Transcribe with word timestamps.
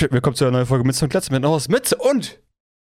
Willkommen 0.00 0.34
zu 0.34 0.44
einer 0.44 0.52
neuen 0.52 0.66
Folge 0.66 0.84
Mütze 0.84 1.04
und 1.04 1.10
Glatze 1.10 1.30
mit 1.32 1.44
Haus 1.44 1.68
Mütze 1.68 1.96
und 1.96 2.40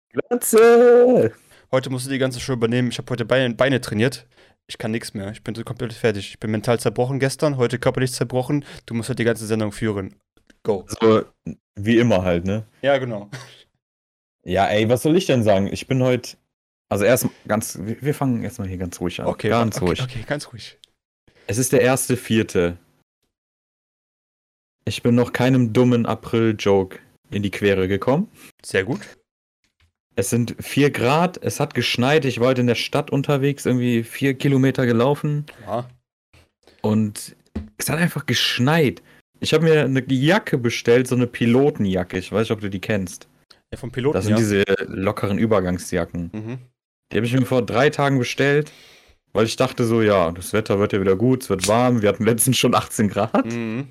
Glatze! 0.09 1.33
Heute 1.71 1.91
musst 1.91 2.07
du 2.07 2.11
die 2.11 2.19
ganze 2.19 2.41
Show 2.41 2.55
übernehmen. 2.55 2.89
Ich 2.89 2.97
habe 2.97 3.11
heute 3.11 3.27
Beine, 3.27 3.55
Beine 3.55 3.83
trainiert. 3.83 4.27
Ich 4.67 4.79
kann 4.79 4.93
nichts 4.93 5.13
mehr. 5.13 5.31
Ich 5.31 5.45
bin 5.45 5.55
so 5.55 5.63
komplett 5.63 5.93
fertig. 5.93 6.31
Ich 6.31 6.41
bin 6.41 6.51
mental 6.51 6.81
zerbrochen 6.81 7.21
gestern, 7.21 7.59
heute 7.59 7.79
körperlich 7.79 8.13
zerbrochen. 8.13 8.65
Du 8.87 8.95
musst 8.95 9.11
heute 9.11 9.17
die 9.17 9.25
ganze 9.25 9.47
Sendung 9.47 9.73
führen. 9.73 10.17
Go. 10.63 10.87
So, 11.01 11.25
wie 11.75 11.99
immer 11.99 12.25
halt, 12.25 12.47
ne? 12.47 12.65
Ja, 12.81 12.97
genau. 12.97 13.31
Ja, 14.43 14.67
ey, 14.67 14.89
was 14.89 15.03
soll 15.03 15.17
ich 15.17 15.27
denn 15.27 15.43
sagen? 15.43 15.69
Ich 15.71 15.87
bin 15.87 16.03
heute. 16.03 16.39
Also 16.89 17.05
erst 17.05 17.29
ganz. 17.47 17.79
Wir 17.79 18.01
wir 18.01 18.15
fangen 18.15 18.43
erstmal 18.43 18.69
hier 18.69 18.79
ganz 18.79 19.01
ruhig 19.01 19.21
an. 19.21 19.27
Okay, 19.27 19.51
ganz 19.51 19.77
okay, 19.77 19.85
ruhig. 19.85 20.03
Okay, 20.03 20.25
ganz 20.27 20.51
ruhig. 20.53 20.79
Es 21.47 21.59
ist 21.59 21.73
der 21.73 21.83
erste 21.83 22.17
Vierte. 22.17 22.79
Ich 24.89 25.03
bin 25.03 25.15
noch 25.15 25.33
keinem 25.33 25.73
dummen 25.73 26.07
April-Joke 26.07 26.99
in 27.31 27.43
die 27.43 27.51
Quere 27.51 27.89
gekommen. 27.89 28.29
Sehr 28.65 28.85
gut. 28.85 29.01
Es 30.15 30.31
sind 30.31 30.55
vier 30.61 30.91
Grad, 30.91 31.39
es 31.43 31.61
hat 31.61 31.75
geschneit, 31.75 32.25
ich 32.25 32.41
war 32.41 32.49
heute 32.49 32.63
in 32.63 32.67
der 32.69 32.75
Stadt 32.77 33.11
unterwegs, 33.11 33.67
irgendwie 33.67 34.03
vier 34.03 34.35
Kilometer 34.35 34.87
gelaufen 34.87 35.45
Ja. 35.67 35.87
und 36.81 37.37
es 37.77 37.91
hat 37.91 37.99
einfach 37.99 38.25
geschneit. 38.25 39.03
Ich 39.41 39.53
habe 39.53 39.65
mir 39.65 39.83
eine 39.85 40.03
Jacke 40.11 40.57
bestellt, 40.57 41.07
so 41.09 41.15
eine 41.15 41.27
Pilotenjacke. 41.27 42.17
Ich 42.17 42.33
weiß 42.33 42.43
nicht, 42.45 42.51
ob 42.53 42.61
du 42.61 42.71
die 42.71 42.81
kennst. 42.81 43.29
ja 43.73 43.79
vom 43.79 43.91
Piloten, 43.93 44.15
Das 44.15 44.25
sind 44.25 44.35
ja. 44.35 44.39
diese 44.39 44.65
lockeren 44.87 45.37
Übergangsjacken. 45.39 46.31
Mhm. 46.33 46.59
Die 47.13 47.17
habe 47.19 47.27
ich 47.27 47.33
mir 47.35 47.45
vor 47.45 47.61
drei 47.61 47.91
Tagen 47.91 48.19
bestellt, 48.19 48.73
weil 49.35 49.45
ich 49.45 49.57
dachte 49.57 49.85
so, 49.85 50.01
ja, 50.01 50.31
das 50.31 50.55
Wetter 50.55 50.79
wird 50.79 50.95
ja 50.95 51.01
wieder 51.01 51.17
gut, 51.17 51.43
es 51.43 51.51
wird 51.51 51.69
warm. 51.69 52.01
Wir 52.01 52.09
hatten 52.09 52.25
letztens 52.25 52.57
schon 52.57 52.75
18 52.75 53.09
Grad. 53.09 53.53
Mhm. 53.53 53.89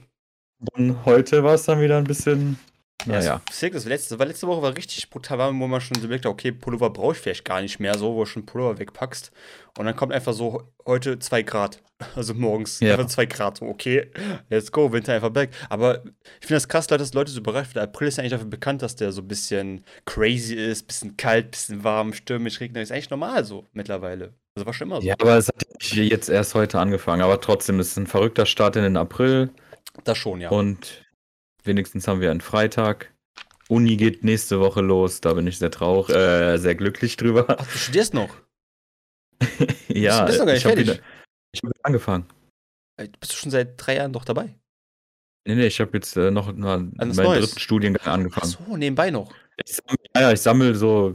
Und 0.73 1.05
heute 1.05 1.43
war 1.43 1.55
es 1.55 1.63
dann 1.63 1.81
wieder 1.81 1.97
ein 1.97 2.05
bisschen, 2.05 2.57
naja. 3.05 3.41
Das, 3.47 3.59
das, 3.59 3.85
letzte, 3.85 4.17
weil 4.19 4.29
letzte 4.29 4.47
Woche 4.47 4.61
war 4.61 4.75
richtig 4.75 5.09
brutal 5.09 5.37
warm, 5.37 5.59
wo 5.59 5.67
man 5.67 5.81
schon 5.81 5.99
so 6.01 6.07
merkt, 6.07 6.25
okay, 6.25 6.51
Pullover 6.51 6.89
brauche 6.89 7.13
ich 7.13 7.19
vielleicht 7.19 7.45
gar 7.45 7.61
nicht 7.61 7.79
mehr, 7.79 7.97
so, 7.97 8.15
wo 8.15 8.21
du 8.21 8.25
schon 8.25 8.45
Pullover 8.45 8.79
wegpackst. 8.79 9.31
Und 9.77 9.85
dann 9.85 9.95
kommt 9.95 10.13
einfach 10.13 10.33
so 10.33 10.63
heute 10.85 11.19
2 11.19 11.43
Grad. 11.43 11.81
Also 12.15 12.33
morgens 12.33 12.81
Ja. 12.81 12.95
einfach 12.95 13.07
2 13.07 13.25
Grad. 13.25 13.57
So, 13.57 13.65
okay, 13.67 14.11
let's 14.49 14.69
go, 14.69 14.91
Winter 14.91 15.13
einfach 15.13 15.29
back. 15.29 15.51
Aber 15.69 16.03
ich 16.03 16.47
finde 16.47 16.55
das 16.55 16.67
krass, 16.67 16.89
Leute, 16.89 17.03
dass 17.03 17.13
Leute 17.13 17.31
so 17.31 17.39
überrascht 17.39 17.73
werden. 17.73 17.87
April 17.87 18.09
ist 18.09 18.17
ja 18.17 18.21
eigentlich 18.21 18.33
dafür 18.33 18.49
bekannt, 18.49 18.81
dass 18.81 18.97
der 18.97 19.13
so 19.13 19.21
ein 19.21 19.27
bisschen 19.29 19.85
crazy 20.05 20.55
ist, 20.55 20.87
bisschen 20.87 21.15
kalt, 21.15 21.51
bisschen 21.51 21.85
warm, 21.85 22.11
stürmisch, 22.13 22.59
regnet. 22.59 22.83
Ist 22.83 22.91
eigentlich 22.91 23.09
normal 23.09 23.45
so 23.45 23.65
mittlerweile. 23.71 24.33
Also 24.55 24.65
war 24.65 24.73
schon 24.73 24.87
immer 24.87 25.01
so. 25.01 25.07
Ja, 25.07 25.15
aber 25.19 25.37
es 25.37 25.47
hat 25.47 25.63
jetzt 25.93 26.29
erst 26.29 26.53
heute 26.53 26.79
angefangen. 26.79 27.21
Aber 27.21 27.39
trotzdem, 27.39 27.79
es 27.79 27.89
ist 27.91 27.97
ein 27.97 28.07
verrückter 28.07 28.45
Start 28.45 28.75
in 28.75 28.83
den 28.83 28.97
April. 28.97 29.51
Das 30.03 30.17
schon, 30.17 30.41
ja. 30.41 30.49
Und 30.49 31.05
wenigstens 31.63 32.07
haben 32.07 32.21
wir 32.21 32.31
einen 32.31 32.41
Freitag. 32.41 33.13
Uni 33.67 33.97
geht 33.97 34.23
nächste 34.23 34.59
Woche 34.59 34.81
los. 34.81 35.21
Da 35.21 35.33
bin 35.33 35.47
ich 35.47 35.57
sehr 35.57 35.71
traurig, 35.71 36.15
äh, 36.15 36.57
sehr 36.57 36.75
glücklich 36.75 37.17
drüber. 37.17 37.45
Ach, 37.47 37.65
du 37.65 37.77
studierst 37.77 38.13
noch? 38.13 38.35
ja, 39.87 40.25
bist 40.25 40.39
du 40.39 40.45
gar 40.45 40.53
nicht 40.53 40.59
ich 40.59 40.65
habe 40.65 40.75
fertig? 40.75 40.93
wieder, 40.93 40.99
ich 41.51 41.61
hab 41.61 41.69
wieder 41.69 41.79
angefangen. 41.83 42.25
Äh, 42.97 43.09
Bist 43.19 43.33
du 43.33 43.37
schon 43.37 43.51
seit 43.51 43.73
drei 43.77 43.95
Jahren 43.95 44.13
doch 44.13 44.23
dabei? 44.23 44.55
Nee, 45.47 45.55
nee, 45.55 45.67
ich 45.67 45.79
habe 45.79 45.91
jetzt 45.93 46.15
äh, 46.17 46.31
noch 46.31 46.53
mal 46.53 46.79
meinen 46.79 47.15
Neues. 47.15 47.45
dritten 47.45 47.59
Studiengang 47.59 48.01
Ach 48.05 48.13
angefangen. 48.13 48.47
so, 48.47 48.77
nebenbei 48.77 49.11
noch. 49.11 49.33
Ich 49.63 49.75
sammle, 49.75 49.97
ja, 50.15 50.31
ich 50.31 50.41
sammle 50.41 50.75
so 50.75 51.13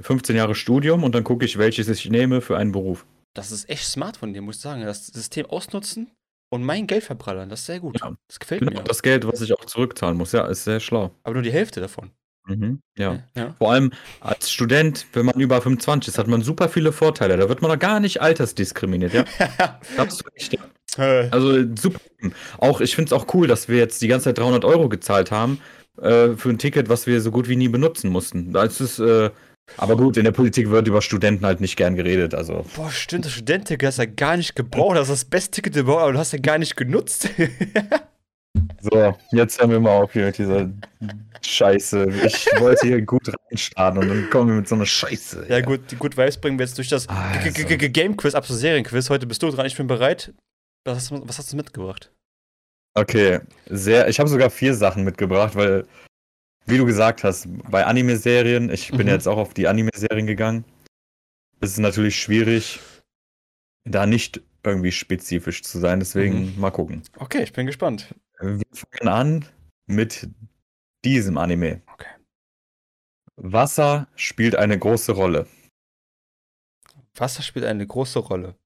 15 0.00 0.36
Jahre 0.36 0.54
Studium 0.54 1.04
und 1.04 1.14
dann 1.14 1.24
gucke 1.24 1.44
ich, 1.44 1.58
welches 1.58 1.88
ich 1.88 2.08
nehme 2.10 2.40
für 2.40 2.56
einen 2.56 2.72
Beruf. 2.72 3.06
Das 3.34 3.52
ist 3.52 3.68
echt 3.68 3.84
smart 3.84 4.16
von 4.16 4.32
dir, 4.32 4.42
muss 4.42 4.56
ich 4.56 4.62
sagen. 4.62 4.82
Das 4.82 5.06
System 5.06 5.46
ausnutzen 5.46 6.10
und 6.50 6.64
mein 6.64 6.86
Geld 6.86 7.04
verbrallern. 7.04 7.48
Das 7.48 7.60
ist 7.60 7.66
sehr 7.66 7.80
gut. 7.80 8.00
Ja. 8.00 8.12
Das 8.26 8.38
gefällt 8.40 8.60
Genau, 8.60 8.72
mir. 8.80 8.84
das 8.84 9.02
Geld, 9.02 9.26
was 9.26 9.40
ich 9.40 9.52
auch 9.52 9.64
zurückzahlen 9.64 10.16
muss, 10.16 10.32
ja, 10.32 10.46
ist 10.46 10.64
sehr 10.64 10.80
schlau. 10.80 11.10
Aber 11.22 11.34
nur 11.34 11.42
die 11.42 11.52
Hälfte 11.52 11.80
davon. 11.80 12.10
Mhm, 12.46 12.80
ja. 12.96 13.22
Ja. 13.36 13.54
Vor 13.58 13.72
allem 13.72 13.90
als 14.20 14.50
Student, 14.50 15.06
wenn 15.12 15.26
man 15.26 15.38
über 15.38 15.60
25 15.60 16.08
ist, 16.08 16.18
hat 16.18 16.28
man 16.28 16.40
super 16.42 16.70
viele 16.70 16.92
Vorteile. 16.92 17.36
Da 17.36 17.48
wird 17.48 17.60
man 17.60 17.70
doch 17.70 17.78
gar 17.78 18.00
nicht 18.00 18.22
altersdiskriminiert, 18.22 19.12
ja. 19.12 19.24
Echt, 20.34 20.54
ja. 20.54 20.60
Äh, 21.04 21.28
Also 21.30 21.52
super. 21.76 22.00
Auch 22.58 22.80
ich 22.80 22.94
finde 22.94 23.08
es 23.08 23.12
auch 23.12 23.32
cool, 23.34 23.46
dass 23.46 23.68
wir 23.68 23.76
jetzt 23.76 24.00
die 24.00 24.08
ganze 24.08 24.24
Zeit 24.24 24.38
300 24.38 24.64
Euro 24.64 24.88
gezahlt 24.88 25.30
haben 25.30 25.60
äh, 26.00 26.30
für 26.30 26.48
ein 26.48 26.58
Ticket, 26.58 26.88
was 26.88 27.06
wir 27.06 27.20
so 27.20 27.30
gut 27.30 27.48
wie 27.48 27.56
nie 27.56 27.68
benutzen 27.68 28.10
mussten. 28.10 28.52
Das 28.54 28.80
ist, 28.80 28.98
äh, 28.98 29.28
aber 29.76 29.96
gut, 29.96 30.16
in 30.16 30.24
der 30.24 30.32
Politik 30.32 30.70
wird 30.70 30.88
über 30.88 31.02
Studenten 31.02 31.44
halt 31.46 31.60
nicht 31.60 31.76
gern 31.76 31.94
geredet. 31.96 32.34
Also 32.34 32.64
Boah, 32.74 32.90
stimmt, 32.90 33.24
das 33.26 33.32
Studententicket 33.32 33.86
hast 33.88 33.98
du 33.98 34.02
ja 34.02 34.10
gar 34.14 34.36
nicht 34.36 34.56
gebraucht. 34.56 34.96
Das 34.96 35.08
ist 35.08 35.22
das 35.22 35.24
beste 35.24 35.50
Ticket 35.52 35.76
überhaupt, 35.76 36.02
aber 36.02 36.12
du 36.12 36.18
hast 36.18 36.32
ja 36.32 36.38
gar 36.38 36.58
nicht 36.58 36.76
genutzt. 36.76 37.28
so, 38.80 39.14
jetzt 39.32 39.60
hören 39.60 39.70
wir 39.70 39.80
mal 39.80 40.02
auf 40.02 40.12
hier 40.12 40.26
mit 40.26 40.38
dieser 40.38 40.70
Scheiße. 41.44 42.06
Ich 42.26 42.46
wollte 42.58 42.86
hier 42.86 43.02
gut 43.02 43.30
reinstarten 43.50 44.00
und 44.02 44.08
dann 44.08 44.30
kommen 44.30 44.48
wir 44.48 44.56
mit 44.56 44.68
so 44.68 44.74
einer 44.74 44.86
Scheiße. 44.86 45.46
ja, 45.48 45.60
gut, 45.60 45.90
die 45.90 45.96
Good 45.96 46.16
Vibes 46.16 46.38
bringen 46.38 46.58
wir 46.58 46.66
jetzt 46.66 46.76
durch 46.78 46.88
das 46.88 47.08
Also. 47.08 47.50
G- 47.50 47.64
G- 47.64 47.76
G- 47.76 47.88
Game 47.90 48.16
Quiz 48.16 48.34
ab 48.34 48.46
zur 48.46 48.56
Serienquiz. 48.56 49.10
Heute 49.10 49.26
bist 49.26 49.42
du 49.42 49.50
dran, 49.50 49.66
ich 49.66 49.76
bin 49.76 49.86
bereit. 49.86 50.32
Was 50.84 50.96
hast 50.96 51.10
du, 51.10 51.28
was 51.28 51.38
hast 51.38 51.52
du 51.52 51.56
mitgebracht? 51.56 52.10
Okay, 52.94 53.40
sehr. 53.66 54.08
Ich 54.08 54.18
habe 54.18 54.28
sogar 54.28 54.50
vier 54.50 54.74
Sachen 54.74 55.04
mitgebracht, 55.04 55.54
weil, 55.54 55.86
wie 56.68 56.78
du 56.78 56.84
gesagt 56.86 57.24
hast, 57.24 57.46
bei 57.70 57.84
Anime-Serien, 57.86 58.70
ich 58.70 58.90
bin 58.90 59.02
Mhm. 59.06 59.08
jetzt 59.08 59.26
auch 59.28 59.38
auf 59.38 59.54
die 59.54 59.68
Anime-Serien 59.68 60.26
gegangen, 60.26 60.64
ist 61.60 61.72
es 61.72 61.78
natürlich 61.78 62.20
schwierig, 62.20 62.80
da 63.84 64.06
nicht 64.06 64.42
irgendwie 64.64 64.92
spezifisch 64.92 65.62
zu 65.62 65.78
sein. 65.78 65.98
Deswegen 66.00 66.58
mal 66.60 66.70
gucken. 66.70 67.02
Okay, 67.16 67.42
ich 67.42 67.52
bin 67.52 67.66
gespannt. 67.66 68.14
Wir 68.40 68.62
fangen 68.72 69.08
an 69.08 69.44
mit 69.86 70.28
diesem 71.04 71.38
Anime. 71.38 71.82
Okay. 71.92 72.08
Wasser 73.36 74.08
spielt 74.16 74.56
eine 74.56 74.78
große 74.78 75.12
Rolle. 75.12 75.46
Wasser 77.14 77.42
spielt 77.42 77.64
eine 77.64 77.86
große 77.86 78.18
Rolle. 78.18 78.56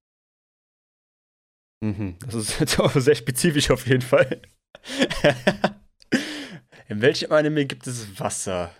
Mhm, 1.84 2.16
das 2.20 2.34
ist 2.34 2.58
jetzt 2.60 2.80
auch 2.80 2.92
sehr 2.92 3.14
spezifisch 3.14 3.70
auf 3.70 3.86
jeden 3.86 4.02
Fall. 4.02 4.42
In 6.92 7.00
welchem 7.00 7.32
Anime 7.32 7.64
gibt 7.64 7.86
es 7.86 8.20
Wasser? 8.20 8.70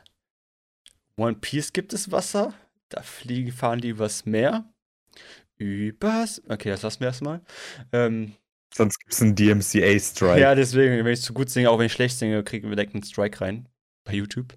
One 1.17 1.35
Piece 1.37 1.73
gibt 1.73 1.95
es 1.95 2.13
Wasser. 2.13 2.53
Da 2.91 3.01
fliegen, 3.01 3.53
fahren 3.53 3.81
die 3.81 3.89
übers 3.89 4.27
Meer. 4.27 4.71
Übers. 5.57 6.43
Okay, 6.47 6.69
das 6.69 6.83
lassen 6.83 7.01
wir 7.01 7.07
erstmal. 7.07 7.41
Ähm, 7.91 8.35
Sonst 8.75 8.99
gibt 8.99 9.15
es 9.15 9.23
einen 9.23 9.35
DMCA-Strike. 9.35 10.39
ja, 10.39 10.55
deswegen, 10.55 11.03
wenn 11.03 11.13
ich 11.15 11.23
zu 11.23 11.33
gut 11.33 11.49
singe, 11.49 11.71
auch 11.71 11.79
wenn 11.79 11.87
ich 11.87 11.93
schlecht 11.95 12.19
singe, 12.19 12.45
kriegen 12.45 12.69
wir 12.69 12.77
direkt 12.77 12.95
einen 12.95 13.03
Strike 13.03 13.41
rein. 13.41 13.67
Bei 14.05 14.13
YouTube. 14.13 14.53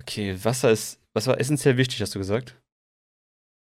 Okay, 0.00 0.36
Wasser 0.42 0.72
ist. 0.72 0.98
Was 1.12 1.28
war 1.28 1.38
essentiell 1.38 1.76
wichtig, 1.76 2.00
hast 2.00 2.16
du 2.16 2.18
gesagt? 2.18 2.60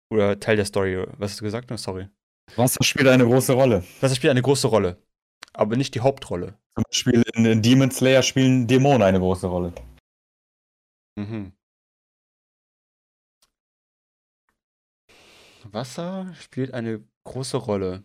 Oder 0.09 0.39
Teil 0.39 0.55
der 0.55 0.67
Story. 0.67 1.05
Was 1.19 1.33
hast 1.33 1.41
du 1.41 1.45
gesagt? 1.45 1.73
Oh, 1.73 1.77
sorry. 1.77 2.09
Wasser 2.55 2.85
spielt 2.85 3.09
eine 3.09 3.25
große 3.25 3.55
Rolle. 3.55 3.83
Wasser 4.01 4.15
spielt 4.15 4.31
eine 4.31 4.43
große 4.43 4.69
Rolle. 4.69 5.03
Aber 5.53 5.77
nicht 5.77 5.95
die 5.95 6.01
Hauptrolle. 6.01 6.59
Zum 6.75 6.85
Beispiel 6.85 7.23
in, 7.35 7.63
Demon 7.63 7.91
Slayer 7.91 8.23
spielen 8.23 8.67
Dämonen 8.67 9.03
eine 9.03 9.19
große 9.19 9.47
Rolle. 9.47 9.73
Mhm. 11.19 11.53
Wasser 15.65 16.33
spielt 16.41 16.73
eine 16.75 17.05
große 17.25 17.57
Rolle. 17.57 18.05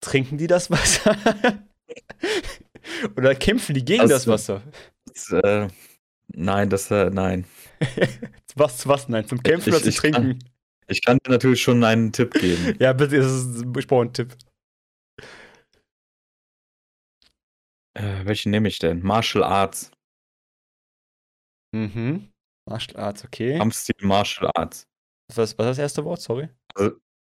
Trinken 0.00 0.38
die 0.38 0.46
das 0.46 0.70
Wasser? 0.70 1.16
Oder 3.16 3.34
kämpfen 3.34 3.74
die 3.74 3.84
gegen 3.84 4.02
das 4.08 4.28
Also- 4.28 4.32
Wasser? 4.32 4.62
Das, 5.06 5.32
äh, 5.32 5.68
nein, 6.28 6.70
das, 6.70 6.90
äh, 6.90 7.10
nein. 7.10 7.46
Was, 8.54 8.88
was? 8.88 9.06
Nein, 9.10 9.28
zum 9.28 9.42
Kämpfen 9.42 9.68
Ich- 9.68 9.74
oder 9.74 9.82
zum 9.82 9.88
ich 9.90 9.96
kann- 10.00 10.12
Trinken? 10.12 10.38
Ich 10.88 11.04
kann 11.04 11.18
dir 11.18 11.30
natürlich 11.32 11.60
schon 11.60 11.84
einen 11.84 12.10
Tipp 12.12 12.32
geben. 12.32 12.74
Ja, 12.80 12.92
bitte, 12.94 13.18
das 13.18 13.30
ist, 13.32 13.64
ich 13.76 13.86
brauche 13.86 14.02
einen 14.02 14.12
Tipp. 14.14 14.34
Äh, 17.96 18.24
welchen 18.24 18.50
nehme 18.50 18.68
ich 18.68 18.78
denn? 18.78 19.02
Martial 19.02 19.44
Arts. 19.44 19.90
Mhm. 21.74 22.30
Martial 22.68 22.96
Arts, 23.00 23.24
okay. 23.24 23.58
Kampfstil 23.58 23.96
Martial 24.00 24.50
Arts. 24.54 24.86
Was, 25.34 25.58
was 25.58 25.66
ist 25.66 25.70
das 25.70 25.78
erste 25.78 26.04
Wort? 26.04 26.20
Sorry. 26.20 26.48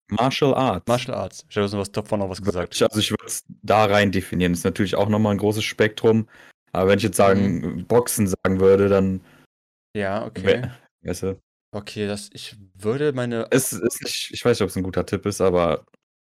Martial 0.10 0.54
Arts. 0.54 0.88
Martial 0.88 1.16
Arts. 1.16 1.46
Ich 1.50 1.58
habe 1.58 1.72
was 1.74 1.92
davon 1.92 2.20
noch 2.20 2.30
was 2.30 2.42
gesagt. 2.42 2.76
Ich, 2.76 2.84
also 2.84 3.00
ich 3.00 3.12
würde 3.12 3.26
es 3.26 3.46
da 3.62 3.86
rein 3.86 4.12
definieren. 4.12 4.52
Das 4.52 4.60
ist 4.60 4.66
natürlich 4.66 4.96
auch 4.96 5.10
nochmal 5.10 5.34
ein 5.34 5.38
großes 5.38 5.64
Spektrum. 5.64 6.28
Aber 6.74 6.90
wenn 6.90 6.98
ich 6.98 7.04
jetzt 7.04 7.18
sagen, 7.18 7.86
Boxen 7.88 8.28
sagen 8.28 8.60
würde, 8.60 8.90
dann, 8.90 9.22
Ja, 9.96 10.26
okay. 10.26 10.70
weißt 11.04 11.24
du, 11.24 11.42
Okay, 11.74 12.06
das, 12.06 12.30
ich 12.34 12.58
würde 12.74 13.14
meine 13.14 13.48
es 13.50 13.72
ist 13.72 14.04
nicht, 14.04 14.32
ich 14.32 14.44
weiß 14.44 14.60
nicht, 14.60 14.64
ob 14.64 14.70
es 14.70 14.76
ein 14.76 14.84
guter 14.84 15.06
Tipp 15.06 15.26
ist, 15.26 15.40
aber 15.40 15.86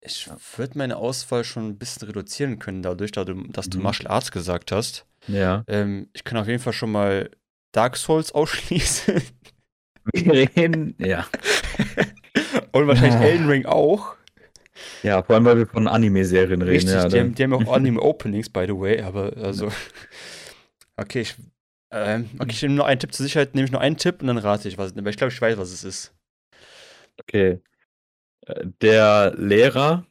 Ich 0.06 0.30
würde 0.57 0.78
meine 0.78 0.98
Auswahl 0.98 1.44
schon 1.44 1.68
ein 1.69 1.78
bisschen 1.78 2.07
reduzieren 2.07 2.60
können, 2.60 2.81
dadurch, 2.84 3.12
dass 3.12 3.25
du, 3.25 3.34
dass 3.48 3.69
du 3.69 3.78
Mhm. 3.78 3.84
Martial 3.84 4.12
Arts 4.12 4.31
gesagt 4.31 4.72
hast. 4.72 5.06
ja. 5.28 5.63
Ähm, 5.68 6.10
ich 6.13 6.24
kann 6.24 6.38
auf 6.38 6.48
jeden 6.48 6.62
Fall 6.62 6.74
schon 6.74 6.92
mal 6.92 7.30
Dark 7.72 7.98
Souls 7.98 8.31
ausschließen. 8.36 9.22
Wir 10.13 10.34
reden, 10.56 10.96
ja. 11.00 11.25
Und 12.72 12.88
wahrscheinlich 12.88 13.16
Ah. 13.16 13.24
Elden 13.24 13.48
Ring 13.48 13.66
auch. 13.66 14.16
Ja, 15.04 15.24
vor 15.24 15.36
allem, 15.36 15.46
weil 15.46 15.57
wir 15.57 15.68
von 15.68 15.88
Anime-Serien 15.88 16.62
reden. 16.62 16.69
Richtig, 16.74 16.94
ja, 16.94 17.06
die, 17.08 17.10
dann- 17.16 17.19
haben, 17.28 17.36
die 17.36 17.44
haben 17.44 17.54
auch 17.54 17.74
Anime-Openings, 17.75 18.50
by 18.50 18.66
the 18.68 18.74
way, 18.78 19.01
aber 19.01 19.34
also. 19.38 19.72
Okay, 20.98 21.22
ich 21.22 21.36
Ähm, 21.92 22.30
okay, 22.40 22.51
ich 22.51 22.62
nehme 22.62 22.75
nur 22.75 22.86
einen 22.86 23.00
Tipp 23.00 23.13
zur 23.13 23.25
Sicherheit, 23.25 23.56
nehme 23.56 23.66
ich 23.66 23.72
nur 23.72 23.81
einen 23.81 23.98
Tipp 23.98 24.22
und 24.22 24.28
dann 24.28 24.38
rate 24.38 24.68
ich 24.68 24.78
was. 24.78 24.96
Aber 24.96 25.10
ich 25.10 25.18
glaube, 25.18 25.31
ich 25.34 25.42
weiß, 25.42 25.58
was 25.58 25.72
es 25.72 25.84
ist. 25.84 26.13
Okay. 27.22 27.60
Der 28.82 29.34
Lehrer 29.38 30.06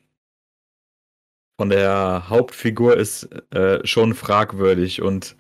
von 1.57 1.69
der 1.71 2.29
Hauptfigur 2.29 2.97
ist 2.97 3.25
äh, 3.53 3.85
schon 3.87 4.15
fragwürdig 4.15 5.03
und 5.03 5.37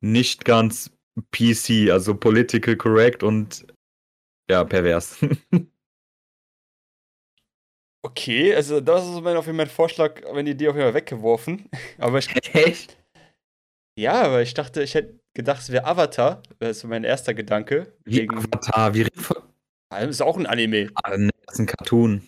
nicht 0.00 0.44
ganz 0.44 0.90
PC, 1.32 1.90
also 1.90 2.14
political 2.14 2.76
correct 2.76 3.22
und 3.22 3.66
ja, 4.50 4.64
pervers. 4.64 5.18
Okay, 8.06 8.54
also 8.54 8.82
das 8.82 9.02
ist 9.08 9.22
mein, 9.22 9.34
auf 9.34 9.46
jeden 9.46 9.56
Fall 9.56 9.66
mein 9.66 9.74
Vorschlag, 9.74 10.20
wenn 10.30 10.44
die 10.44 10.52
Idee 10.52 10.68
auf 10.68 10.74
jeden 10.74 10.86
Fall 10.88 10.94
weggeworfen. 10.94 11.70
Aber 11.98 12.18
ich, 12.18 12.28
Echt? 12.52 12.98
ja, 13.98 14.24
aber 14.24 14.42
ich 14.42 14.52
dachte, 14.52 14.82
ich 14.82 14.94
hätte 14.94 15.18
gedacht, 15.32 15.62
es 15.62 15.72
wäre 15.72 15.86
Avatar. 15.86 16.42
Das 16.58 16.76
ist 16.76 16.84
mein 16.84 17.04
erster 17.04 17.32
Gedanke. 17.32 17.96
Wie 18.04 18.28
Avatar, 18.28 18.92
wie 18.92 19.02
reden 19.02 19.20
von. 19.22 19.36
Das 20.00 20.10
ist 20.10 20.22
auch 20.22 20.36
ein 20.36 20.46
Anime. 20.46 20.90
Ah, 20.94 21.16
nee, 21.16 21.30
das 21.46 21.54
ist 21.54 21.60
ein 21.60 21.66
Cartoon. 21.66 22.22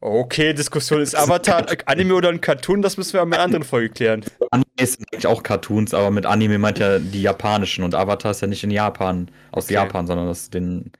Okay, 0.00 0.54
Diskussion 0.54 1.00
ist 1.00 1.14
Avatar 1.14 1.66
Anime 1.86 2.14
oder 2.14 2.30
ein 2.30 2.40
Cartoon, 2.40 2.82
das 2.82 2.96
müssen 2.96 3.12
wir 3.12 3.22
in 3.22 3.32
einer 3.32 3.42
anderen 3.42 3.64
Folge 3.64 3.90
klären. 3.90 4.24
Anime 4.50 4.66
sind 4.78 5.06
eigentlich 5.12 5.26
auch 5.26 5.42
Cartoons, 5.42 5.94
aber 5.94 6.10
mit 6.10 6.26
Anime 6.26 6.58
meint 6.58 6.78
ja 6.78 6.98
die 6.98 7.22
japanischen 7.22 7.84
und 7.84 7.94
Avatar 7.94 8.30
ist 8.30 8.40
ja 8.40 8.48
nicht 8.48 8.64
in 8.64 8.70
Japan, 8.70 9.30
aus 9.52 9.66
Okay. 9.66 9.74
Japan, 9.74 10.06
sondern 10.06 10.28
aus 10.28 10.50
den 10.50 10.90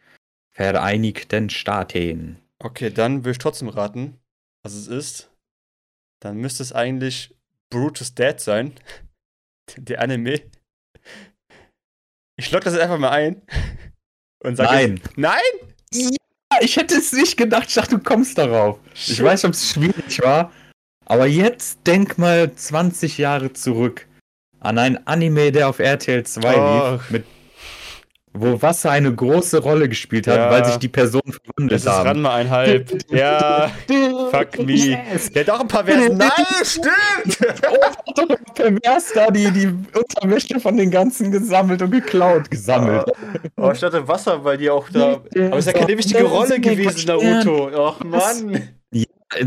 Vereinigten 0.53 1.49
Staaten. 1.49 2.39
Okay, 2.59 2.91
dann 2.91 3.25
will 3.25 3.33
ich 3.33 3.39
trotzdem 3.39 3.69
raten, 3.69 4.19
was 4.63 4.75
es 4.75 4.87
ist. 4.87 5.31
Dann 6.21 6.37
müsste 6.37 6.63
es 6.63 6.73
eigentlich 6.73 7.35
Brutus 7.71 8.15
Dad 8.15 8.41
sein. 8.41 8.75
Der 9.79 10.03
Anime. 10.03 10.43
Ich 12.37 12.51
lock 12.51 12.65
das 12.65 12.77
einfach 12.77 12.99
mal 12.99 13.11
ein. 13.11 13.43
Und 14.43 14.57
sag 14.57 14.71
Nein. 14.71 14.97
Jetzt, 14.97 15.19
nein? 15.19 15.41
Ja, 15.93 16.59
ich 16.61 16.77
hätte 16.77 16.97
es 16.97 17.13
nicht 17.13 17.37
gedacht. 17.37 17.67
Ich 17.69 17.75
dachte, 17.75 17.97
du 17.97 18.03
kommst 18.03 18.39
darauf. 18.39 18.79
Ich 18.95 19.17
Shit. 19.17 19.23
weiß, 19.25 19.45
ob 19.45 19.53
es 19.53 19.71
schwierig 19.71 20.21
war. 20.23 20.51
Aber 21.07 21.27
jetzt 21.27 21.81
denk 21.87 22.19
mal 22.19 22.55
20 22.55 23.19
Jahre 23.19 23.53
zurück 23.53 24.07
an 24.61 24.79
ein 24.79 25.07
Anime, 25.07 25.51
der 25.53 25.69
auf 25.69 25.79
RTL 25.79 26.25
2 26.25 26.57
Och. 26.57 26.93
lief, 26.93 27.11
mit, 27.11 27.25
wo 28.33 28.63
Wasser 28.63 28.91
eine 28.93 29.13
große 29.13 29.59
Rolle 29.59 29.89
gespielt 29.89 30.27
hat, 30.29 30.37
Ja. 30.37 30.51
weil 30.51 30.65
sich 30.65 30.77
die 30.77 30.89
Personen 30.89 31.33
verwandelt 31.33 31.73
Das 31.73 31.83
ist 31.83 31.89
haben. 31.89 32.07
Ranma 32.09 32.35
einhalb. 32.37 32.91
Ja, 33.11 33.71
fuck 34.31 34.65
me. 34.65 34.73
Yes. 34.73 35.31
Der 35.33 35.43
hat 35.47 35.51
auch 35.51 35.61
ein 35.61 35.69
paar 35.69 35.85
Versen. 35.85 36.17
Nein, 36.17 36.31
stimmt! 36.63 37.39
Oh, 37.69 37.85
hat 37.85 38.19
doch 38.31 38.55
pervers 38.55 39.13
da 39.15 39.31
die, 39.31 39.51
die 39.51 39.67
Unterwäsche 39.67 40.61
von 40.61 40.77
den 40.77 40.91
ganzen 40.93 41.33
gesammelt 41.33 41.83
und 41.83 41.91
geklaut 41.91 42.51
gesammelt. 42.51 43.05
Oh, 43.57 43.71
ich 43.73 43.81
dachte 43.81 44.07
Wasser, 44.07 44.45
weil 44.45 44.59
die 44.59 44.71
auch 44.71 44.89
da. 44.91 45.15
Aber 45.15 45.57
es 45.59 45.67
ist 45.67 45.73
ja 45.75 45.81
keine 45.81 45.99
wichtige 45.99 46.25
Rolle 46.25 46.61
gewesen, 46.61 47.07
Naruto. 47.07 47.71
Ach 47.77 48.05
Mann. 48.05 48.69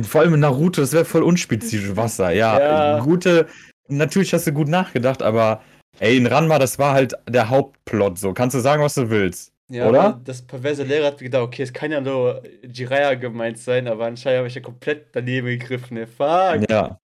Vor 0.04 0.22
allem 0.22 0.40
Naruto, 0.40 0.82
das 0.82 0.94
wäre 0.94 1.06
voll 1.06 1.24
unspezifisch 1.24 1.96
Wasser. 1.96 2.32
Ja, 2.32 2.60
Ja. 2.60 3.00
gute. 3.00 3.48
Natürlich 3.90 4.34
hast 4.34 4.48
du 4.48 4.52
gut 4.54 4.68
nachgedacht, 4.70 5.22
aber 5.22 5.62
ey, 6.00 6.18
in 6.18 6.28
Ranma, 6.28 6.60
das 6.60 6.80
war 6.80 6.94
halt 6.94 7.14
der 7.28 7.50
Hauptplot 7.50 8.20
so. 8.20 8.34
Kannst 8.34 8.56
du 8.56 8.60
sagen, 8.60 8.82
was 8.84 8.96
du 8.96 9.10
willst? 9.10 9.52
Ja, 9.70 9.88
Oder? 9.88 10.22
Das 10.24 10.42
perverse 10.42 10.84
Lehrer 10.84 11.08
hat 11.08 11.18
gedacht, 11.20 11.42
okay, 11.44 11.64
es 11.64 11.74
kann 11.74 11.92
ja 11.92 12.02
nur 12.02 12.44
Jiraiya 12.64 13.16
gemeint 13.16 13.58
sein, 13.58 13.88
aber 13.88 14.06
anscheinend 14.06 14.40
habe 14.40 14.48
ich 14.48 14.56
ja 14.56 14.62
komplett 14.62 15.08
daneben 15.14 15.48
gegriffen. 15.48 15.96
Ne? 15.96 16.06
Fuck. 16.06 16.70
Ja. 16.70 17.00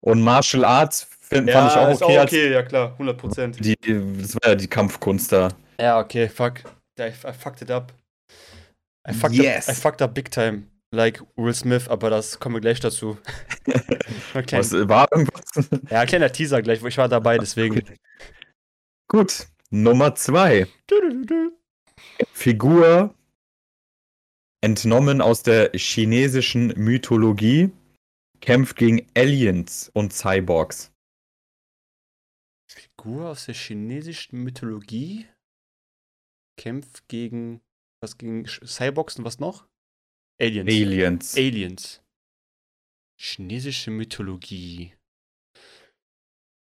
Und 0.00 0.22
Martial 0.22 0.64
Arts 0.64 1.06
find, 1.20 1.48
Ja, 1.48 1.68
fand 1.68 1.72
ich 1.72 1.76
auch 2.02 2.06
okay. 2.06 2.18
auch 2.18 2.24
okay, 2.24 2.52
ja 2.52 2.62
klar, 2.62 2.92
100 2.92 3.18
Prozent. 3.18 3.64
Die, 3.64 3.74
das 3.82 4.34
war 4.36 4.50
ja 4.50 4.54
die 4.54 4.68
Kampfkunst 4.68 5.32
da. 5.32 5.48
Ja, 5.80 5.98
okay, 5.98 6.28
fuck. 6.28 6.60
I, 6.98 7.08
I 7.08 7.32
fucked 7.32 7.62
it 7.62 7.70
up. 7.70 7.92
I 9.08 9.12
fucked, 9.12 9.34
Yes. 9.34 9.68
up, 9.68 9.74
I 9.74 9.78
fucked 9.78 10.02
up 10.02 10.14
big 10.14 10.30
time. 10.30 10.64
Like 10.92 11.22
Will 11.36 11.52
Smith, 11.52 11.88
aber 11.88 12.10
das 12.10 12.38
kommen 12.38 12.54
wir 12.54 12.60
gleich 12.60 12.80
dazu. 12.80 13.18
Klein, 14.32 14.60
Was 14.60 14.72
war 14.72 15.08
irgendwas? 15.12 15.68
ja, 15.90 16.06
kleiner 16.06 16.30
Teaser 16.30 16.62
gleich, 16.62 16.82
ich 16.82 16.96
war 16.98 17.08
dabei, 17.08 17.38
deswegen. 17.38 17.82
Gut. 19.08 19.48
Nummer 19.70 20.14
zwei. 20.14 20.66
Figur 22.32 23.14
entnommen 24.60 25.20
aus 25.20 25.42
der 25.42 25.72
chinesischen 25.74 26.68
Mythologie, 26.76 27.70
kämpft 28.40 28.76
gegen 28.76 29.06
Aliens 29.14 29.90
und 29.94 30.12
Cyborgs. 30.12 30.92
Figur 32.68 33.30
aus 33.30 33.46
der 33.46 33.54
chinesischen 33.54 34.42
Mythologie 34.42 35.26
kämpft 36.56 37.08
gegen 37.08 37.60
was 38.00 38.18
gegen 38.18 38.46
Cyborgs 38.46 39.16
und 39.18 39.24
was 39.24 39.38
noch? 39.38 39.68
Aliens. 40.40 40.68
Aliens. 40.68 41.36
Aliens. 41.36 42.02
Chinesische 43.18 43.90
Mythologie. 43.90 44.95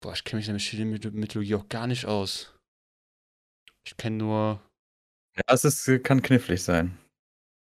Boah, 0.06 0.12
ich 0.12 0.22
kenne 0.22 0.38
mich 0.38 0.46
mit 0.48 0.60
chinesischer 0.60 1.10
Mytho- 1.10 1.10
Mythologie 1.10 1.56
auch 1.56 1.68
gar 1.68 1.88
nicht 1.88 2.04
aus. 2.04 2.54
Ich 3.84 3.96
kenne 3.96 4.18
nur. 4.18 4.62
Ja, 5.36 5.42
es 5.48 5.64
ist, 5.64 6.04
kann 6.04 6.22
knifflig 6.22 6.62
sein. 6.62 6.96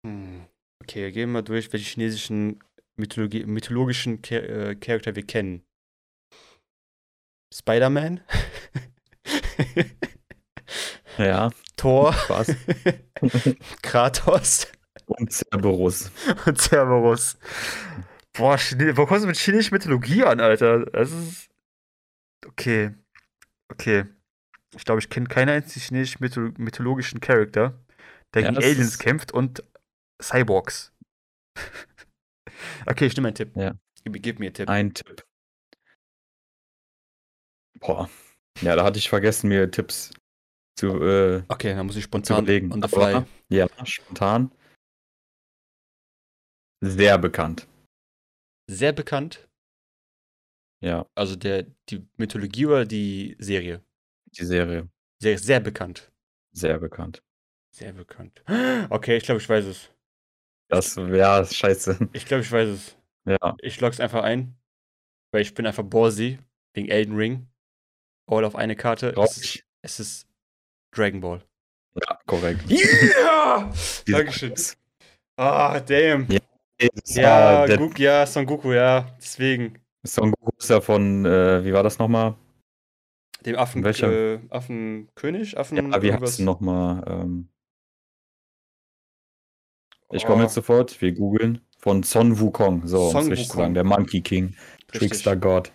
Hm. 0.06 0.44
Okay, 0.82 1.10
gehen 1.12 1.30
wir 1.30 1.40
mal 1.40 1.42
durch, 1.42 1.72
welche 1.72 1.88
chinesischen 1.88 2.62
Mythologie, 2.98 3.46
mythologischen 3.46 4.20
Cha 4.20 4.34
äh, 4.34 4.74
Charakter 4.76 5.16
wir 5.16 5.24
kennen. 5.26 5.62
Spider-Man? 7.54 8.20
Ja, 11.16 11.50
Thor? 11.78 12.14
was? 12.28 12.54
Kratos? 13.82 14.70
Und 15.06 15.32
Cerberus. 15.32 16.10
und 16.44 16.60
Cerberus. 16.60 17.38
Boah, 18.34 18.58
Chine 18.58 18.94
wo 18.98 19.06
kommst 19.06 19.24
du 19.24 19.28
mit 19.28 19.38
chinesischer 19.38 19.74
Mythologie 19.74 20.24
an, 20.24 20.40
Alter? 20.40 20.84
Das 20.84 21.10
ist. 21.10 21.48
Okay. 22.44 22.94
Okay. 23.72 24.06
Ich 24.74 24.84
glaube, 24.84 25.00
ich 25.00 25.08
kenne 25.08 25.26
keinen 25.26 25.48
einzigen 25.50 25.80
chinesischen 25.84 26.18
Mytho 26.22 26.40
mythologischen 26.58 27.20
Charakter, 27.20 27.78
der 28.34 28.42
Ja, 28.42 28.48
gegen 28.50 28.62
Aliens 28.62 28.88
ist- 28.94 28.98
kämpft 28.98 29.32
und 29.32 29.62
Cyborgs. 30.22 30.92
okay, 32.86 33.06
ich 33.06 33.16
nehme 33.16 33.28
einen 33.28 33.34
Tipp. 33.36 33.56
Ja. 33.56 33.74
Gib, 34.04 34.22
gib 34.22 34.38
mir 34.38 34.46
einen 34.46 34.54
Tipp. 34.54 34.68
Ein 34.68 34.94
Tipp. 34.94 35.24
Boah. 37.80 38.10
Ja, 38.60 38.76
da 38.76 38.84
hatte 38.84 38.98
ich 38.98 39.08
vergessen, 39.08 39.48
mir 39.48 39.70
Tipps 39.70 40.10
zu, 40.78 40.88
äh, 41.02 41.42
Okay, 41.48 41.74
dann 41.74 41.86
muss 41.86 41.96
ich 41.96 42.04
spontan 42.04 42.44
überlegen. 42.44 42.72
on 42.72 42.82
the 42.82 42.88
fly. 42.88 43.14
Aber, 43.14 43.26
ja, 43.48 43.66
spontan. 43.86 44.50
Sehr 46.82 47.18
bekannt. 47.18 47.66
Sehr 48.70 48.92
bekannt. 48.92 49.45
Ja, 50.82 51.06
Also 51.14 51.36
der, 51.36 51.64
die 51.88 52.06
Mythologie 52.16 52.66
oder 52.66 52.84
die 52.84 53.36
Serie? 53.38 53.82
die 54.38 54.44
Serie. 54.44 54.88
Sehr, 55.18 55.38
sehr 55.38 55.60
bekannt. 55.60 56.12
Sehr 56.52 56.78
bekannt. 56.78 57.22
Sehr 57.74 57.92
bekannt. 57.92 58.42
Okay, 58.90 59.16
ich 59.16 59.24
glaube, 59.24 59.40
ich 59.40 59.48
weiß 59.48 59.64
es. 59.64 59.90
Das 60.68 60.96
wäre 60.96 61.46
scheiße. 61.46 61.98
Ich 62.12 62.26
glaube, 62.26 62.42
ich 62.42 62.52
weiß 62.52 62.68
es. 62.68 62.96
Ja. 63.24 63.56
Ich 63.60 63.80
log's 63.80 63.98
einfach 64.00 64.22
ein, 64.22 64.56
weil 65.32 65.42
ich 65.42 65.54
bin 65.54 65.66
einfach 65.66 65.82
Borsy 65.84 66.38
wegen 66.74 66.88
Elden 66.88 67.16
Ring. 67.16 67.48
All 68.30 68.44
auf 68.44 68.54
eine 68.56 68.76
Karte. 68.76 69.08
Es, 69.08 69.14
Traurig. 69.14 69.64
es 69.82 70.00
ist 70.00 70.28
Dragon 70.94 71.20
Ball. 71.20 71.42
Ja, 71.94 72.18
korrekt. 72.26 72.70
Yeah! 72.70 73.72
Dankeschön. 74.06 74.54
Ah, 75.38 75.80
damn. 75.80 76.28
Ja, 77.06 77.66
Goku, 77.76 78.02
ja, 78.02 78.26
Son 78.26 78.44
Goku, 78.44 78.72
ja. 78.72 79.16
Deswegen. 79.18 79.78
Son 80.06 80.30
Goku 80.32 80.52
ist 80.58 80.70
ja 80.70 80.80
von, 80.80 81.24
äh, 81.26 81.64
wie 81.64 81.72
war 81.72 81.82
das 81.82 81.98
nochmal? 81.98 82.34
Dem 83.44 83.56
Affen, 83.56 83.84
äh, 83.84 84.38
Affenkönig? 84.50 85.56
Affen. 85.58 85.76
Ja, 85.92 86.02
wie 86.02 86.12
heißt 86.12 86.22
es 86.22 86.38
nochmal? 86.40 87.04
Ähm, 87.06 87.48
ich 90.12 90.24
Oh, 90.24 90.28
komme 90.28 90.44
jetzt 90.44 90.54
sofort, 90.54 91.00
wir 91.00 91.12
googeln. 91.12 91.60
Von 91.78 92.02
Son 92.02 92.40
Wukong, 92.40 92.86
so, 92.86 93.10
Son 93.10 93.24
zu 93.24 93.30
Wukong. 93.32 93.44
sagen, 93.60 93.74
der 93.74 93.84
Monkey 93.84 94.20
King, 94.22 94.54
richtig. 94.92 95.10
Trickster 95.10 95.36
God. 95.36 95.72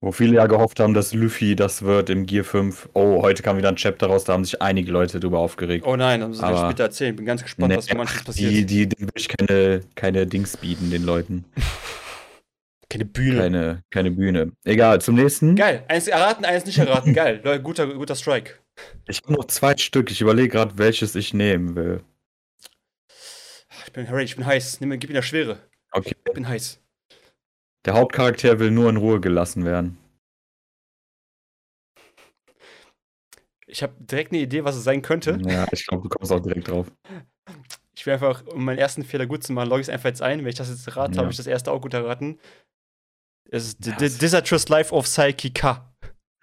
Wo 0.00 0.12
viele 0.12 0.36
ja 0.36 0.46
gehofft 0.46 0.78
haben, 0.80 0.94
dass 0.94 1.12
Luffy 1.14 1.56
das 1.56 1.82
wird 1.82 2.08
im 2.10 2.26
Gear 2.26 2.44
5. 2.44 2.88
Oh, 2.94 3.20
heute 3.22 3.42
kam 3.42 3.56
wieder 3.56 3.68
ein 3.68 3.76
Chapter 3.76 4.06
raus, 4.08 4.24
da 4.24 4.34
haben 4.34 4.44
sich 4.44 4.60
einige 4.62 4.92
Leute 4.92 5.18
drüber 5.18 5.38
aufgeregt. 5.40 5.84
Oh 5.86 5.96
nein, 5.96 6.20
dann 6.20 6.30
müssen 6.30 6.42
wir 6.42 6.48
Aber- 6.48 6.68
später 6.70 6.84
erzählen. 6.84 7.16
Bin 7.16 7.26
ganz 7.26 7.42
gespannt, 7.42 7.70
Nee, 7.70 7.78
was 7.78 7.92
manches 7.94 8.18
die, 8.20 8.24
passiert. 8.24 8.70
die, 8.70 8.88
denen 8.88 9.08
will 9.08 9.12
ich 9.16 9.28
keine, 9.28 9.80
keine 9.94 10.26
Dings 10.26 10.56
bieten, 10.56 10.90
den 10.90 11.04
Leuten. 11.04 11.44
Keine 12.90 13.04
Bühne. 13.04 13.38
Keine, 13.38 13.84
keine 13.90 14.10
Bühne. 14.10 14.52
Egal, 14.64 15.00
zum 15.00 15.14
nächsten. 15.16 15.56
Geil. 15.56 15.84
Eins 15.88 16.08
erraten, 16.08 16.44
eins 16.44 16.64
nicht 16.64 16.78
erraten. 16.78 17.12
Geil. 17.14 17.40
Leute, 17.44 17.62
guter, 17.62 17.86
guter 17.94 18.14
Strike. 18.16 18.54
Ich 19.06 19.20
habe 19.22 19.34
noch 19.34 19.44
zwei 19.46 19.76
Stück. 19.76 20.10
Ich 20.10 20.20
überlege 20.20 20.48
gerade, 20.48 20.78
welches 20.78 21.14
ich 21.14 21.34
nehmen 21.34 21.76
will. 21.76 22.02
Ich 23.86 23.92
bin 23.92 24.06
ready, 24.06 24.24
ich 24.24 24.36
bin 24.36 24.46
heiß. 24.46 24.80
Nimm, 24.80 24.98
gib 24.98 25.10
mir 25.10 25.16
das 25.16 25.26
Schwere. 25.26 25.58
Okay. 25.92 26.14
Ich 26.26 26.32
bin 26.32 26.48
heiß. 26.48 26.80
Der 27.84 27.94
Hauptcharakter 27.94 28.58
will 28.58 28.70
nur 28.70 28.88
in 28.90 28.96
Ruhe 28.96 29.20
gelassen 29.20 29.64
werden. 29.64 29.98
Ich 33.66 33.82
habe 33.82 33.92
direkt 33.98 34.32
eine 34.32 34.40
Idee, 34.40 34.64
was 34.64 34.76
es 34.76 34.84
sein 34.84 35.02
könnte. 35.02 35.38
Ja, 35.46 35.66
ich 35.72 35.86
glaube, 35.86 36.04
du 36.04 36.08
kommst 36.08 36.32
auch 36.32 36.40
direkt 36.40 36.68
drauf. 36.68 36.90
Ich 37.94 38.06
will 38.06 38.14
einfach, 38.14 38.46
um 38.46 38.64
meinen 38.64 38.78
ersten 38.78 39.04
Fehler 39.04 39.26
gut 39.26 39.42
zu 39.44 39.52
machen, 39.52 39.68
logge 39.68 39.80
ich 39.82 39.88
es 39.88 39.92
einfach 39.92 40.08
jetzt 40.08 40.22
ein. 40.22 40.38
Wenn 40.40 40.46
ich 40.48 40.54
das 40.54 40.68
jetzt 40.70 40.96
rate, 40.96 41.14
Ja. 41.16 41.18
habe 41.22 41.30
ich 41.30 41.36
das 41.36 41.46
erste 41.46 41.70
auch 41.70 41.80
gut 41.82 41.92
erraten. 41.94 42.38
Es 43.50 43.68
ist 43.68 43.86
Ja, 43.86 43.96
The 43.98 44.04
es- 44.06 44.18
Disastrous 44.18 44.68
Life 44.68 44.94
of 44.94 45.04
Psyche 45.06 45.50
K. 45.50 45.84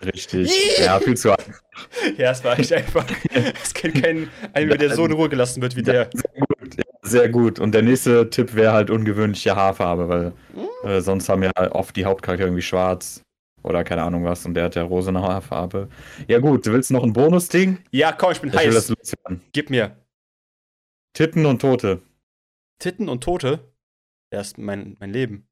Richtig. 0.04 0.52
Ja, 0.80 1.00
viel 1.00 1.16
zu 1.18 1.32
einfach. 1.32 1.62
Ja, 2.18 2.32
es 2.32 2.42
war 2.44 2.58
echt 2.58 2.72
einfach. 2.72 3.06
es 3.64 3.74
kennt 3.74 4.02
keinen 4.02 4.30
Anime, 4.54 4.78
der 4.78 4.96
so 4.96 5.06
in 5.06 5.12
Ruhe 5.12 5.28
gelassen 5.30 5.62
wird 5.62 5.76
wie 5.76 5.82
der. 5.84 6.06
Gut, 6.06 6.76
ja, 6.78 6.84
sehr 7.02 7.28
gut. 7.30 7.60
Und 7.60 7.74
der 7.74 7.82
nächste 7.82 8.30
Tipp 8.30 8.56
wäre 8.56 8.72
halt 8.74 8.90
ungewöhnliche 8.90 9.56
Haarfarbe, 9.56 10.08
weil 10.08 10.34
Hm? 10.54 10.90
äh, 10.90 11.02
sonst 11.02 11.28
haben 11.28 11.44
ja 11.44 11.52
oft 11.72 11.96
die 11.98 12.06
Hauptcharaktere 12.06 12.48
irgendwie 12.48 12.62
schwarz 12.62 13.22
oder 13.62 13.84
keine 13.84 14.04
Ahnung 14.04 14.24
was 14.24 14.46
und 14.46 14.54
der 14.54 14.66
hat 14.66 14.76
ja 14.76 14.84
rosene 14.84 15.22
Haarfarbe. 15.22 15.90
Ja 16.30 16.40
gut, 16.40 16.66
du 16.66 16.72
willst 16.72 16.92
noch 16.92 17.04
ein 17.04 17.12
Bonus-Ding? 17.14 17.80
Ja, 17.92 18.14
komm, 18.14 18.32
ich 18.32 18.40
bin 18.40 18.50
Ich 18.52 18.56
will 18.60 18.74
das 18.74 18.90
heiß. 18.90 19.38
Gib 19.52 19.70
mir. 19.70 19.98
Titten 21.14 21.46
und 21.46 21.62
Tote. 21.62 22.02
Titten 22.80 23.10
und 23.10 23.22
Tote. 23.24 23.74
Das 24.32 24.48
ist 24.48 24.58
mein, 24.58 24.96
mein 25.00 25.12
Leben. 25.12 25.48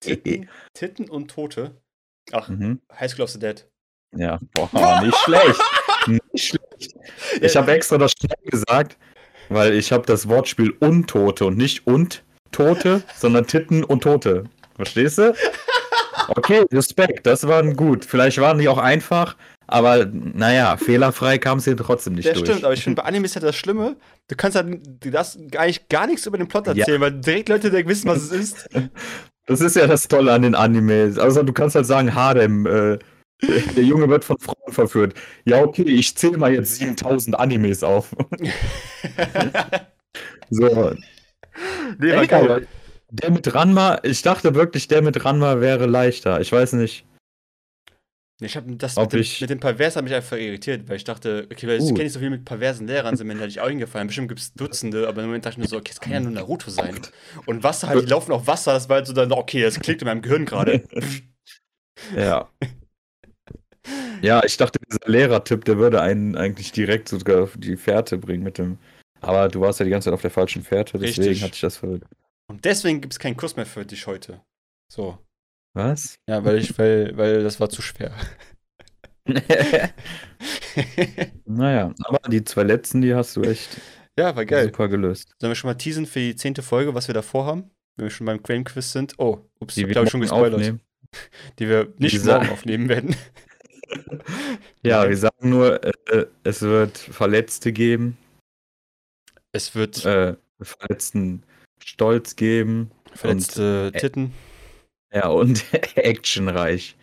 Titten, 0.00 0.48
Titten 0.74 1.08
und 1.08 1.30
Tote. 1.30 1.80
Ach, 2.32 2.48
mhm. 2.48 2.80
High 2.92 3.10
School 3.10 3.24
of 3.24 3.30
the 3.30 3.38
Dead. 3.38 3.68
Ja, 4.16 4.38
boah, 4.54 5.00
nicht 5.02 5.16
schlecht. 5.18 5.60
Nicht 6.06 6.46
schlecht. 6.48 6.62
Ich 7.40 7.56
habe 7.56 7.72
extra 7.72 7.96
das 7.96 8.12
schnell 8.12 8.50
gesagt, 8.50 8.98
weil 9.48 9.72
ich 9.74 9.90
habe 9.92 10.04
das 10.06 10.28
Wortspiel 10.28 10.72
Untote 10.80 11.46
und 11.46 11.56
nicht 11.56 11.86
und 11.86 12.22
Tote, 12.52 13.02
sondern 13.14 13.46
Titten 13.46 13.82
und 13.84 14.02
Tote. 14.02 14.44
Verstehst 14.76 15.18
du? 15.18 15.34
Okay, 16.28 16.64
Respekt, 16.72 17.24
das 17.24 17.46
waren 17.46 17.76
gut. 17.76 18.04
Vielleicht 18.04 18.38
waren 18.38 18.58
die 18.58 18.68
auch 18.68 18.78
einfach, 18.78 19.36
aber 19.66 20.06
naja, 20.06 20.76
fehlerfrei 20.76 21.38
kam 21.38 21.58
es 21.58 21.64
hier 21.64 21.76
trotzdem 21.76 22.14
nicht 22.14 22.26
Das 22.28 22.34
durch. 22.38 22.48
stimmt, 22.48 22.64
aber 22.64 22.74
ich 22.74 22.82
finde, 22.84 23.02
bei 23.02 23.08
Animes 23.08 23.32
ist 23.32 23.34
ja 23.36 23.40
das 23.40 23.56
Schlimme, 23.56 23.96
du 24.28 24.36
kannst 24.36 24.56
halt, 24.56 24.80
du 25.04 25.10
darfst 25.10 25.38
eigentlich 25.56 25.88
gar 25.88 26.06
nichts 26.06 26.26
über 26.26 26.38
den 26.38 26.48
Plot 26.48 26.66
Ja. 26.68 26.74
erzählen, 26.74 27.00
weil 27.00 27.12
direkt 27.12 27.48
Leute 27.48 27.70
direkt 27.70 27.88
wissen, 27.88 28.08
was 28.08 28.22
es 28.22 28.30
ist. 28.32 28.68
Das 29.48 29.60
ist 29.60 29.76
ja 29.76 29.86
das 29.86 30.08
Tolle 30.08 30.32
an 30.32 30.42
den 30.42 30.56
Animes. 30.56 31.20
Also 31.20 31.44
du 31.44 31.52
kannst 31.52 31.76
halt 31.76 31.86
sagen, 31.86 32.12
Harem, 32.16 32.66
äh, 32.66 32.98
der 33.76 33.84
Junge 33.84 34.08
wird 34.08 34.24
von 34.24 34.36
Frauen 34.40 34.72
verführt. 34.72 35.14
Ja, 35.44 35.62
okay, 35.62 35.82
ich 35.82 36.16
zähle 36.16 36.36
mal 36.36 36.52
jetzt 36.52 36.74
7000 36.74 37.38
Animes 37.38 37.84
auf. 37.84 38.08
So, 40.50 40.94
nee, 41.98 42.26
geil. 42.26 42.44
aber 42.50 42.60
der 43.10 43.30
mit 43.30 43.52
Ranma, 43.54 43.98
ich 44.02 44.22
dachte 44.22 44.54
wirklich, 44.54 44.88
der 44.88 45.02
mit 45.02 45.24
Ranma 45.24 45.60
wäre 45.60 45.86
leichter. 45.86 46.40
Ich 46.40 46.52
weiß 46.52 46.74
nicht. 46.74 47.04
Ich 48.40 48.54
hab 48.54 48.64
das 48.66 48.96
mit 48.96 49.12
dem, 49.12 49.20
ich- 49.20 49.40
mit 49.40 49.48
dem 49.48 49.60
Pervers 49.60 49.96
hat 49.96 50.04
mich 50.04 50.12
einfach 50.12 50.36
irritiert, 50.36 50.86
weil 50.88 50.96
ich 50.96 51.04
dachte, 51.04 51.48
okay, 51.50 51.66
weil 51.66 51.78
ich 51.78 51.84
Uh. 51.84 51.88
kenne 51.94 52.04
nicht 52.04 52.12
so 52.12 52.18
viel 52.20 52.28
mit 52.28 52.44
perversen 52.44 52.86
Lehrern, 52.86 53.16
sind 53.16 53.26
mir 53.26 53.34
natürlich 53.34 53.60
auch 53.60 53.66
eingefallen. 53.66 54.08
Bestimmt 54.08 54.28
gibt 54.28 54.40
es 54.40 54.52
Dutzende, 54.52 55.08
aber 55.08 55.22
im 55.22 55.28
Moment 55.28 55.46
dachte 55.46 55.54
ich 55.54 55.58
mir 55.58 55.68
so, 55.68 55.78
okay, 55.78 55.92
das 55.92 56.00
kann 56.00 56.12
ja 56.12 56.20
nur 56.20 56.32
Naruto 56.32 56.70
sein. 56.70 57.00
Und 57.46 57.62
Wasser 57.62 57.88
halt, 57.88 58.02
die 58.02 58.10
laufen 58.10 58.32
auf 58.32 58.46
Wasser, 58.46 58.74
das 58.74 58.90
war 58.90 58.96
halt 58.96 59.06
so 59.06 59.14
dann, 59.14 59.32
okay, 59.32 59.62
das 59.62 59.80
klickt 59.80 60.02
in 60.02 60.06
meinem 60.06 60.22
Gehirn 60.22 60.44
gerade. 60.44 60.84
Ja. 62.14 62.50
Ja, 64.20 64.44
ich 64.44 64.56
dachte, 64.58 64.78
dieser 64.86 65.10
Lehrertipp, 65.10 65.64
der 65.64 65.78
würde 65.78 66.02
einen 66.02 66.36
eigentlich 66.36 66.72
direkt 66.72 67.08
sogar 67.08 67.44
auf 67.44 67.54
die 67.56 67.76
Fährte 67.76 68.18
bringen 68.18 68.42
mit 68.42 68.58
dem. 68.58 68.78
Aber 69.22 69.48
du 69.48 69.60
warst 69.60 69.80
ja 69.80 69.84
die 69.84 69.90
ganze 69.90 70.06
Zeit 70.06 70.14
auf 70.14 70.20
der 70.22 70.30
falschen 70.30 70.62
Fährte, 70.62 70.98
deswegen 70.98 71.28
Richtig. 71.28 71.42
hatte 71.42 71.54
ich 71.54 71.60
das 71.62 71.78
verrückt. 71.78 72.06
Und 72.48 72.64
deswegen 72.64 73.00
gibt 73.00 73.14
es 73.14 73.18
keinen 73.18 73.36
Kuss 73.36 73.56
mehr 73.56 73.66
für 73.66 73.86
dich 73.86 74.06
heute. 74.06 74.42
So. 74.92 75.18
Was? 75.76 76.16
Ja, 76.26 76.42
weil 76.42 76.56
ich, 76.58 76.78
weil, 76.78 77.14
weil 77.18 77.42
das 77.42 77.60
war 77.60 77.68
zu 77.68 77.82
schwer. 77.82 78.12
naja, 81.44 81.92
aber 82.04 82.18
die 82.30 82.44
zwei 82.44 82.62
letzten, 82.62 83.00
die 83.02 83.14
hast 83.14 83.36
du 83.36 83.42
echt 83.42 83.80
ja, 84.18 84.34
war 84.34 84.46
geil. 84.46 84.64
super 84.66 84.88
gelöst. 84.88 85.34
Sollen 85.38 85.50
wir 85.50 85.54
schon 85.54 85.68
mal 85.68 85.74
teasen 85.74 86.06
für 86.06 86.20
die 86.20 86.34
zehnte 86.36 86.62
Folge, 86.62 86.94
was 86.94 87.08
wir 87.08 87.14
da 87.14 87.20
vorhaben? 87.22 87.70
Wenn 87.96 88.06
wir 88.06 88.10
schon 88.10 88.26
beim 88.26 88.42
Crane 88.42 88.64
Quiz 88.64 88.92
sind. 88.92 89.14
Oh, 89.18 89.40
ups, 89.58 89.74
Die 89.74 89.84
glaube 89.84 90.06
ich, 90.06 90.10
schon 90.10 90.20
gespoilert. 90.22 90.54
aufnehmen. 90.54 90.80
Die 91.58 91.68
wir 91.68 91.92
nicht 91.98 92.14
Dieser- 92.14 92.38
morgen 92.38 92.50
aufnehmen 92.50 92.88
werden. 92.88 93.14
Ja, 94.82 95.08
wir 95.08 95.16
sagen 95.16 95.48
nur, 95.48 95.80
äh, 95.84 96.26
es 96.42 96.60
wird 96.60 96.98
Verletzte 96.98 97.72
geben, 97.72 98.16
Es 99.52 99.76
wird 99.76 100.04
äh, 100.04 100.34
verletzten 100.60 101.44
Stolz 101.84 102.34
geben. 102.34 102.90
verletzte 103.14 103.92
äh, 103.94 103.98
Titten. 103.98 104.32
Ja, 105.12 105.28
und 105.28 105.64
actionreich. 105.96 106.96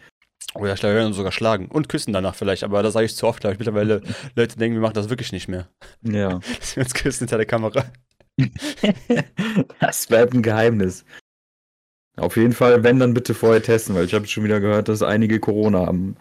Oh 0.55 0.65
ja, 0.65 0.75
wir 0.77 0.83
werden 0.93 1.07
uns 1.07 1.15
sogar 1.15 1.31
schlagen. 1.31 1.67
Und 1.67 1.89
küssen 1.89 2.13
danach 2.13 2.35
vielleicht, 2.35 2.63
aber 2.63 2.83
das 2.83 2.93
sage 2.93 3.05
ich 3.05 3.15
zu 3.15 3.25
oft, 3.27 3.41
glaube 3.41 3.53
ich. 3.53 3.59
Mittlerweile 3.59 4.01
Leute 4.35 4.57
denken, 4.57 4.75
wir 4.75 4.81
machen 4.81 4.93
das 4.93 5.09
wirklich 5.09 5.31
nicht 5.31 5.47
mehr. 5.47 5.67
Ja. 6.03 6.39
Dass 6.59 6.75
wir 6.75 6.83
uns 6.83 6.93
küssen 6.93 7.19
hinter 7.19 7.37
der 7.37 7.45
Kamera. 7.45 7.85
das 9.79 10.07
bleibt 10.07 10.33
ein 10.33 10.41
Geheimnis. 10.43 11.05
Auf 12.17 12.37
jeden 12.37 12.53
Fall, 12.53 12.83
wenn, 12.83 12.99
dann 12.99 13.13
bitte 13.13 13.33
vorher 13.33 13.63
testen, 13.63 13.95
weil 13.95 14.05
ich 14.05 14.13
habe 14.13 14.27
schon 14.27 14.43
wieder 14.43 14.59
gehört, 14.59 14.87
dass 14.87 15.01
einige 15.01 15.39
Corona 15.39 15.85
haben 15.87 16.15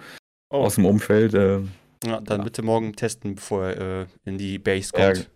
Oh, 0.51 0.65
aus 0.65 0.75
dem 0.77 0.85
Umfeld. 0.87 1.35
Äh, 1.35 1.61
ja, 2.05 2.21
dann 2.21 2.39
ja. 2.41 2.45
bitte 2.45 2.63
morgen 2.63 2.95
testen, 2.95 3.35
bevor 3.37 3.67
er 3.69 4.03
äh, 4.03 4.07
in 4.25 4.37
die 4.39 4.59
Base 4.59 4.93
Ja, 4.97 5.13
kommt. 5.13 5.31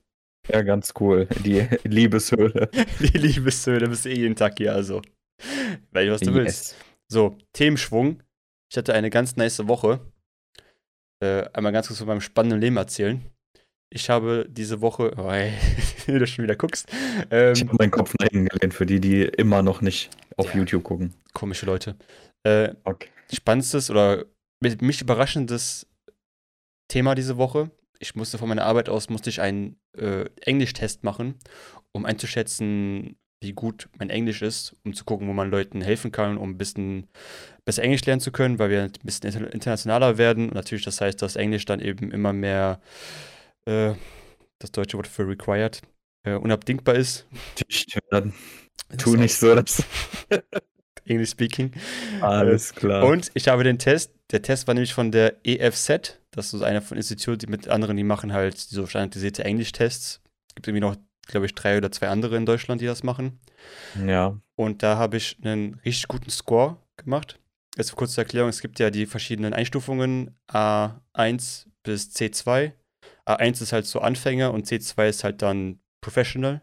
ja, 0.49 0.63
ganz 0.63 0.93
cool. 1.01 1.27
Die 1.45 1.67
Liebeshöhle. 1.85 2.71
Die 3.01 3.17
Liebeshöhle 3.19 3.89
bist 3.89 4.05
du 4.05 4.11
eh 4.11 4.15
jeden 4.17 4.37
Tag 4.37 4.55
hier, 4.59 4.75
also. 4.75 5.01
Weil 5.93 6.11
was 6.11 6.21
du 6.21 6.35
willst. 6.35 6.77
So, 7.09 7.37
Themenschwung. 7.53 8.23
Ich 8.71 8.77
hatte 8.77 8.95
eine 8.95 9.11
ganz 9.11 9.37
nice 9.37 9.67
Woche. 9.69 10.01
Äh, 11.23 11.49
einmal 11.53 11.73
ganz 11.73 11.87
kurz 11.87 11.99
von 11.99 12.09
meinem 12.09 12.21
spannenden 12.21 12.61
Leben 12.61 12.77
erzählen. 12.77 13.25
Ich 13.91 14.11
habe 14.11 14.47
diese 14.49 14.81
Woche, 14.81 15.13
oh, 15.17 15.31
du 16.07 16.27
schon 16.27 16.43
wieder 16.45 16.57
guckst, 16.57 16.89
Ich 16.91 17.27
ähm, 17.31 17.55
habe 17.69 17.77
meinen 17.79 17.91
Kopf 17.91 18.13
nach 18.21 18.29
hinten 18.29 18.49
gelehnt, 18.49 18.75
für 18.75 18.87
die, 18.87 19.01
die 19.01 19.23
immer 19.23 19.63
noch 19.63 19.81
nicht 19.81 20.11
auf 20.37 20.49
Ja. 20.53 20.57
YouTube 20.59 20.85
gucken. 20.85 21.15
komische 21.33 21.67
Leute. 21.67 21.97
Äh, 22.45 22.75
Okay. 22.85 23.09
spannendstes 23.33 23.91
oder 23.91 24.25
mit 24.61 24.83
mich 24.83 25.01
überraschendes 25.01 25.87
Thema 26.89 27.15
diese 27.15 27.37
Woche. 27.37 27.71
Ich 27.99 28.15
musste 28.15 28.37
von 28.39 28.49
meiner 28.49 28.65
Arbeit 28.65 28.89
aus 28.89 29.09
musste 29.09 29.31
ich 29.31 29.41
einen 29.41 29.81
äh, 29.97 30.27
Englischtest 30.43 31.03
machen, 31.03 31.37
um 31.93 32.05
einzuschätzen, 32.05 33.17
wie 33.43 33.53
gut 33.53 33.89
mein 33.99 34.11
Englisch 34.11 34.43
ist, 34.43 34.75
um 34.85 34.95
zu 34.95 35.05
gucken, 35.05 35.29
wo 35.29 35.33
man 35.33 35.51
Leuten 35.51 35.83
helfen 35.83 36.11
kann, 36.11 36.39
um 36.39 36.51
ein 36.51 36.59
bisschen 36.59 37.07
besser 37.65 37.83
Englisch 37.83 38.05
lernen 38.05 38.21
zu 38.21 38.33
können, 38.33 38.59
weil 38.59 38.71
wir 38.71 38.83
ein 38.85 38.93
bisschen 39.03 39.31
inter 39.31 39.53
internationaler 39.53 40.19
werden. 40.19 40.49
Und 40.49 40.55
natürlich, 40.55 40.85
das 40.85 41.01
heißt, 41.01 41.21
dass 41.21 41.37
Englisch 41.37 41.65
dann 41.65 41.81
eben 41.81 42.11
immer 42.13 42.33
mehr 42.33 42.81
äh, 43.67 43.93
das 44.59 44.73
deutsche 44.73 44.97
Wort 44.97 45.07
für 45.07 45.29
required 45.29 45.83
äh, 46.25 46.35
unabdingbar 46.35 46.95
ist. 46.95 47.27
Tu 48.99 49.17
nicht 49.17 49.37
so, 49.37 49.55
dass. 49.55 49.83
English 51.07 51.31
speaking. 51.31 51.73
Alles 52.21 52.75
klar. 52.75 53.05
Und 53.05 53.31
ich 53.35 53.49
habe 53.49 53.65
den 53.65 53.79
Test, 53.79 54.13
der 54.33 54.43
Test 54.43 54.67
war 54.67 54.75
nämlich 54.75 54.93
von 54.93 55.13
der 55.13 55.37
EFZ, 55.45 56.19
das 56.33 56.47
ist 56.47 56.51
so 56.59 56.65
einer 56.65 56.83
von 56.83 56.97
Instituten, 56.97 57.39
die 57.39 57.47
mit 57.47 57.69
anderen, 57.69 57.97
die 57.97 58.05
machen 58.05 58.33
halt 58.33 58.59
so 58.59 58.87
standardisierte 58.87 59.45
Englisch-Tests. 59.45 60.21
Es 60.49 60.55
gibt 60.55 60.69
irgendwie 60.69 60.81
noch, 60.81 60.97
glaube 61.27 61.47
ich, 61.47 61.55
drei 61.55 61.77
oder 61.77 61.93
zwei 61.93 62.09
andere 62.09 62.37
in 62.37 62.47
Deutschland, 62.47 62.81
die 62.81 62.87
das 62.87 63.03
machen. 63.03 63.41
ja. 64.07 64.39
Und 64.55 64.83
da 64.83 64.97
habe 64.97 65.19
ich 65.19 65.37
einen 65.43 65.75
richtig 65.85 66.09
guten 66.09 66.31
Score 66.31 66.79
gemacht. 66.97 67.39
Jetzt 67.77 67.95
kurz 67.95 68.15
zur 68.15 68.25
Erklärung, 68.25 68.49
es 68.49 68.63
gibt 68.63 68.79
ja 68.79 68.91
die 68.91 69.05
verschiedenen 69.05 69.53
Einstufungen 69.53 70.35
A1 70.51 71.67
bis 71.83 72.15
C2. 72.15 72.73
A1 73.27 73.63
ist 73.63 73.73
halt 73.73 73.87
so 73.87 74.01
Anfänger 74.01 74.55
und 74.55 74.67
C2 74.67 75.09
ist 75.09 75.25
halt 75.25 75.43
dann 75.43 75.79
Professional. 76.01 76.63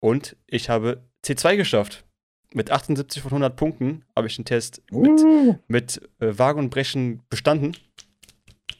Und 0.00 0.36
ich 0.46 0.70
habe 0.70 1.04
C2 1.24 1.56
geschafft. 1.56 2.04
Mit 2.54 2.70
78 2.70 3.20
von 3.20 3.32
100 3.32 3.54
Punkten 3.56 4.04
habe 4.16 4.28
ich 4.28 4.36
den 4.36 4.46
Test 4.46 4.82
mit, 4.90 5.20
Uh, 5.20 5.58
mit 5.68 6.00
äh, 6.20 6.38
Wagen 6.38 6.60
und 6.60 6.70
Brechen 6.70 7.22
bestanden. 7.28 7.76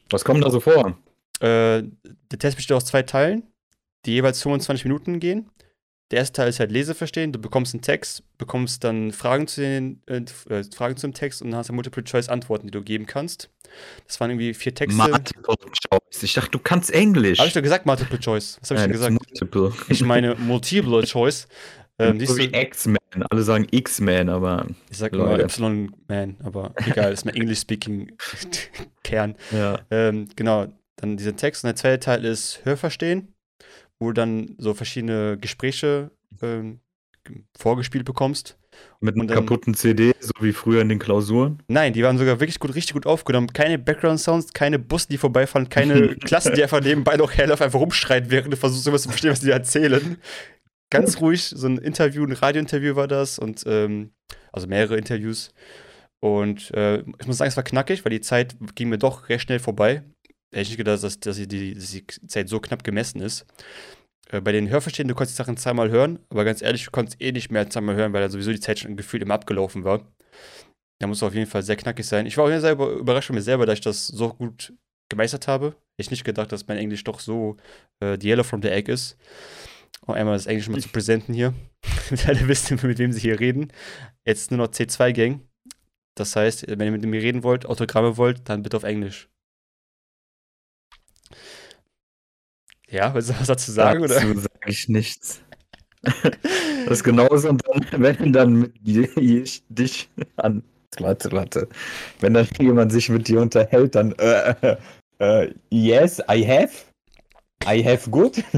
was 0.08 0.25
kommt 0.25 0.42
da 0.42 0.50
so 0.50 0.61
vor? 0.61 0.97
Äh, 1.40 1.82
der 2.30 2.38
Test 2.38 2.56
besteht 2.56 2.75
aus 2.76 2.87
zwei 2.87 3.02
Teilen, 3.02 3.42
die 4.07 4.12
jeweils 4.12 4.43
25 4.43 4.85
Minuten 4.85 5.21
gehen. 5.21 5.50
Der 6.11 6.21
erste 6.21 6.37
Teil 6.37 6.49
ist 6.49 6.59
halt 6.59 6.73
Leseverstehen. 6.73 7.33
Du 7.33 7.38
bekommst 7.38 7.75
einen 7.75 7.83
Text, 7.83 8.23
bekommst 8.38 8.83
dann 8.83 9.12
Fragen 9.12 9.47
zu 9.47 9.61
den 9.61 10.00
äh, 10.07 10.23
äh, 10.49 10.64
Fragen 10.64 10.97
zum 10.97 11.12
Text 11.12 11.43
und 11.43 11.50
dann 11.50 11.59
hast 11.59 11.69
du 11.69 11.75
Multiple-Choice-Antworten, 11.75 12.69
die 12.69 12.71
du 12.71 12.83
geben 12.83 13.05
kannst. 13.05 13.50
Das 14.07 14.19
waren 14.19 14.31
irgendwie 14.31 14.55
vier 14.55 14.75
Texte. 14.75 14.97
Multiple 14.97 15.57
Choice. 15.73 16.23
Ich 16.23 16.33
dachte, 16.33 16.50
du 16.50 16.61
kannst 16.61 16.90
Englisch. 16.90 17.38
Habe 17.38 17.49
ich 17.49 17.55
doch 17.55 17.61
gesagt, 17.61 17.85
Multiple-Choice? 17.85 18.59
Was 18.62 18.71
habe 18.71 18.81
ich 18.81 18.85
denn 18.85 18.93
das 18.93 19.00
gesagt? 19.00 19.12
Multiple. 19.12 19.73
Ich 19.90 20.02
meine 20.02 20.35
Multiple-Choice. 20.35 21.47
Ähm, 22.00 22.25
so 22.25 22.37
wie 22.37 22.45
X-Men. 22.45 22.97
Alle 23.28 23.43
sagen 23.43 23.67
X-Men, 23.69 24.28
aber 24.28 24.69
ich 24.88 24.99
sag 24.99 25.12
immer 25.12 25.37
Leute. 25.37 25.47
Y-Man, 25.47 26.37
aber 26.45 26.73
egal, 26.87 27.12
ist 27.12 27.25
mein 27.25 27.35
English-Speaking-Kern. 27.35 29.35
ja. 29.50 29.81
Ähm, 29.90 30.28
genau, 30.37 30.69
dann 30.95 31.17
dieser 31.17 31.35
Text. 31.35 31.64
Und 31.64 31.69
der 31.69 31.75
zweite 31.75 31.99
Teil 31.99 32.25
ist 32.25 32.64
Hörverstehen, 32.64 33.35
wo 34.00 34.09
du 34.09 34.12
dann 34.12 34.55
so 34.59 34.75
verschiedene 34.75 35.38
Gespräche 35.38 36.11
ähm, 36.43 36.81
vorgespielt 37.57 38.05
bekommst. 38.05 38.59
Mit 39.00 39.17
einer 39.17 39.26
dann- 39.26 39.38
kaputten 39.38 39.75
CD, 39.75 40.14
so 40.21 40.31
wie 40.40 40.52
früher 40.52 40.81
in 40.83 40.88
den 40.88 40.99
Klausuren. 41.00 41.62
Nein, 41.69 41.93
die 41.93 42.02
waren 42.05 42.17
sogar 42.17 42.38
wirklich 42.38 42.61
gut, 42.61 42.75
richtig 42.75 42.95
gut 42.95 43.07
aufgenommen. 43.07 43.52
Keine 43.52 43.78
Background-Sounds, 43.78 44.52
keine 44.52 44.78
Busse, 44.78 45.09
die 45.09 45.19
vorbeifahren, 45.19 45.69
keine 45.69 46.14
Klassen, 46.25 46.55
die 46.55 46.62
einfach 46.62 46.81
nebenbei 46.81 47.17
noch 47.17 47.33
Hell 47.33 47.50
einfach 47.50 47.75
rumschreien, 47.75 48.31
während 48.31 48.52
du 48.52 48.57
versuchst, 48.57 48.87
immer 48.87 48.99
zu 48.99 49.09
verstehen, 49.09 49.31
was 49.33 49.40
die 49.40 49.50
erzählen. 49.50 50.19
Ganz 50.90 51.21
ruhig, 51.21 51.43
so 51.45 51.67
ein 51.67 51.78
Interview, 51.78 52.25
ein 52.25 52.33
Radiointerview 52.33 52.95
war 52.97 53.09
das 53.09 53.38
und 53.38 53.64
ähm, 53.67 54.12
also 54.52 54.69
mehrere 54.69 54.97
Interviews. 54.97 55.52
Und 56.21 56.73
äh, 56.75 57.02
ich 57.21 57.26
muss 57.26 57.38
sagen, 57.38 57.49
es 57.49 57.57
war 57.57 57.64
knackig, 57.64 58.05
weil 58.05 58.11
die 58.11 58.21
Zeit 58.21 58.57
ging 58.75 58.88
mir 58.88 58.99
doch 58.99 59.28
recht 59.28 59.43
schnell 59.45 59.59
vorbei. 59.59 60.02
Hätte 60.50 60.62
ich 60.62 60.69
nicht 60.71 60.78
gedacht, 60.78 61.02
dass, 61.02 61.21
dass, 61.21 61.37
die, 61.37 61.75
dass 61.75 61.90
die 61.90 62.07
Zeit 62.26 62.49
so 62.49 62.61
knapp 62.61 62.85
gemessen 62.85 63.21
ist. 63.21 63.47
Äh, 64.31 64.40
bei 64.40 64.52
den 64.52 64.69
Hörverstehen, 64.69 65.09
du 65.09 65.14
konntest 65.14 65.38
die 65.38 65.43
Sachen 65.43 65.57
zweimal 65.57 65.90
hören, 65.90 66.19
aber 66.31 66.45
ganz 66.45 66.62
ehrlich, 66.62 66.85
du 66.85 66.90
konntest 66.90 67.21
eh 67.21 67.33
nicht 67.33 67.50
mehr 67.50 67.69
zweimal 67.69 67.97
hören, 67.97 68.12
weil 68.12 68.23
da 68.23 68.28
sowieso 68.28 68.52
die 68.52 68.61
Zeit 68.61 68.78
schon 68.78 68.97
gefühlt 68.97 69.23
immer 69.23 69.35
abgelaufen 69.35 69.85
war. 69.85 70.07
Da 71.00 71.07
muss 71.07 71.23
auf 71.23 71.35
jeden 71.35 71.49
Fall 71.50 71.62
sehr 71.62 71.76
knackig 71.76 72.07
sein. 72.07 72.26
Ich 72.26 72.37
war 72.37 72.45
auch 72.45 72.61
sehr 72.61 72.73
über- 72.73 72.90
überrascht 72.93 73.28
von 73.28 73.37
mir 73.37 73.43
selber, 73.43 73.67
dass 73.67 73.75
ich 73.78 73.85
das 73.85 74.07
so 74.07 74.31
gut 74.35 74.73
gemeistert 75.11 75.47
habe. 75.49 75.67
Hätte 75.69 75.76
ich 75.99 76.11
nicht 76.11 76.25
gedacht, 76.25 76.50
dass 76.50 76.67
mein 76.67 76.78
Englisch 76.78 77.05
doch 77.05 77.21
so 77.21 77.57
äh, 78.00 78.17
the 78.21 78.28
yellow 78.28 78.43
from 78.43 78.62
the 78.62 78.69
egg 78.69 78.90
ist. 78.90 79.17
Um 80.07 80.14
einmal 80.14 80.35
das 80.35 80.47
Englisch 80.47 80.69
mal 80.69 80.81
zu 80.81 80.88
präsenten 80.88 81.35
hier, 81.35 81.55
damit 82.09 82.26
alle 82.28 82.49
wissen, 82.49 82.78
mit 82.87 82.99
wem 82.99 83.12
sie 83.12 83.21
hier 83.21 83.38
reden. 83.38 83.73
Jetzt 84.26 84.50
nur 84.50 84.59
noch 84.59 84.69
C2-Gang. 84.69 85.40
Das 86.17 86.35
heißt, 86.35 86.67
wenn 86.69 86.81
ihr 86.81 86.90
mit 86.90 87.05
mir 87.05 87.23
reden 87.23 87.45
wollt, 87.45 87.67
Autogramme 87.67 88.17
wollt, 88.17 88.49
dann 88.49 88.62
bitte 88.62 88.76
auf 88.76 88.83
Englisch. 88.83 89.28
Ja, 92.90 93.12
willst 93.14 93.30
du 93.30 93.35
was 93.38 93.47
dazu 93.47 93.71
sagen? 93.73 94.02
Oder? 94.02 94.14
Dazu 94.14 94.35
sage 94.38 94.49
ich 94.66 94.88
nichts. 94.88 95.40
Das 96.02 96.99
ist 96.99 97.04
genauso, 97.04 97.49
und 97.50 97.62
dann, 97.66 97.87
wenn 98.02 98.33
dann 98.33 98.52
mit 98.54 98.87
dir- 98.87 99.16
ich 99.16 99.62
dich 99.68 100.09
an. 100.37 100.62
Warte, 100.99 101.30
warte. 101.33 101.68
Wenn 102.21 102.35
dann 102.35 102.49
jemand 102.59 102.92
sich 102.92 103.09
mit 103.09 103.28
dir 103.28 103.40
unterhält, 103.42 103.95
dann. 103.95 104.12
Äh, 104.12 104.54
äh, 104.62 104.76
äh, 105.18 105.54
yes, 105.71 106.18
I 106.30 106.47
have. 106.47 106.73
I 107.66 107.85
have 107.85 108.09
good. 108.11 108.42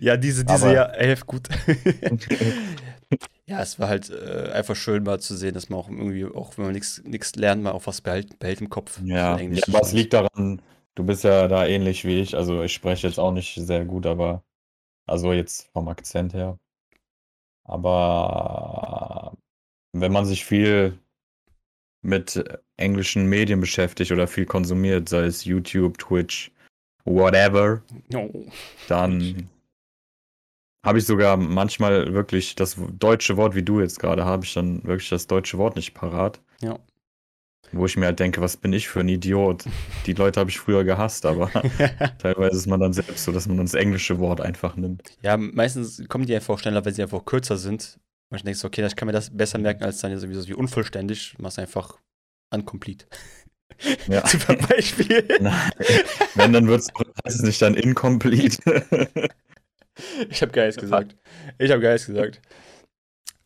Ja, 0.00 0.16
diese, 0.16 0.44
diese, 0.44 0.64
Aber- 0.66 0.72
ja, 0.74 0.84
elf, 0.92 1.26
gut. 1.26 1.48
ja, 3.46 3.60
es 3.60 3.78
war 3.78 3.88
halt 3.88 4.08
äh, 4.10 4.50
einfach 4.52 4.76
schön 4.76 5.02
mal 5.02 5.20
zu 5.20 5.36
sehen, 5.36 5.52
dass 5.54 5.68
man 5.68 5.78
auch 5.80 5.88
irgendwie, 5.90 6.24
auch 6.24 6.56
wenn 6.56 6.66
man 6.66 6.74
nichts 6.74 7.34
lernt, 7.36 7.62
mal 7.62 7.72
auch 7.72 7.86
was 7.86 8.00
behält, 8.00 8.38
behält 8.38 8.60
im 8.60 8.70
Kopf. 8.70 9.00
Ja, 9.04 9.38
ja, 9.38 9.62
aber 9.68 9.80
es 9.82 9.92
liegt 9.92 10.12
daran, 10.12 10.62
du 10.98 11.04
bist 11.04 11.22
ja 11.22 11.46
da 11.46 11.64
ähnlich 11.64 12.04
wie 12.04 12.20
ich. 12.20 12.36
Also 12.36 12.62
ich 12.62 12.74
spreche 12.74 13.06
jetzt 13.06 13.20
auch 13.20 13.30
nicht 13.32 13.54
sehr 13.54 13.84
gut, 13.84 14.04
aber 14.04 14.42
also 15.06 15.32
jetzt 15.32 15.70
vom 15.72 15.88
Akzent 15.88 16.34
her. 16.34 16.58
Aber 17.64 19.36
wenn 19.92 20.12
man 20.12 20.26
sich 20.26 20.44
viel 20.44 20.98
mit 22.02 22.42
englischen 22.76 23.26
Medien 23.26 23.60
beschäftigt 23.60 24.10
oder 24.10 24.26
viel 24.26 24.44
konsumiert, 24.44 25.08
sei 25.08 25.24
es 25.24 25.44
YouTube, 25.44 25.98
Twitch, 25.98 26.50
whatever, 27.04 27.82
Oh. 28.14 28.46
dann 28.88 29.48
habe 30.84 30.98
ich 30.98 31.06
sogar 31.06 31.36
manchmal 31.36 32.12
wirklich 32.12 32.54
das 32.56 32.76
deutsche 32.98 33.36
Wort, 33.36 33.54
wie 33.54 33.62
du 33.62 33.80
jetzt 33.80 34.00
gerade, 34.00 34.24
habe 34.24 34.44
ich 34.44 34.54
dann 34.54 34.82
wirklich 34.84 35.10
das 35.10 35.26
deutsche 35.26 35.58
Wort 35.58 35.76
nicht 35.76 35.94
parat. 35.94 36.40
Ja. 36.60 36.78
Wo 37.72 37.86
ich 37.86 37.96
mir 37.96 38.06
halt 38.06 38.18
denke, 38.20 38.40
was 38.40 38.56
bin 38.56 38.72
ich 38.72 38.88
für 38.88 39.00
ein 39.00 39.08
Idiot? 39.08 39.64
Die 40.06 40.12
Leute 40.14 40.40
habe 40.40 40.50
ich 40.50 40.58
früher 40.58 40.84
gehasst, 40.84 41.26
aber 41.26 41.50
teilweise 42.18 42.56
ist 42.56 42.66
man 42.66 42.80
dann 42.80 42.92
selbst 42.92 43.24
so, 43.24 43.32
dass 43.32 43.46
man 43.46 43.58
das 43.58 43.74
englische 43.74 44.18
Wort 44.18 44.40
einfach 44.40 44.76
nimmt. 44.76 45.02
ja, 45.22 45.36
meistens 45.36 46.02
kommen 46.08 46.26
die 46.26 46.34
einfach 46.34 46.54
auch 46.54 46.58
schneller, 46.58 46.84
weil 46.84 46.94
sie 46.94 47.02
einfach 47.02 47.24
kürzer 47.24 47.56
sind. 47.56 47.98
Man 48.30 48.40
denkt 48.42 48.58
so, 48.58 48.68
okay, 48.68 48.84
ich 48.84 48.96
kann 48.96 49.06
mir 49.06 49.12
das 49.12 49.34
besser 49.36 49.58
merken, 49.58 49.84
als 49.84 50.00
dann 50.00 50.18
sowieso 50.18 50.46
wie 50.48 50.54
unvollständig. 50.54 51.34
Mach's 51.38 51.58
einfach 51.58 51.98
uncomplete. 52.50 53.06
Ja. 54.08 54.26
Super 54.26 54.56
Beispiel. 54.56 55.26
Nein, 55.40 55.72
Wenn, 56.34 56.52
dann 56.52 56.68
wird's, 56.68 56.88
heißt 57.24 57.36
es 57.36 57.42
nicht 57.42 57.60
dann 57.62 57.74
incomplete. 57.74 58.86
Ich 60.30 60.42
habe 60.42 60.52
Geist 60.52 60.78
gesagt. 60.78 61.16
Ich 61.58 61.72
habe 61.72 61.80
Geist 61.82 62.06
gesagt. 62.06 62.40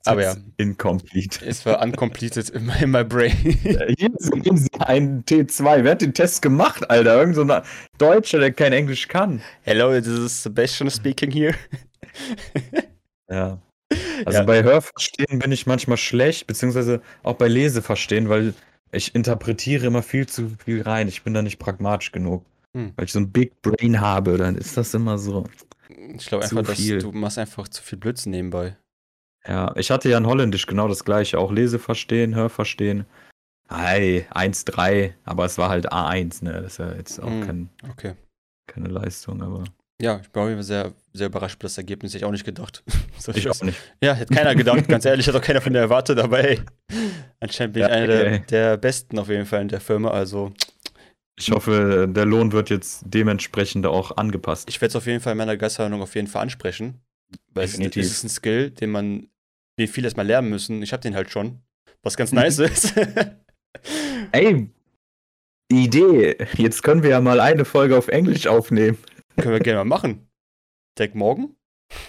Aber 0.04 0.22
ja, 0.22 0.36
Incomplete. 0.56 1.44
es 1.46 1.64
war 1.64 1.80
uncompleted 1.80 2.48
in 2.50 2.66
my, 2.66 2.72
in 2.82 2.90
my 2.90 3.04
brain. 3.04 3.30
Hier 3.98 4.10
sehen 4.18 4.56
Sie 4.56 4.68
einen 4.80 5.24
T2. 5.24 5.84
Wer 5.84 5.92
hat 5.92 6.02
den 6.02 6.12
Test 6.14 6.42
gemacht, 6.42 6.90
Alter? 6.90 7.20
Irgend 7.20 7.36
so 7.36 7.42
ein 7.42 7.62
Deutscher, 7.98 8.38
der 8.40 8.52
kein 8.52 8.72
Englisch 8.72 9.06
kann. 9.08 9.40
Hello, 9.62 9.92
this 10.00 10.08
is 10.08 10.42
Sebastian 10.42 10.90
speaking 10.90 11.30
here. 11.30 11.54
Ja. 13.30 13.60
Also 14.24 14.38
Ja. 14.40 14.44
bei 14.44 14.62
Hörverstehen 14.62 15.38
bin 15.38 15.52
ich 15.52 15.66
manchmal 15.66 15.96
schlecht, 15.98 16.46
beziehungsweise 16.46 17.00
auch 17.22 17.34
bei 17.34 17.48
Leseverstehen, 17.48 18.28
weil 18.28 18.54
ich 18.90 19.14
interpretiere 19.14 19.86
immer 19.86 20.02
viel 20.02 20.26
zu 20.26 20.50
viel 20.64 20.82
rein. 20.82 21.08
Ich 21.08 21.22
bin 21.22 21.34
da 21.34 21.42
nicht 21.42 21.58
pragmatisch 21.58 22.12
genug. 22.12 22.44
Hm. 22.76 22.92
Weil 22.96 23.04
ich 23.04 23.12
so 23.12 23.20
ein 23.20 23.30
Big 23.30 23.60
Brain 23.62 24.00
habe, 24.00 24.36
dann 24.38 24.56
ist 24.56 24.76
das 24.76 24.94
immer 24.94 25.18
so. 25.18 25.44
Ich 26.16 26.26
glaube 26.26 26.44
einfach, 26.44 26.62
dass 26.62 26.76
viel. 26.78 26.98
du 26.98 27.12
machst 27.12 27.38
einfach 27.38 27.68
zu 27.68 27.82
viel 27.82 27.98
Blödsinn 27.98 28.32
nebenbei. 28.32 28.76
Ja, 29.46 29.74
ich 29.76 29.90
hatte 29.90 30.08
ja 30.08 30.18
in 30.18 30.26
Holländisch 30.26 30.66
genau 30.66 30.88
das 30.88 31.04
gleiche. 31.04 31.38
Auch 31.38 31.50
Leseverstehen, 31.50 32.34
Hörverstehen. 32.34 33.06
Hi, 33.68 34.26
1-3, 34.34 35.14
aber 35.24 35.44
es 35.46 35.58
war 35.58 35.68
halt 35.70 35.92
A1, 35.92 36.44
ne? 36.44 36.52
Das 36.62 36.72
ist 36.74 36.78
ja 36.78 36.92
jetzt 36.94 37.20
auch 37.20 37.26
Hm. 37.28 37.40
kein, 37.40 37.68
Okay. 37.90 38.14
keine 38.66 38.88
Leistung, 38.88 39.42
aber. 39.42 39.64
Ja, 40.00 40.20
ich 40.20 40.30
jeden 40.48 40.58
Fall 40.58 40.62
sehr, 40.62 40.92
sehr 41.12 41.28
überrascht 41.28 41.56
über 41.56 41.64
das 41.64 41.78
Ergebnis. 41.78 42.12
Hätte 42.12 42.18
ich 42.18 42.24
auch 42.24 42.30
nicht 42.32 42.44
gedacht. 42.44 42.82
So 43.18 43.32
Ich 43.32 43.48
auch 43.48 43.62
nicht. 43.62 43.78
Ja, 44.02 44.14
hätte 44.14 44.34
keiner 44.34 44.54
gedacht, 44.56 44.88
ganz 44.88 45.04
ehrlich, 45.04 45.28
hat 45.28 45.36
auch 45.36 45.40
keiner 45.40 45.60
von 45.60 45.72
dir 45.72 45.78
erwartet, 45.78 46.18
aber 46.18 46.40
ey, 46.42 46.60
anscheinend 47.38 47.74
bin 47.74 47.84
ich 47.84 47.88
Ja, 47.88 47.94
einer 47.94 48.06
der, 48.08 48.26
okay. 48.26 48.44
der 48.50 48.76
Besten 48.76 49.18
auf 49.18 49.28
jeden 49.28 49.46
Fall 49.46 49.62
in 49.62 49.68
der 49.68 49.80
Firma, 49.80 50.10
also 50.10 50.52
Ich 51.38 51.50
hoffe, 51.52 52.08
der 52.10 52.24
Lohn 52.24 52.50
wird 52.50 52.68
jetzt 52.70 53.02
dementsprechend 53.06 53.86
auch 53.86 54.16
angepasst. 54.16 54.68
ich 54.68 54.80
werde 54.80 54.90
es 54.90 54.96
auf 54.96 55.06
jeden 55.06 55.20
Fall 55.20 55.32
in 55.32 55.38
meiner 55.38 55.56
Gastverhandlung 55.56 56.02
auf 56.02 56.14
jeden 56.16 56.26
Fall 56.26 56.42
ansprechen, 56.42 57.00
weil 57.54 57.66
Definitiv. 57.66 58.04
es 58.06 58.10
ist 58.10 58.24
ein 58.24 58.28
Skill, 58.28 58.70
den 58.70 58.90
man, 58.90 59.28
den 59.78 59.88
viele 59.88 60.06
erstmal 60.06 60.26
lernen 60.26 60.50
müssen. 60.50 60.82
Ich 60.82 60.92
habe 60.92 61.02
den 61.02 61.14
halt 61.14 61.30
schon, 61.30 61.62
was 62.02 62.16
ganz 62.16 62.32
nice 62.32 62.58
ist. 62.58 62.94
Ey, 64.32 64.68
Idee. 65.70 66.36
Jetzt 66.56 66.82
können 66.82 67.02
wir 67.02 67.10
ja 67.10 67.20
mal 67.20 67.40
eine 67.40 67.64
Folge 67.64 67.96
auf 67.96 68.08
Englisch 68.08 68.46
aufnehmen. 68.46 68.98
Können 69.36 69.54
wir 69.54 69.60
gerne 69.60 69.78
mal 69.78 69.84
machen. 69.84 70.28
Direkt 70.98 71.14
morgen? 71.14 71.56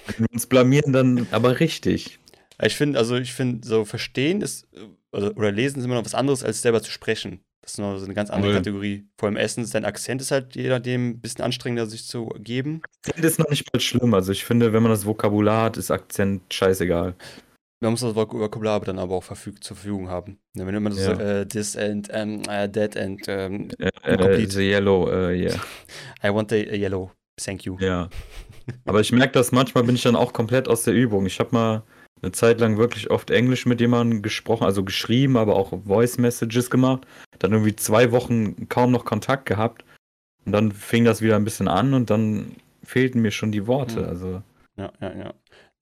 Wenn 0.08 0.26
wir 0.26 0.34
uns 0.34 0.48
blamieren, 0.48 0.92
dann 0.92 1.28
aber 1.32 1.60
richtig. 1.62 2.20
Ich 2.62 2.76
finde, 2.76 3.00
also 3.00 3.16
ich 3.16 3.34
finde, 3.34 3.66
so 3.66 3.86
verstehen 3.86 4.42
ist, 4.42 4.68
also, 5.12 5.32
oder 5.36 5.52
lesen 5.52 5.80
ist 5.80 5.86
immer 5.86 5.96
noch 5.96 6.06
was 6.06 6.16
anderes, 6.16 6.44
als 6.44 6.62
selber 6.62 6.82
zu 6.82 6.92
sprechen. 6.92 7.40
Das 7.62 7.74
ist 7.74 7.78
noch 7.78 7.98
so 7.98 8.06
eine 8.06 8.14
ganz 8.14 8.30
andere 8.30 8.52
Voll. 8.52 8.60
Kategorie. 8.60 9.08
Vor 9.18 9.28
allem 9.28 9.38
Essen, 9.38 9.68
dein 9.72 9.86
Akzent 9.86 10.22
ist 10.22 10.32
halt 10.32 10.56
je 10.56 10.68
nachdem 10.68 11.12
ein 11.12 11.22
bisschen 11.22 11.46
anstrengender, 11.46 11.86
sich 11.86 12.06
zu 12.06 12.28
geben. 12.40 12.82
Akzent 13.06 13.24
ist 13.24 13.40
noch 13.40 13.50
nicht 13.50 13.72
mal 13.72 13.80
schlimm. 13.80 14.14
Also 14.14 14.34
ich 14.34 14.44
finde, 14.44 14.74
wenn 14.74 14.84
man 14.84 14.92
das 14.92 15.06
Vokabular 15.06 15.64
hat, 15.64 15.78
ist 15.78 15.90
Akzent 15.90 16.54
scheißegal. 16.54 17.16
Man 17.84 17.92
muss 17.92 18.02
das 18.02 18.16
Vok- 18.16 18.40
Vokabular 18.40 18.80
dann 18.82 18.98
aber 18.98 19.16
auch 19.16 19.24
verfüg 19.24 19.64
zur 19.64 19.76
Verfügung 19.78 20.10
haben. 20.10 20.40
Wenn 20.56 20.68
du 20.68 20.78
immer 20.78 20.92
so 20.92 21.12
Ja. 21.12 21.20
äh, 21.42 21.46
this 21.48 21.76
and 21.78 22.08
ähm, 22.12 22.42
äh, 22.50 22.70
that 22.70 22.98
and 22.98 23.22
ähm, 23.28 23.70
Äh, 23.80 23.90
äh, 24.16 24.46
the 24.48 24.62
yellow, 24.62 25.10
äh, 25.12 25.38
yeah. 25.40 25.56
I 26.24 26.30
want 26.34 26.50
the 26.50 26.58
yellow, 26.58 27.12
thank 27.44 27.64
you. 27.66 27.78
Ja. 27.80 28.10
Aber 28.86 29.02
ich 29.02 29.12
merke 29.12 29.34
das, 29.34 29.52
manchmal 29.52 29.84
bin 29.84 29.96
ich 29.96 30.04
dann 30.04 30.16
auch 30.16 30.32
komplett 30.34 30.68
aus 30.68 30.84
der 30.84 30.94
Übung. 30.94 31.26
Ich 31.26 31.40
habe 31.40 31.50
mal 31.52 31.84
eine 32.22 32.32
Zeit 32.32 32.62
lang 32.62 32.78
wirklich 32.78 33.12
oft 33.12 33.30
Englisch 33.32 33.66
mit 33.66 33.82
jemandem 33.82 34.22
gesprochen, 34.22 34.64
also 34.64 34.84
geschrieben, 34.86 35.36
aber 35.36 35.56
auch 35.58 35.74
Voice 35.86 36.18
Messages 36.18 36.70
gemacht. 36.70 37.06
Dann 37.40 37.52
irgendwie 37.52 37.76
zwei 37.76 38.12
Wochen 38.14 38.70
kaum 38.70 38.92
noch 38.92 39.04
Kontakt 39.04 39.46
gehabt. 39.46 39.84
Und 40.46 40.54
dann 40.54 40.72
fing 40.72 41.04
das 41.04 41.22
wieder 41.22 41.36
ein 41.36 41.44
bisschen 41.44 41.68
an 41.68 41.94
und 41.94 42.10
dann 42.10 42.56
fehlten 42.84 43.22
mir 43.22 43.32
schon 43.32 43.52
die 43.52 43.68
Worte. 43.68 44.00
Mhm. 44.02 44.06
Also, 44.08 44.42
Ja, 44.78 44.92
ja, 45.02 45.14
ja. 45.18 45.34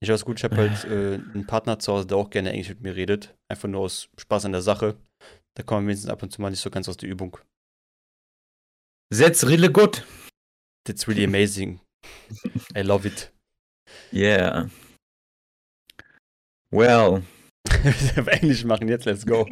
Ich 0.03 0.09
weiß 0.09 0.25
gut, 0.25 0.39
ich 0.39 0.43
habe 0.43 0.57
halt 0.57 0.83
äh, 0.85 1.15
einen 1.33 1.45
Partner 1.45 1.77
zu 1.77 1.93
Hause, 1.93 2.07
der 2.07 2.17
auch 2.17 2.31
gerne 2.31 2.51
Englisch 2.51 2.69
mit 2.69 2.81
mir 2.81 2.95
redet. 2.95 3.35
Einfach 3.47 3.69
nur 3.69 3.81
aus 3.81 4.09
Spaß 4.17 4.45
an 4.45 4.51
der 4.51 4.63
Sache. 4.63 4.97
Da 5.55 5.63
kommen 5.63 5.85
wir 5.85 5.89
wenigstens 5.89 6.09
ab 6.09 6.23
und 6.23 6.31
zu 6.31 6.41
mal 6.41 6.49
nicht 6.49 6.59
so 6.59 6.71
ganz 6.71 6.89
aus 6.89 6.97
der 6.97 7.09
Übung. 7.09 7.37
that's 9.11 9.45
really 9.45 9.69
good. 9.69 10.03
That's 10.85 11.07
really 11.07 11.23
amazing. 11.23 11.81
I 12.75 12.81
love 12.81 13.05
it. 13.05 13.31
Yeah. 14.11 14.69
Well, 16.71 17.23
Auf 18.17 18.27
Englisch 18.27 18.63
machen 18.63 18.87
jetzt, 18.87 19.05
let's 19.05 19.25
go. 19.25 19.47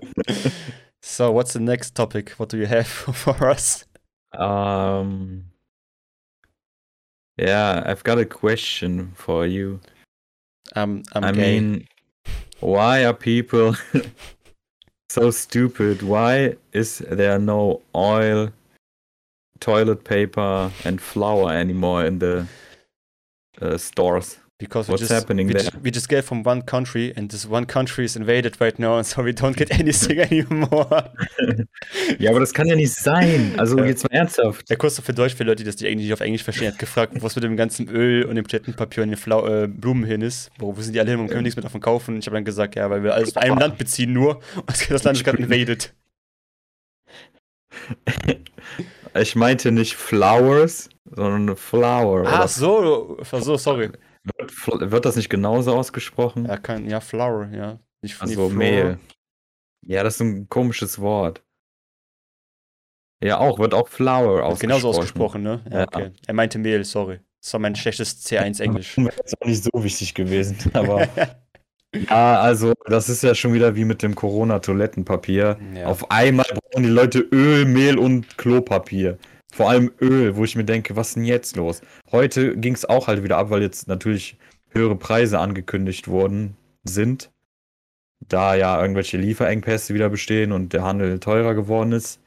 So, 1.01 1.33
what's 1.33 1.53
the 1.53 1.59
next 1.59 1.95
topic? 1.95 2.39
What 2.39 2.51
do 2.51 2.57
you 2.57 2.67
have 2.67 2.87
for 3.13 3.35
us? 3.49 3.85
um, 4.33 5.45
yeah, 7.37 7.83
I've 7.85 8.03
got 8.03 8.17
a 8.17 8.25
question 8.25 9.11
for 9.15 9.45
you. 9.45 9.79
I'm, 10.75 11.03
I'm 11.13 11.23
I 11.23 11.31
gay. 11.31 11.59
mean, 11.59 11.87
why 12.59 13.05
are 13.05 13.13
people 13.13 13.75
so 15.09 15.31
stupid? 15.31 16.01
Why 16.03 16.55
is 16.73 16.99
there 16.99 17.39
no 17.39 17.81
oil, 17.95 18.51
toilet 19.59 20.03
paper, 20.03 20.71
and 20.85 21.01
flour 21.01 21.51
anymore 21.53 22.05
in 22.05 22.19
the 22.19 22.47
uh, 23.61 23.77
stores? 23.77 24.37
Because 24.59 24.89
we 24.89 24.91
What's 24.91 25.07
just, 25.07 25.13
happening 25.13 25.47
we, 25.47 25.53
there? 25.53 25.63
just, 25.63 25.83
we 25.83 25.89
just 25.89 26.09
get 26.09 26.25
from 26.25 26.45
one 26.45 26.61
country 26.63 27.13
and 27.15 27.31
this 27.31 27.45
one 27.49 27.65
country 27.65 28.03
is 28.03 28.17
invaded 28.17 28.59
right 28.59 28.77
now 28.77 28.97
and 28.97 29.05
so 29.07 29.23
we 29.23 29.31
don't 29.31 29.55
get 29.55 29.71
anything 29.71 30.19
anymore. 30.29 31.13
Ja, 32.19 32.31
aber 32.31 32.41
das 32.41 32.53
kann 32.53 32.67
ja 32.67 32.75
nicht 32.75 32.93
sein. 32.93 33.53
Also 33.57 33.77
Ja. 33.77 33.85
jetzt 33.85 34.03
mal 34.03 34.11
ernsthaft. 34.11 34.69
Der 34.69 34.75
Kurs 34.75 34.99
für 34.99 35.13
Deutsch, 35.13 35.33
für 35.35 35.45
Leute, 35.45 35.63
die 35.63 35.71
das 35.71 35.79
nicht 35.79 36.11
auf 36.11 36.19
Englisch 36.19 36.43
verstehen, 36.43 36.73
hat 36.73 36.77
gefragt, 36.79 37.13
was 37.21 37.35
mit 37.35 37.45
dem 37.45 37.55
ganzen 37.55 37.87
Öl 37.87 38.25
und 38.25 38.35
dem 38.35 38.45
Toilettenpapier 38.45 39.03
und 39.03 39.09
den 39.11 39.17
Flau 39.17 39.47
äh, 39.47 39.67
Blumen 39.67 40.03
hin 40.03 40.21
ist. 40.21 40.51
Wo, 40.59 40.75
wo 40.75 40.81
sind 40.81 40.93
die 40.93 40.99
alle 40.99 41.11
hin 41.11 41.21
und 41.21 41.29
können 41.29 41.43
nichts 41.43 41.55
mehr 41.55 41.63
davon 41.63 41.79
kaufen? 41.79 42.19
Ich 42.19 42.25
habe 42.27 42.35
dann 42.35 42.43
gesagt, 42.43 42.75
ja, 42.75 42.89
weil 42.89 43.01
wir 43.01 43.13
alles 43.13 43.29
aus 43.29 43.41
einem 43.41 43.57
Land 43.59 43.77
beziehen 43.77 44.11
nur 44.11 44.41
und 44.57 44.91
das 44.91 45.03
Land 45.05 45.17
ist 45.17 45.23
gerade 45.23 45.37
invaded. 45.37 45.93
Ich 49.15 49.37
meinte 49.37 49.71
nicht 49.71 49.95
Flowers, 49.95 50.89
sondern 51.05 51.55
Flower. 51.55 52.25
Ach 52.27 52.49
so, 52.49 53.17
so, 53.23 53.55
sorry. 53.55 53.89
Wird, 54.37 54.91
wird 54.91 55.05
das 55.05 55.15
nicht 55.15 55.29
genauso 55.29 55.75
ausgesprochen? 55.75 56.45
Ja, 56.45 56.57
kein, 56.57 56.89
ja, 56.89 56.99
Flower, 56.99 57.49
ja. 57.51 57.79
Nicht 58.01 58.21
also. 58.21 58.49
Mehl. 58.49 58.99
Ja, 59.85 60.03
das 60.03 60.15
ist 60.15 60.21
ein 60.21 60.49
komisches 60.49 60.99
Wort. 60.99 61.43
Ja, 63.23 63.39
auch, 63.39 63.59
wird 63.59 63.73
auch 63.73 63.87
Flower 63.87 64.35
Wird 64.35 64.43
ausgesprochen. 64.43 64.59
Genauso 64.59 64.89
ausgesprochen, 64.89 65.43
ne? 65.43 65.61
Ja, 65.69 65.79
Ja. 65.79 65.83
okay. 65.87 66.11
Er 66.25 66.33
meinte 66.33 66.57
Mehl, 66.57 66.83
sorry. 66.85 67.19
Das 67.41 67.53
war 67.53 67.59
mein 67.59 67.75
schlechtes 67.75 68.25
C1 68.25 68.59
Englisch. 68.63 68.97
Wäre 68.97 69.13
jetzt 69.17 69.41
auch 69.41 69.45
nicht 69.45 69.63
so 69.63 69.71
wichtig 69.83 70.13
gewesen, 70.13 70.57
aber 70.73 71.07
ja, 71.93 72.39
also 72.39 72.73
das 72.85 73.09
ist 73.09 73.23
ja 73.23 73.33
schon 73.33 73.53
wieder 73.53 73.75
wie 73.75 73.83
mit 73.85 74.03
dem 74.03 74.13
Corona-Toilettenpapier. 74.15 75.57
Ja. 75.75 75.87
Auf 75.87 76.11
einmal 76.11 76.45
brauchen 76.45 76.83
die 76.83 76.89
Leute 76.89 77.19
Öl, 77.19 77.65
Mehl 77.65 77.97
und 77.97 78.37
Klopapier. 78.37 79.17
Vor 79.51 79.69
allem 79.69 79.91
Öl, 79.99 80.35
wo 80.35 80.43
ich 80.43 80.55
mir 80.55 80.63
denke, 80.63 80.95
was 80.95 81.09
ist 81.09 81.15
denn 81.15 81.25
jetzt 81.25 81.55
los? 81.55 81.81
Heute 82.11 82.55
ging 82.57 82.73
es 82.73 82.85
auch 82.85 83.07
halt 83.07 83.23
wieder 83.23 83.37
ab, 83.37 83.49
weil 83.49 83.61
jetzt 83.61 83.87
natürlich 83.87 84.37
höhere 84.69 84.95
Preise 84.95 85.39
angekündigt 85.39 86.07
worden 86.07 86.55
sind. 86.83 87.31
Da 88.27 88.55
ja 88.55 88.79
irgendwelche 88.81 89.17
Lieferengpässe 89.17 89.93
wieder 89.93 90.09
bestehen 90.09 90.51
und 90.51 90.73
der 90.73 90.83
Handel 90.83 91.19
teurer 91.19 91.55
geworden 91.55 91.91
ist. 91.93 92.19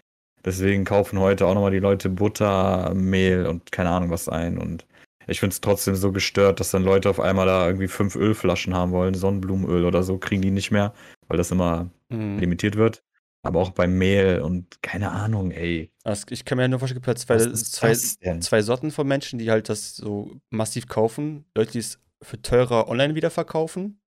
Deswegen 0.44 0.84
kaufen 0.84 1.20
heute 1.20 1.46
auch 1.46 1.54
nochmal 1.54 1.70
die 1.70 1.78
Leute 1.78 2.08
Butter, 2.08 2.92
Mehl 2.94 3.46
und 3.46 3.70
keine 3.70 3.90
Ahnung 3.90 4.10
was 4.10 4.28
ein. 4.28 4.58
Und 4.58 4.86
ich 5.28 5.38
finde 5.38 5.52
es 5.54 5.60
trotzdem 5.60 5.94
so 5.94 6.10
gestört, 6.10 6.58
dass 6.58 6.72
dann 6.72 6.82
Leute 6.82 7.08
auf 7.08 7.20
einmal 7.20 7.46
da 7.46 7.66
irgendwie 7.66 7.86
fünf 7.86 8.16
Ölflaschen 8.16 8.74
haben 8.74 8.90
wollen, 8.90 9.14
Sonnenblumenöl 9.14 9.84
oder 9.84 10.02
so, 10.02 10.18
kriegen 10.18 10.42
die 10.42 10.50
nicht 10.50 10.72
mehr, 10.72 10.92
weil 11.28 11.36
das 11.36 11.52
immer 11.52 11.88
Mhm. 12.08 12.38
limitiert 12.38 12.76
wird. 12.76 13.02
Aber 13.42 13.60
auch 13.60 13.70
beim 13.70 13.98
Mehl 13.98 14.40
und 14.40 14.82
keine 14.82 15.10
Ahnung, 15.10 15.50
ey. 15.50 15.90
Also 16.04 16.26
ich 16.30 16.44
kann 16.44 16.58
mir 16.58 16.68
nur 16.68 16.78
vorstellen, 16.78 17.02
es 17.04 17.26
gibt 17.26 17.28
halt 17.28 17.48
zwei, 17.50 17.94
zwei, 17.94 18.38
zwei 18.38 18.62
Sorten 18.62 18.92
von 18.92 19.06
Menschen, 19.06 19.38
die 19.38 19.50
halt 19.50 19.68
das 19.68 19.96
so 19.96 20.40
massiv 20.50 20.86
kaufen. 20.86 21.44
Leute, 21.56 21.72
die 21.72 21.80
es 21.80 21.98
für 22.22 22.40
teurer 22.40 22.88
online 22.88 23.16
wieder 23.16 23.30
verkaufen. 23.30 24.00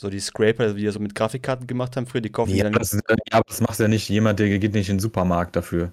So 0.00 0.10
die 0.10 0.18
Scraper, 0.18 0.74
die 0.74 0.82
ja 0.82 0.90
so 0.90 0.98
mit 0.98 1.14
Grafikkarten 1.14 1.68
gemacht 1.68 1.96
haben 1.96 2.06
früher, 2.06 2.22
die 2.22 2.30
kaufen 2.30 2.52
die 2.52 2.58
Ja, 2.58 2.64
dann. 2.64 2.72
das, 2.72 2.92
ja, 2.92 3.16
aber 3.30 3.44
das 3.46 3.60
macht 3.60 3.78
ja 3.78 3.86
nicht 3.86 4.08
jemand, 4.08 4.40
der 4.40 4.58
geht 4.58 4.74
nicht 4.74 4.88
in 4.88 4.96
den 4.96 5.00
Supermarkt 5.00 5.54
dafür. 5.54 5.92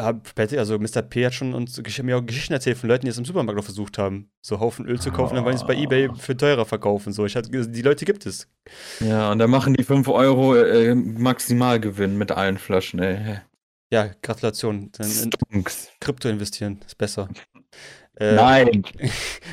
Hab- 0.00 0.32
also 0.38 0.78
Mr. 0.78 1.02
P 1.02 1.26
hat 1.26 1.34
schon 1.34 1.52
uns 1.52 1.80
mir 2.02 2.16
auch 2.16 2.24
Geschichten 2.24 2.54
erzählt 2.54 2.78
von 2.78 2.88
Leuten, 2.88 3.04
die 3.04 3.10
es 3.10 3.18
im 3.18 3.24
Supermarkt 3.26 3.56
noch 3.58 3.64
versucht 3.64 3.98
haben, 3.98 4.30
so 4.40 4.58
Haufen 4.58 4.86
Öl 4.86 4.98
zu 4.98 5.10
kaufen, 5.12 5.34
dann 5.34 5.44
wollen 5.44 5.56
sie 5.56 5.62
es 5.64 5.66
bei 5.66 5.76
Ah. 5.76 5.82
Ebay 5.82 6.08
für 6.18 6.34
teurer 6.36 6.64
verkaufen. 6.64 7.12
So, 7.12 7.26
ich 7.26 7.36
hatte, 7.36 7.50
die 7.50 7.82
Leute 7.82 8.04
gibt 8.06 8.24
es. 8.24 8.48
Ja, 9.00 9.30
und 9.30 9.38
dann 9.38 9.50
machen 9.50 9.74
die 9.74 9.84
5 9.84 10.08
Euro 10.08 10.56
äh, 10.56 10.94
Maximalgewinn 10.94 12.16
mit 12.16 12.32
allen 12.32 12.56
Flaschen, 12.58 13.00
ey. 13.00 13.40
Ja, 13.92 14.10
Gratulation. 14.22 14.90
Dann 14.92 15.10
in. 15.50 15.64
Krypto 16.00 16.28
investieren, 16.30 16.80
ist 16.86 16.96
besser. 16.96 17.28
Äh, 18.18 18.34
Nein, 18.34 18.68
Und 18.68 18.88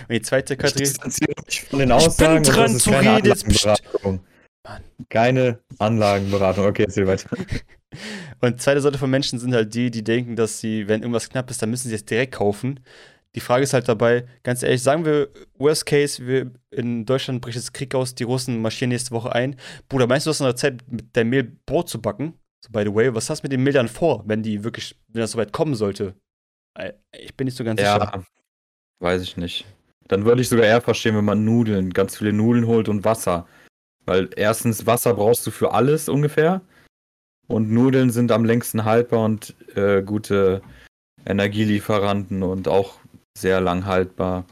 die 0.09 0.21
zweite 0.21 0.53
ich 0.53 0.59
Kategorie. 0.59 0.83
distanziere 0.85 1.33
mich 1.45 1.61
von 1.63 1.79
den 1.79 1.89
bin 1.89 1.91
Aussagen. 1.97 2.37
und 2.37 2.47
dran 2.47 2.63
das 2.63 2.71
ist 2.75 2.83
zu 2.83 2.91
keine 2.91 3.15
reden, 3.17 3.27
jetzt. 3.27 3.45
Keine 5.09 5.59
Anlagenberatung. 5.79 6.65
Okay, 6.65 6.83
erzähl 6.83 7.07
weiter. 7.07 7.29
Und 8.41 8.61
zweite 8.61 8.81
Sorte 8.81 8.97
von 8.97 9.09
Menschen 9.09 9.39
sind 9.39 9.53
halt 9.53 9.73
die, 9.73 9.91
die 9.91 10.03
denken, 10.03 10.35
dass 10.35 10.59
sie, 10.59 10.87
wenn 10.87 11.01
irgendwas 11.01 11.29
knapp 11.29 11.49
ist, 11.49 11.61
dann 11.61 11.69
müssen 11.69 11.89
sie 11.89 11.95
es 11.95 12.05
direkt 12.05 12.35
kaufen. 12.35 12.79
Die 13.35 13.39
Frage 13.39 13.63
ist 13.63 13.73
halt 13.73 13.87
dabei, 13.87 14.25
ganz 14.43 14.63
ehrlich, 14.63 14.81
sagen 14.81 15.05
wir, 15.05 15.29
worst 15.57 15.85
case, 15.85 16.25
wir 16.25 16.51
in 16.71 17.05
Deutschland 17.05 17.41
bricht 17.41 17.57
jetzt 17.57 17.73
Krieg 17.73 17.93
aus, 17.93 18.15
die 18.15 18.23
Russen 18.23 18.61
marschieren 18.61 18.89
nächste 18.89 19.11
Woche 19.11 19.33
ein. 19.33 19.55
Bruder, 19.87 20.07
meinst 20.07 20.25
du, 20.25 20.29
du 20.29 20.31
hast 20.31 20.39
noch 20.39 20.53
Zeit, 20.53 20.81
mit 20.89 21.15
deinem 21.15 21.29
Mehl 21.29 21.43
Brot 21.65 21.89
zu 21.89 22.01
backen? 22.01 22.33
So, 22.61 22.71
by 22.71 22.83
the 22.83 22.93
way, 22.93 23.13
was 23.13 23.29
hast 23.29 23.41
du 23.41 23.45
mit 23.45 23.51
dem 23.51 23.63
Mehl 23.63 23.73
dann 23.73 23.87
vor, 23.87 24.23
wenn 24.25 24.41
die 24.41 24.63
wirklich, 24.63 24.95
wenn 25.07 25.21
das 25.21 25.31
soweit 25.31 25.51
kommen 25.51 25.75
sollte? 25.75 26.15
Äh, 26.75 26.93
Ich 27.19 27.35
bin 27.35 27.45
nicht 27.45 27.57
so 27.57 27.63
ganz 27.63 27.79
sicher. 27.79 27.99
Ja, 27.99 28.23
weiß 28.99 29.21
ich 29.21 29.37
nicht. 29.37 29.65
Dann 30.07 30.25
würde 30.25 30.41
ich 30.41 30.49
sogar 30.49 30.65
eher 30.65 30.81
verstehen, 30.81 31.15
wenn 31.15 31.25
man 31.25 31.45
Nudeln, 31.45 31.91
ganz 31.91 32.17
viele 32.17 32.33
Nudeln 32.33 32.65
holt 32.65 32.89
und 32.89 33.05
Wasser. 33.05 33.47
Weil 34.05 34.29
erstens, 34.35 34.87
Wasser 34.87 35.13
brauchst 35.13 35.45
du 35.45 35.51
für 35.51 35.71
alles 35.71 36.09
ungefähr. 36.09 36.61
Und 37.49 37.69
Nudeln 37.71 38.11
sind 38.11 38.31
am 38.31 38.45
längsten 38.45 38.85
haltbar 38.85 39.25
und 39.25 39.55
äh, 39.75 40.01
gute 40.03 40.61
Energielieferanten 41.25 42.43
und 42.43 42.67
auch 42.67 42.95
sehr 43.37 43.59
lang 43.59 43.85
haltbar. 43.85 44.45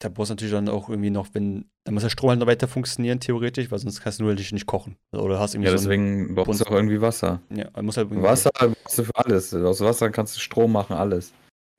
Da 0.00 0.08
brauchst 0.08 0.30
du 0.30 0.34
natürlich 0.34 0.52
dann 0.54 0.68
auch 0.68 0.88
irgendwie 0.88 1.10
noch, 1.10 1.28
wenn, 1.32 1.66
da 1.84 1.92
muss 1.92 2.02
der 2.04 2.10
Strom 2.10 2.30
halt 2.30 2.38
noch 2.38 2.46
weiter 2.46 2.68
funktionieren, 2.68 3.18
theoretisch, 3.20 3.70
weil 3.70 3.78
sonst 3.80 4.00
kannst 4.00 4.20
du 4.20 4.24
natürlich 4.24 4.52
nicht 4.52 4.66
kochen. 4.66 4.96
Oder 5.12 5.38
hast 5.40 5.54
irgendwie 5.54 5.70
Ja, 5.70 5.76
so 5.76 5.82
deswegen 5.84 6.34
brauchst 6.34 6.60
du 6.60 6.64
auch 6.66 6.70
irgendwie 6.70 7.00
Wasser. 7.00 7.40
ja, 7.50 7.66
muss 7.82 7.96
halt 7.96 8.10
irgendwie, 8.10 8.26
Wasser 8.26 8.50
brauchst 8.54 8.98
du 8.98 9.04
für 9.04 9.16
alles. 9.16 9.52
Aus 9.54 9.80
Wasser 9.80 10.10
kannst 10.10 10.36
du 10.36 10.40
Strom 10.40 10.72
machen, 10.72 10.94
alles. 10.96 11.32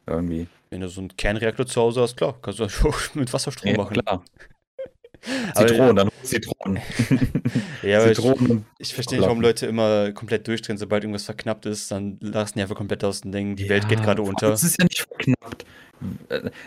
Irgendwie. 0.06 0.48
Wenn 0.70 0.82
du 0.82 0.90
so 0.90 1.02
einen 1.02 1.16
Kernreaktor 1.16 1.66
zu 1.66 1.82
Hause 1.82 2.02
hast, 2.02 2.18
klar, 2.18 2.36
kannst 2.42 2.60
du 2.60 2.68
schon 2.70 2.92
mit 3.16 3.32
Wasserstrom 3.32 3.72
Ja, 3.72 3.78
machen. 3.78 3.94
klar. 3.94 4.24
Zitronen, 5.56 5.96
dann 5.96 6.10
Zitronen. 6.24 6.80
Ja, 7.84 8.06
ich, 8.06 8.16
Zitronen 8.16 8.52
und 8.52 8.66
ich 8.78 8.94
verstehe 8.94 9.20
nicht, 9.20 9.26
warum 9.26 9.42
Leute 9.42 9.66
immer 9.66 10.12
komplett 10.12 10.48
durchdrehen, 10.48 10.78
sobald 10.78 11.04
irgendwas 11.04 11.26
verknappt 11.26 11.66
ist, 11.66 11.92
dann 11.92 12.18
lassen 12.22 12.54
die 12.58 12.62
einfach 12.62 12.76
komplett 12.76 13.04
aus 13.04 13.22
und 13.22 13.32
denken, 13.32 13.56
die 13.56 13.70
Welt 13.70 13.88
geht 13.90 14.00
Ja, 14.00 14.06
gerade 14.06 14.22
unter. 14.22 14.50
Das 14.50 14.64
ist 14.64 14.78
ja 14.80 14.86
nicht 14.86 15.02
verknappt. 15.02 15.66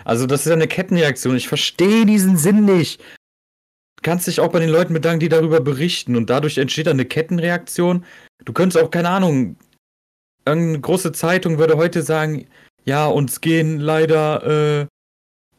Also, 0.05 0.27
das 0.27 0.41
ist 0.41 0.47
ja 0.47 0.55
eine 0.55 0.69
Kettenreaktion. 0.69 1.37
Ich 1.37 1.49
verstehe 1.49 2.05
diesen 2.05 2.37
Sinn 2.37 2.65
nicht. 2.65 3.01
Du 3.01 4.03
kannst 4.03 4.27
dich 4.27 4.41
auch 4.41 4.51
bei 4.51 4.61
den 4.61 4.69
Leuten 4.69 4.93
bedanken, 4.93 5.21
die 5.21 5.29
darüber 5.29 5.61
berichten. 5.61 6.17
Und 6.17 6.29
dadurch 6.29 6.59
entsteht 6.59 6.87
dann 6.87 6.97
eine 6.97 7.07
Kettenreaktion. 7.07 8.05
Du 8.45 8.53
könntest 8.53 8.83
auch, 8.83 8.91
keine 8.91 9.09
Ahnung, 9.09 9.57
irgendeine 10.45 10.81
große 10.81 11.13
Zeitung 11.13 11.59
würde 11.59 11.77
heute 11.77 12.03
sagen: 12.03 12.47
Ja, 12.85 13.07
uns 13.07 13.41
gehen 13.41 13.81
leider, 13.81 14.83
äh, 14.83 14.87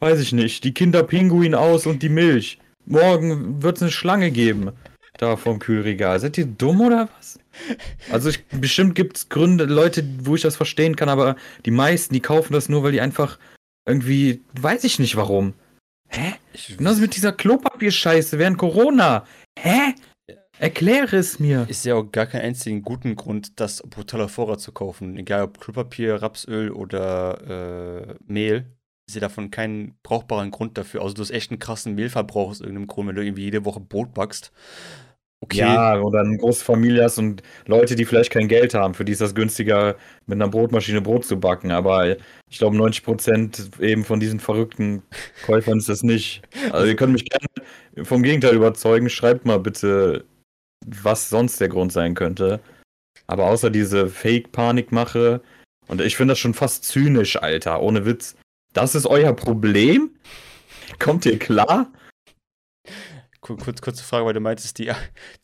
weiß 0.00 0.20
ich 0.20 0.32
nicht, 0.32 0.62
die 0.64 0.74
Kinderpinguin 0.74 1.54
aus 1.54 1.86
und 1.86 2.02
die 2.02 2.08
Milch. 2.08 2.58
Morgen 2.86 3.62
wird 3.62 3.76
es 3.76 3.82
eine 3.82 3.92
Schlange 3.92 4.30
geben. 4.30 4.72
Da 5.18 5.36
vom 5.36 5.58
Kühlregal. 5.58 6.18
Seid 6.18 6.38
ihr 6.38 6.46
dumm 6.46 6.80
oder 6.80 7.08
was? 7.16 7.38
Also 8.10 8.30
ich, 8.30 8.44
bestimmt 8.46 8.96
gibt 8.96 9.16
es 9.16 9.28
Gründe, 9.28 9.64
Leute, 9.64 10.04
wo 10.20 10.34
ich 10.34 10.42
das 10.42 10.56
verstehen 10.56 10.96
kann, 10.96 11.08
aber 11.08 11.36
die 11.64 11.70
meisten, 11.70 12.12
die 12.14 12.20
kaufen 12.20 12.52
das 12.52 12.68
nur, 12.68 12.82
weil 12.82 12.92
die 12.92 13.00
einfach 13.00 13.38
irgendwie, 13.86 14.42
weiß 14.60 14.82
ich 14.84 14.98
nicht 14.98 15.14
warum. 15.14 15.54
Hä? 16.08 16.34
Genauso 16.76 17.00
mit 17.00 17.14
dieser 17.16 17.32
Klopapierscheiße 17.32 18.38
während 18.38 18.58
Corona. 18.58 19.26
Hä? 19.58 19.94
Erkläre 20.58 21.16
es 21.16 21.40
mir. 21.40 21.66
ich 21.68 21.78
sehe 21.78 21.96
auch 21.96 22.10
gar 22.10 22.26
keinen 22.26 22.42
einzigen 22.42 22.82
guten 22.82 23.16
Grund, 23.16 23.58
das 23.60 23.82
brutaler 23.82 24.28
Vorrat 24.28 24.60
zu 24.60 24.72
kaufen. 24.72 25.16
Egal 25.16 25.42
ob 25.42 25.60
Klopapier, 25.60 26.22
Rapsöl 26.22 26.70
oder 26.70 28.08
äh, 28.08 28.14
Mehl. 28.26 28.66
Ich 29.06 29.12
sehe 29.12 29.20
davon 29.20 29.50
keinen 29.50 29.96
brauchbaren 30.02 30.50
Grund 30.50 30.78
dafür. 30.78 31.02
Außer 31.02 31.14
du 31.14 31.22
hast 31.22 31.30
echt 31.30 31.50
einen 31.50 31.58
krassen 31.58 31.94
Mehlverbrauch 31.94 32.50
aus 32.50 32.60
irgendeinem 32.60 32.86
Grund, 32.86 33.08
wenn 33.08 33.16
du 33.16 33.24
irgendwie 33.24 33.44
jede 33.44 33.64
Woche 33.64 33.80
Brot 33.80 34.14
backst. 34.14 34.52
Okay. 35.44 35.58
Ja, 35.58 36.00
oder 36.00 36.20
eine 36.20 36.38
große 36.38 36.64
Familie 36.64 37.04
hast 37.04 37.18
und 37.18 37.42
Leute, 37.66 37.96
die 37.96 38.06
vielleicht 38.06 38.32
kein 38.32 38.48
Geld 38.48 38.72
haben, 38.72 38.94
für 38.94 39.04
die 39.04 39.12
ist 39.12 39.20
das 39.20 39.34
günstiger, 39.34 39.96
mit 40.24 40.36
einer 40.36 40.48
Brotmaschine 40.48 41.02
Brot 41.02 41.26
zu 41.26 41.38
backen. 41.38 41.70
Aber 41.70 42.16
ich 42.48 42.58
glaube, 42.58 42.78
90% 42.78 43.78
eben 43.82 44.04
von 44.04 44.20
diesen 44.20 44.40
verrückten 44.40 45.02
Käufern 45.44 45.76
ist 45.76 45.90
das 45.90 46.02
nicht. 46.02 46.40
Also, 46.72 46.86
ihr 46.86 46.96
könnt 46.96 47.12
mich 47.12 47.26
gerne 47.26 48.06
vom 48.06 48.22
Gegenteil 48.22 48.54
überzeugen. 48.54 49.10
Schreibt 49.10 49.44
mal 49.44 49.58
bitte, 49.58 50.24
was 50.86 51.28
sonst 51.28 51.60
der 51.60 51.68
Grund 51.68 51.92
sein 51.92 52.14
könnte. 52.14 52.60
Aber 53.26 53.44
außer 53.44 53.68
diese 53.68 54.08
Fake-Panikmache, 54.08 55.42
und 55.88 56.00
ich 56.00 56.16
finde 56.16 56.32
das 56.32 56.38
schon 56.38 56.54
fast 56.54 56.84
zynisch, 56.84 57.36
Alter, 57.36 57.82
ohne 57.82 58.06
Witz. 58.06 58.34
Das 58.74 58.94
ist 58.94 59.06
euer 59.06 59.32
Problem? 59.32 60.10
Kommt 60.98 61.24
ihr 61.26 61.38
klar? 61.38 61.90
Kur- 63.40 63.56
Kurz, 63.56 63.80
kurze 63.80 64.02
Frage, 64.04 64.26
weil 64.26 64.32
du 64.34 64.40
meintest, 64.40 64.78
die, 64.78 64.90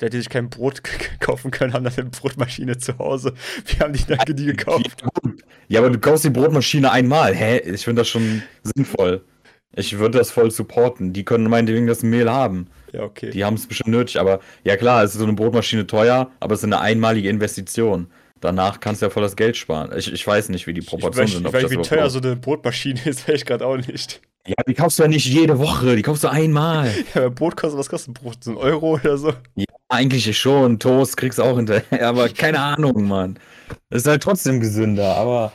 die, 0.01 0.11
die 0.11 0.19
sich 0.19 0.29
kein 0.29 0.51
Brot 0.51 0.83
kaufen 1.21 1.51
können, 1.51 1.73
haben 1.73 1.85
dann 1.85 1.95
eine 1.97 2.11
Brotmaschine 2.11 2.79
zu 2.79 2.99
Hause. 2.99 3.35
Wir 3.66 3.81
haben 3.81 3.93
die, 3.93 4.05
dann 4.05 4.19
die 4.37 4.47
gekauft. 4.47 5.05
Ja, 5.69 5.81
aber 5.81 5.90
du 5.90 5.99
kaufst 5.99 6.25
die 6.25 6.31
Brotmaschine 6.31 6.90
einmal. 6.90 7.35
Hä? 7.35 7.59
Ich 7.59 7.85
finde 7.85 8.01
das 8.01 8.09
schon 8.09 8.43
sinnvoll. 8.62 9.25
Ich 9.77 9.99
würde 9.99 10.19
das 10.19 10.33
voll 10.33 10.51
supporten. 10.51 11.12
Die 11.12 11.25
können 11.25 11.49
meinetwegen 11.49 11.87
das 11.87 12.03
Mehl 12.03 12.29
haben. 12.29 12.66
Ja, 12.93 13.03
okay. 13.05 13.31
Die 13.31 13.45
haben 13.45 13.55
es 13.55 13.69
bestimmt 13.69 13.90
nötig. 13.90 14.19
Aber 14.19 14.40
ja 14.64 14.77
klar, 14.77 15.05
es 15.05 15.12
ist 15.12 15.19
so 15.19 15.25
eine 15.25 15.35
Brotmaschine 15.35 15.87
teuer, 15.87 16.33
aber 16.40 16.55
es 16.55 16.61
ist 16.61 16.64
eine 16.64 16.81
einmalige 16.81 17.29
Investition. 17.29 18.11
Danach 18.40 18.81
kannst 18.81 19.03
du 19.03 19.07
ja 19.07 19.11
voll 19.11 19.22
das 19.22 19.37
Geld 19.37 19.57
sparen. 19.57 19.90
Ich, 19.96 20.11
ich 20.12 20.26
weiß 20.26 20.48
nicht, 20.48 20.66
wie 20.66 20.72
die 20.72 20.81
Ich 20.81 20.87
Proportionen 20.87 21.26
weiß, 21.29 21.33
sind. 21.35 21.46
ich 21.46 21.53
weiß 21.53 21.62
das 21.62 21.70
wie 21.70 21.76
teuer 21.83 22.00
braucht. 22.03 22.11
so 22.12 22.20
eine 22.20 22.37
Brotmaschine 22.37 23.00
ist, 23.05 23.29
weiß 23.29 23.37
ich 23.37 23.46
gerade 23.46 23.66
auch 23.66 23.76
nicht. 23.76 24.20
Ja, 24.46 24.55
die 24.66 24.72
kaufst 24.74 24.98
du 24.98 25.03
ja 25.03 25.09
nicht 25.09 25.26
jede 25.26 25.59
Woche, 25.59 25.96
die 25.96 26.03
kaufst 26.03 26.24
du 26.24 26.29
einmal. 26.29 26.90
Ja, 27.14 27.29
Brot 27.29 27.57
kostet, 27.57 27.79
was 27.79 27.88
kostet 27.90 28.11
ein 28.11 28.14
Brot? 28.14 28.42
So 28.42 28.53
ein 28.53 28.57
Euro 28.57 28.94
oder 28.94 29.18
so? 29.18 29.35
Ja, 29.55 29.66
eigentlich 29.88 30.38
schon. 30.38 30.79
Toast 30.79 31.16
kriegst 31.18 31.38
du 31.38 31.42
auch 31.42 31.57
hinterher, 31.57 32.09
aber 32.09 32.29
keine 32.31 32.61
Ahnung, 32.61 33.07
Mann. 33.07 33.38
Das 33.90 34.03
ist 34.03 34.09
halt 34.09 34.22
trotzdem 34.22 34.61
gesünder, 34.61 35.16
aber. 35.16 35.53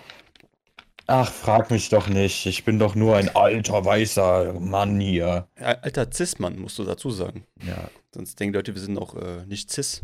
Ach, 1.07 1.31
frag 1.31 1.69
mich 1.71 1.89
doch 1.89 2.07
nicht. 2.07 2.45
Ich 2.47 2.63
bin 2.65 2.79
doch 2.79 2.95
nur 2.95 3.15
ein 3.15 3.35
alter, 3.35 3.85
weißer 3.85 4.53
Mann 4.59 4.99
hier. 4.99 5.47
Alter 5.59 6.07
Cis-Mann, 6.11 6.57
musst 6.57 6.79
du 6.79 6.83
dazu 6.83 7.11
sagen. 7.11 7.45
Ja, 7.65 7.89
Sonst 8.13 8.39
denken 8.39 8.55
Leute, 8.55 8.73
wir 8.73 8.81
sind 8.81 8.97
auch 8.97 9.15
äh, 9.15 9.45
nicht 9.45 9.71
Cis. 9.71 10.01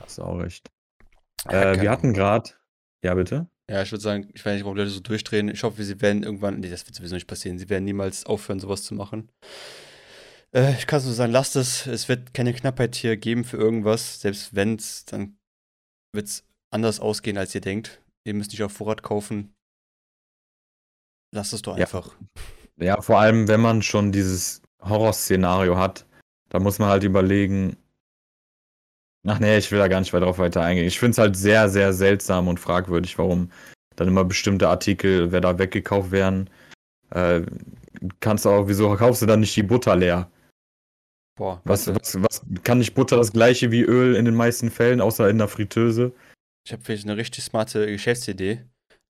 hast 0.00 0.18
du 0.18 0.22
auch 0.22 0.38
recht. 0.38 0.70
Ja, 1.50 1.72
Äh, 1.72 1.80
wir 1.80 1.90
hatten 1.90 2.12
gerade. 2.14 2.50
Ja, 3.02 3.14
bitte? 3.14 3.48
Ja, 3.70 3.82
ich 3.82 3.90
würde 3.92 4.02
sagen, 4.02 4.28
ich 4.34 4.44
weiß 4.44 4.54
nicht, 4.54 4.64
warum 4.64 4.76
Leute 4.76 4.90
so 4.90 5.00
durchdrehen. 5.00 5.48
Ich 5.48 5.62
hoffe, 5.62 5.82
sie 5.84 6.00
werden 6.00 6.22
irgendwann, 6.22 6.60
nee, 6.60 6.68
das 6.70 6.86
wird 6.86 6.94
sowieso 6.96 7.14
nicht 7.14 7.26
passieren, 7.26 7.58
sie 7.58 7.68
werden 7.70 7.84
niemals 7.84 8.26
aufhören, 8.26 8.60
sowas 8.60 8.82
zu 8.82 8.94
machen. 8.94 9.30
Äh, 10.54 10.74
ich 10.74 10.86
kann 10.86 11.00
so 11.00 11.12
sagen, 11.12 11.32
lasst 11.32 11.56
es. 11.56 11.86
Es 11.86 12.08
wird 12.08 12.34
keine 12.34 12.52
Knappheit 12.54 12.94
hier 12.94 13.16
geben 13.16 13.44
für 13.44 13.56
irgendwas. 13.56 14.20
Selbst 14.20 14.54
wenn 14.54 14.74
es, 14.76 15.04
dann 15.06 15.38
wird 16.12 16.26
es 16.28 16.44
anders 16.70 17.00
ausgehen, 17.00 17.38
als 17.38 17.54
ihr 17.54 17.60
denkt. 17.60 18.02
Ihr 18.24 18.34
müsst 18.34 18.50
nicht 18.52 18.62
auf 18.62 18.72
Vorrat 18.72 19.02
kaufen. 19.02 19.54
Lasst 21.34 21.52
es 21.52 21.62
doch 21.62 21.76
Ja. 21.76 21.84
einfach. 21.84 22.14
Ja, 22.76 23.00
vor 23.00 23.18
allem, 23.20 23.48
wenn 23.48 23.60
man 23.60 23.82
schon 23.82 24.12
dieses 24.12 24.62
Horrorszenario 24.82 25.76
hat, 25.76 26.06
da 26.48 26.58
muss 26.60 26.78
man 26.78 26.88
halt 26.88 27.04
überlegen. 27.04 27.76
Ach 29.26 29.38
nee, 29.38 29.56
ich 29.56 29.70
will 29.72 29.78
da 29.78 29.88
gar 29.88 30.00
nicht 30.00 30.12
weiter 30.12 30.26
drauf 30.26 30.38
weiter 30.38 30.62
eingehen. 30.62 30.86
Ich 30.86 30.98
finde 30.98 31.12
es 31.12 31.18
halt 31.18 31.36
sehr, 31.36 31.68
sehr 31.68 31.92
seltsam 31.92 32.48
und 32.48 32.60
fragwürdig, 32.60 33.18
warum 33.18 33.50
dann 33.96 34.08
immer 34.08 34.24
bestimmte 34.24 34.68
Artikel, 34.68 35.32
wer 35.32 35.40
da 35.40 35.58
weggekauft 35.58 36.10
werden. 36.10 36.50
Äh, 37.10 37.42
kannst 38.20 38.44
du 38.44 38.50
auch, 38.50 38.68
wieso 38.68 38.94
kaufst 38.96 39.22
du 39.22 39.26
dann 39.26 39.40
nicht 39.40 39.56
die 39.56 39.62
Butter 39.62 39.96
leer? 39.96 40.30
Boah, 41.36 41.60
Was, 41.64 41.88
was, 41.88 42.22
was 42.22 42.42
kann 42.62 42.78
nicht 42.78 42.94
Butter 42.94 43.16
das 43.16 43.32
gleiche 43.32 43.70
wie 43.72 43.82
Öl 43.82 44.14
in 44.14 44.24
den 44.24 44.34
meisten 44.34 44.70
Fällen, 44.70 45.00
außer 45.00 45.28
in 45.28 45.38
der 45.38 45.48
Fritteuse? 45.48 46.12
Ich 46.66 46.72
habe 46.72 46.82
vielleicht 46.84 47.04
eine 47.04 47.16
richtig 47.16 47.44
smarte 47.44 47.86
Geschäftsidee. 47.86 48.60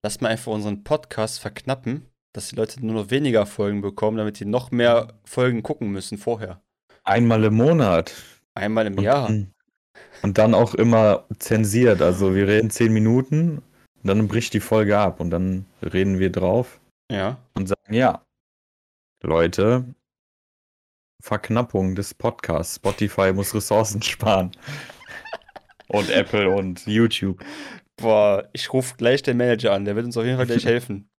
Lasst 0.03 0.21
mal 0.21 0.29
einfach 0.29 0.53
unseren 0.53 0.85
Podcast 0.85 1.41
verknappen, 1.41 2.07
dass 2.35 2.49
die 2.49 2.57
Leute 2.57 2.85
nur 2.85 2.95
noch 2.95 3.11
weniger 3.11 3.47
Folgen 3.47 3.81
bekommen, 3.81 4.19
damit 4.19 4.39
die 4.41 4.45
noch 4.45 4.71
mehr 4.71 5.15
Folgen 5.25 5.63
gucken 5.63 5.91
müssen 5.91 6.19
vorher. 6.19 6.61
Einmal 7.05 7.45
im 7.45 7.55
Monat. 7.55 8.13
Einmal 8.55 8.87
im 8.87 8.99
Und, 8.99 9.05
Jahr. 9.05 9.31
Und 10.23 10.39
dann 10.39 10.55
auch 10.55 10.75
immer 10.75 11.25
zensiert. 11.39 12.03
Also 12.03 12.35
wir 12.35 12.47
reden 12.49 12.71
zehn 12.71 12.93
Minuten 12.93 13.59
und 14.03 14.07
dann 14.09 14.29
bricht 14.29 14.55
die 14.55 14.61
Folge 14.61 14.99
ab 14.99 15.21
und 15.21 15.31
dann 15.31 15.67
reden 15.83 16.19
wir 16.19 16.31
drauf 16.31 16.81
Ja. 17.11 17.39
und 17.55 17.67
sagen, 17.69 17.95
ja, 17.95 18.23
Leute, 19.23 19.85
Verknappung 21.23 21.95
des 21.95 22.15
Podcasts. 22.15 22.77
Spotify 22.77 23.33
muss 23.33 23.55
Ressourcen 23.55 24.03
sparen. 24.03 24.53
Und 25.89 26.09
Apple 26.11 26.49
und 26.51 26.87
YouTube. 26.87 27.43
Boah, 27.97 28.49
ich 28.53 28.73
rufe 28.73 28.95
gleich 28.97 29.23
den 29.23 29.37
Manager 29.37 29.73
an, 29.73 29.85
der 29.85 29.97
wird 29.97 30.07
uns 30.07 30.17
auf 30.17 30.25
jeden 30.25 30.37
Fall 30.37 30.47
gleich 30.47 30.65
helfen. 30.65 31.11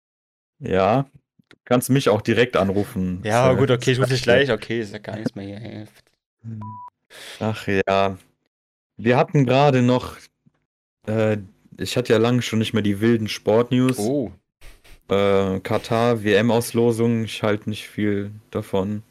Ja, 0.60 1.06
du 1.50 1.58
kannst 1.65 1.89
mich 1.89 2.10
auch 2.10 2.22
direkt 2.22 2.56
anrufen. 2.58 3.22
Ja, 3.24 3.54
gut, 3.54 3.70
okay, 3.70 3.91
ich 3.91 4.00
rufe 4.00 4.10
dich 4.10 4.24
gleich. 4.24 4.50
Okay, 4.52 4.80
ist 4.82 4.94
ja 4.94 5.00
gar 5.00 5.17
nichts 5.17 5.36
mehr 5.36 5.60
hier. 5.60 5.88
Ach 7.39 7.67
ja. 7.67 8.17
Wir 9.04 9.18
hatten 9.18 9.46
gerade 9.46 9.82
noch, 9.82 10.16
äh, 11.08 11.38
ich 11.78 11.98
hatte 11.98 12.14
ja 12.14 12.20
lange 12.20 12.44
schon 12.44 12.60
nicht 12.60 12.74
mehr 12.74 12.84
die 12.84 13.02
wilden 13.02 13.28
Sportnews. 13.28 13.98
Oh, 13.98 14.32
Äh, 15.10 15.60
Katar, 15.62 16.24
WM-Auslosung, 16.24 17.24
ich 17.26 17.42
halte 17.42 17.70
nicht 17.70 17.88
viel 17.88 18.32
davon. 18.52 19.02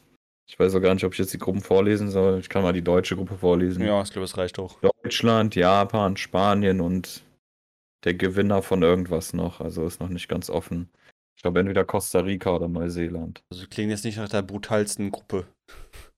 Ich 0.47 0.57
weiß 0.57 0.73
auch 0.75 0.79
gar 0.79 0.93
nicht, 0.93 1.03
ob 1.03 1.11
ich 1.13 1.19
jetzt 1.19 1.33
die 1.33 1.37
Gruppen 1.37 1.61
vorlesen 1.61 2.09
soll. 2.09 2.39
Ich 2.39 2.47
kann 2.47 2.63
mal 2.63 2.73
die 2.73 2.81
deutsche 2.81 3.15
Gruppe 3.17 3.37
vorlesen. 3.37 3.83
ja, 3.85 4.01
ich 4.01 4.11
glaube, 4.11 4.23
es 4.25 4.37
reicht 4.37 4.59
auch. 4.59 4.79
Deutschland, 4.79 5.55
Japan, 5.55 6.15
Spanien 6.15 6.79
und 6.79 7.21
der 8.05 8.13
Gewinner 8.13 8.61
von 8.61 8.81
irgendwas 8.81 9.33
noch. 9.33 9.59
Also 9.59 9.85
ist 9.85 9.99
noch 9.99 10.09
nicht 10.09 10.29
ganz 10.29 10.49
offen. 10.49 10.89
Ich 11.35 11.41
glaube 11.43 11.59
entweder 11.59 11.83
Costa 11.83 12.21
Rica 12.21 12.55
oder 12.55 12.67
Neuseeland. 12.69 13.43
Also 13.51 13.65
klingt 13.69 13.91
jetzt 13.91 14.05
nicht 14.05 14.17
nach 14.17 14.29
der 14.29 14.41
brutalsten 14.41 15.11
Gruppe. 15.11 15.45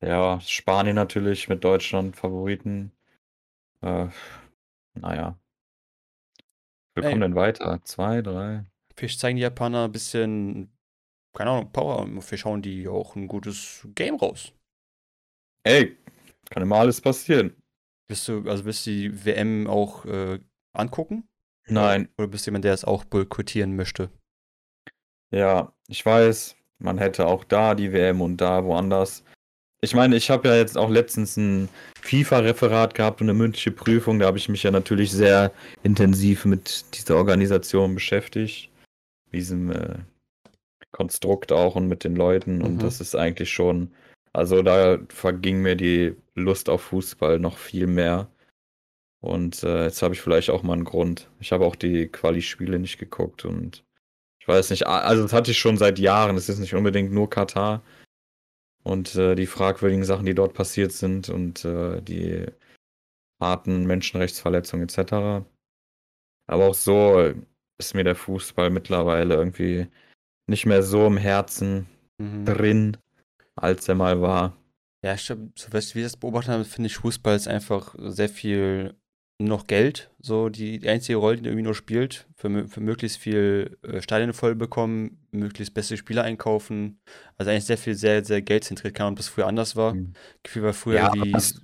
Ja, 0.02 0.40
Spanien 0.42 0.96
natürlich 0.96 1.50
mit 1.50 1.64
Deutschland 1.64 2.16
Favoriten. 2.16 2.92
Äh, 3.84 4.08
naja. 5.00 5.38
Wir 6.96 7.04
Ey. 7.04 7.10
kommen 7.10 7.22
denn 7.22 7.36
weiter? 7.36 7.82
Zwei, 7.84 8.22
drei. 8.22 8.66
Vielleicht 8.96 9.20
zeigen 9.20 9.38
die 9.38 9.42
Japaner 9.42 9.86
ein 9.86 9.92
bisschen, 9.92 10.72
keine 11.36 11.50
Ahnung, 11.52 11.72
Power. 11.72 12.08
Vielleicht 12.22 12.42
schauen 12.44 12.62
die 12.62 12.88
auch 12.88 13.16
ein 13.16 13.28
gutes 13.28 13.88
Game 13.96 14.16
raus. 14.16 14.54
Ey, 15.64 15.98
kann 16.50 16.64
immer 16.64 16.78
alles 16.78 17.02
passieren. 17.02 17.56
Bist 18.08 18.28
du, 18.28 18.48
also 18.50 18.66
willst 18.66 18.86
du 18.86 18.92
die 18.92 19.26
WM 19.26 19.66
auch 19.68 20.06
äh, 20.06 20.40
angucken? 20.74 21.28
Nein, 21.68 22.10
Oder 22.18 22.28
bist 22.28 22.46
du 22.46 22.50
jemand, 22.52 22.66
der 22.66 22.74
es 22.74 22.84
auch 22.84 23.06
boykottieren 23.06 23.76
möchte? 23.76 24.10
ja, 25.32 25.74
ich 25.88 26.06
weiß, 26.06 26.56
man 26.78 26.98
hätte 27.00 27.26
auch 27.26 27.44
da 27.44 27.74
die 27.74 27.92
WM 27.92 28.22
und 28.22 28.38
da 28.38 28.66
woanders. 28.66 29.24
Ich 29.84 29.94
meine, 29.94 30.16
ich 30.16 30.30
habe 30.30 30.48
ja 30.48 30.56
jetzt 30.56 30.78
auch 30.78 30.90
letztens 30.90 31.36
ein 31.36 31.68
FIFA-Referat 32.02 32.96
gehabt 32.96 33.20
und 33.20 33.30
eine 33.30 33.38
mündliche 33.38 33.72
Prüfung. 33.72 34.18
Da 34.18 34.28
habe 34.28 34.38
ich 34.38 34.48
mich 34.48 34.64
ja 34.64 34.72
natürlich 34.72 35.12
sehr 35.12 35.52
intensiv 35.84 36.46
mit 36.46 36.86
dieser 36.96 37.18
Organisation 37.18 37.94
beschäftigt. 37.94 38.70
Diesem 39.34 39.72
äh, 39.74 39.96
Konstrukt 40.94 41.52
auch 41.52 41.76
und 41.76 41.90
mit 41.90 42.06
den 42.06 42.16
Leuten. 42.16 42.62
Und 42.62 42.76
Mhm. 42.76 42.80
das 42.80 43.02
ist 43.02 43.14
eigentlich 43.14 43.52
schon, 43.52 43.92
also 44.32 44.62
da 44.62 45.00
verging 45.10 45.62
mir 45.62 45.76
die 45.76 46.16
Lust 46.34 46.70
auf 46.70 46.84
Fußball 46.84 47.40
noch 47.40 47.58
viel 47.58 47.88
mehr. 47.88 48.30
Und 49.20 49.64
äh, 49.64 49.84
jetzt 49.84 50.02
habe 50.02 50.14
ich 50.14 50.22
vielleicht 50.22 50.50
auch 50.50 50.64
mal 50.64 50.74
einen 50.74 50.86
Grund. 50.86 51.30
Ich 51.42 51.52
habe 51.52 51.66
auch 51.66 51.76
die 51.76 52.08
Quali-Spiele 52.08 52.80
nicht 52.80 53.00
geguckt 53.00 53.44
und 53.44 53.84
ich 54.40 54.48
weiß 54.48 54.70
nicht, 54.70 54.88
also 54.88 55.24
das 55.24 55.34
hatte 55.34 55.52
ich 55.52 55.58
schon 55.58 55.78
seit 55.78 56.00
Jahren. 56.00 56.38
Es 56.38 56.48
ist 56.48 56.60
nicht 56.60 56.74
unbedingt 56.74 57.12
nur 57.12 57.30
Katar 57.30 57.82
und 58.84 59.16
äh, 59.16 59.36
die 59.36 59.48
fragwürdigen 59.48 60.06
Sachen, 60.06 60.26
die 60.26 60.36
dort 60.36 60.54
passiert 60.54 60.92
sind 60.92 61.30
und 61.30 61.66
äh, 61.66 62.02
die 62.02 62.46
harten 63.42 63.86
Menschenrechtsverletzungen 63.86 64.88
etc. 64.88 65.46
Aber 66.48 66.68
auch 66.68 66.74
so 66.76 67.34
ist 67.80 67.96
mir 67.96 68.04
der 68.04 68.16
Fußball 68.16 68.70
mittlerweile 68.70 69.36
irgendwie 69.36 69.88
nicht 70.50 70.66
mehr 70.66 70.84
so 70.84 71.08
im 71.08 71.18
Herzen 71.18 71.88
Mhm. 72.20 72.46
drin, 72.46 72.98
als 73.56 73.88
er 73.90 73.96
mal 73.96 74.22
war. 74.22 74.56
Ja, 75.04 75.16
ich 75.16 75.26
glaube, 75.26 75.52
so 75.56 75.74
was 75.74 75.96
wir 75.96 76.04
das 76.04 76.16
beobachtet 76.16 76.52
haben, 76.54 76.64
finde 76.64 76.88
ich, 76.88 76.98
Fußball 76.98 77.36
ist 77.36 77.48
einfach 77.48 77.96
sehr 77.98 78.30
viel 78.30 78.96
noch 79.48 79.68
Geld. 79.68 80.10
So 80.20 80.50
die, 80.50 80.80
die 80.80 80.90
einzige 80.90 81.18
Rolle, 81.18 81.38
die 81.38 81.46
irgendwie 81.46 81.64
nur 81.64 81.76
spielt, 81.76 82.28
für, 82.36 82.68
für 82.68 82.82
möglichst 82.82 83.18
viel 83.18 83.78
äh, 83.84 84.02
Stadien 84.02 84.34
voll 84.34 84.56
bekommen, 84.56 85.20
möglichst 85.32 85.74
beste 85.74 85.98
Spieler 85.98 86.24
einkaufen. 86.24 87.00
Also 87.38 87.52
eigentlich 87.52 87.66
sehr 87.66 87.78
viel, 87.78 87.96
sehr, 87.96 88.24
sehr 88.24 88.42
geldzentriert. 88.42 89.00
Ahnung, 89.00 89.14
ob 89.14 89.18
das 89.18 89.28
früher 89.28 89.48
anders 89.48 89.76
war. 89.76 89.94
Mhm. 89.94 90.14
Gefühl 90.44 90.64
war 90.64 90.74
früher 90.74 90.96
Ja, 90.96 91.12
irgendwie. 91.14 91.32
das, 91.32 91.62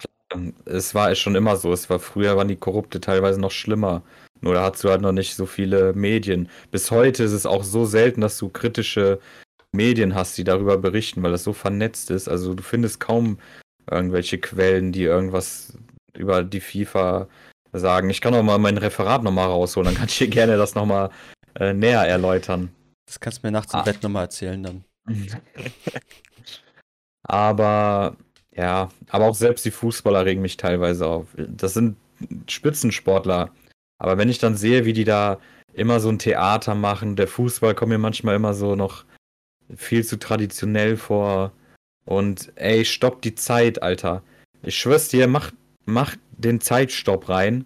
es 0.65 0.95
war 0.95 1.13
schon 1.15 1.35
immer 1.35 1.55
so. 1.55 1.71
Es 1.73 1.89
war 1.89 1.99
früher 1.99 2.37
waren 2.37 2.47
die 2.47 2.55
Korrupte 2.55 3.01
teilweise 3.01 3.39
noch 3.39 3.51
schlimmer. 3.51 4.03
Nur 4.41 4.53
da 4.53 4.63
hattest 4.63 4.83
du 4.83 4.89
halt 4.89 5.01
noch 5.01 5.11
nicht 5.11 5.35
so 5.35 5.45
viele 5.45 5.93
Medien. 5.93 6.49
Bis 6.71 6.91
heute 6.91 7.23
ist 7.23 7.33
es 7.33 7.45
auch 7.45 7.63
so 7.63 7.85
selten, 7.85 8.21
dass 8.21 8.37
du 8.37 8.49
kritische 8.49 9.19
Medien 9.71 10.15
hast, 10.15 10.37
die 10.37 10.43
darüber 10.43 10.77
berichten, 10.77 11.21
weil 11.23 11.31
das 11.31 11.43
so 11.43 11.53
vernetzt 11.53 12.09
ist. 12.11 12.27
Also 12.27 12.53
du 12.53 12.63
findest 12.63 12.99
kaum 12.99 13.37
irgendwelche 13.89 14.37
Quellen, 14.37 14.91
die 14.91 15.03
irgendwas 15.03 15.77
über 16.17 16.43
die 16.43 16.61
FIFA 16.61 17.27
sagen. 17.73 18.09
Ich 18.09 18.21
kann 18.21 18.33
auch 18.33 18.43
mal 18.43 18.57
mein 18.57 18.77
Referat 18.77 19.23
nochmal 19.23 19.47
rausholen, 19.47 19.87
dann 19.87 19.95
kann 19.95 20.07
ich 20.09 20.17
dir 20.17 20.27
gerne 20.27 20.57
das 20.57 20.75
nochmal 20.75 21.09
äh, 21.59 21.73
näher 21.73 22.01
erläutern. 22.07 22.71
Das 23.05 23.19
kannst 23.19 23.43
du 23.43 23.47
mir 23.47 23.51
nachts 23.51 23.73
im 23.73 23.79
Ah. 23.79 23.83
Bett 23.83 24.03
nochmal 24.03 24.23
erzählen 24.23 24.61
dann. 24.61 24.83
aber 27.23 28.15
ja, 28.55 28.89
aber 29.09 29.25
auch 29.25 29.35
selbst 29.35 29.65
die 29.65 29.71
Fußballer 29.71 30.25
regen 30.25 30.41
mich 30.41 30.57
teilweise 30.57 31.07
auf. 31.07 31.27
Das 31.37 31.73
sind 31.73 31.95
Spitzensportler. 32.47 33.51
Aber 33.97 34.17
wenn 34.17 34.29
ich 34.29 34.39
dann 34.39 34.55
sehe, 34.55 34.85
wie 34.85 34.93
die 34.93 35.03
da 35.03 35.39
immer 35.73 35.99
so 35.99 36.09
ein 36.09 36.19
Theater 36.19 36.75
machen, 36.75 37.15
der 37.15 37.27
Fußball 37.27 37.75
kommt 37.75 37.89
mir 37.89 37.97
manchmal 37.97 38.35
immer 38.35 38.53
so 38.53 38.75
noch 38.75 39.05
viel 39.75 40.03
zu 40.05 40.17
traditionell 40.17 40.97
vor. 40.97 41.51
Und 42.05 42.51
ey, 42.55 42.85
stopp 42.85 43.21
die 43.21 43.35
Zeit, 43.35 43.81
Alter. 43.83 44.23
Ich 44.63 44.77
schwör's 44.77 45.09
dir, 45.09 45.27
mach, 45.27 45.51
mach 45.85 46.15
den 46.39 46.61
Zeitstopp 46.61 47.29
rein. 47.29 47.65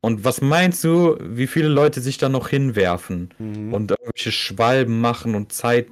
Und 0.00 0.24
was 0.24 0.40
meinst 0.42 0.84
du, 0.84 1.16
wie 1.20 1.46
viele 1.46 1.68
Leute 1.68 2.00
sich 2.00 2.18
da 2.18 2.28
noch 2.28 2.48
hinwerfen? 2.48 3.32
Mhm. 3.38 3.72
und 3.72 3.90
irgendwelche 3.90 4.32
Schwalben 4.32 5.00
machen 5.00 5.34
und 5.34 5.52
Zeit 5.52 5.88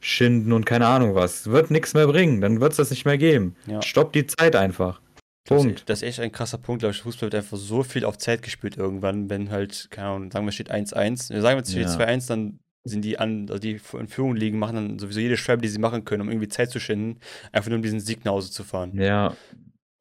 schinden 0.00 0.52
und 0.52 0.66
keine 0.66 0.86
Ahnung 0.86 1.14
was. 1.14 1.46
Wird 1.46 1.70
nichts 1.70 1.94
mehr 1.94 2.06
bringen, 2.06 2.40
dann 2.40 2.60
wird 2.60 2.72
es 2.72 2.76
das 2.76 2.90
nicht 2.90 3.06
mehr 3.06 3.18
geben. 3.18 3.56
Ja. 3.66 3.80
Stopp 3.82 4.12
die 4.12 4.26
Zeit 4.26 4.54
einfach. 4.54 5.00
Punkt. 5.48 5.88
das 5.88 6.02
ist 6.02 6.08
echt 6.08 6.20
ein 6.20 6.32
krasser 6.32 6.58
Punkt, 6.58 6.80
glaube 6.80 6.92
ich. 6.92 7.02
Fußball 7.02 7.28
wird 7.28 7.36
einfach 7.36 7.56
so 7.56 7.82
viel 7.84 8.04
auf 8.04 8.18
Zeit 8.18 8.42
gespielt 8.42 8.76
irgendwann, 8.76 9.30
wenn 9.30 9.50
halt, 9.50 9.88
keine 9.90 10.08
Ahnung, 10.08 10.30
sagen 10.30 10.44
wir, 10.44 10.52
steht 10.52 10.72
1-1. 10.72 11.30
Wir 11.30 11.40
sagen, 11.40 11.56
wenn 11.56 11.62
es 11.62 11.70
steht 11.70 11.86
Ja. 11.86 11.96
2-1, 11.96 12.26
dann 12.28 12.58
sind 12.84 13.04
die 13.04 13.18
an, 13.18 13.46
also 13.48 13.58
die 13.60 13.80
in 13.98 14.08
Führung 14.08 14.36
liegen, 14.36 14.58
machen 14.58 14.74
dann 14.76 14.98
sowieso 14.98 15.20
jede 15.20 15.36
Schreibe, 15.36 15.62
die 15.62 15.68
sie 15.68 15.78
machen 15.78 16.04
können, 16.04 16.22
um 16.22 16.28
irgendwie 16.28 16.48
Zeit 16.48 16.70
zu 16.70 16.80
schinden, 16.80 17.20
einfach 17.52 17.68
nur 17.70 17.76
um 17.76 17.82
diesen 17.82 18.00
Sieg 18.00 18.24
nach 18.24 18.32
Hause 18.32 18.50
zu 18.50 18.64
fahren. 18.64 18.92
Ja, 19.00 19.36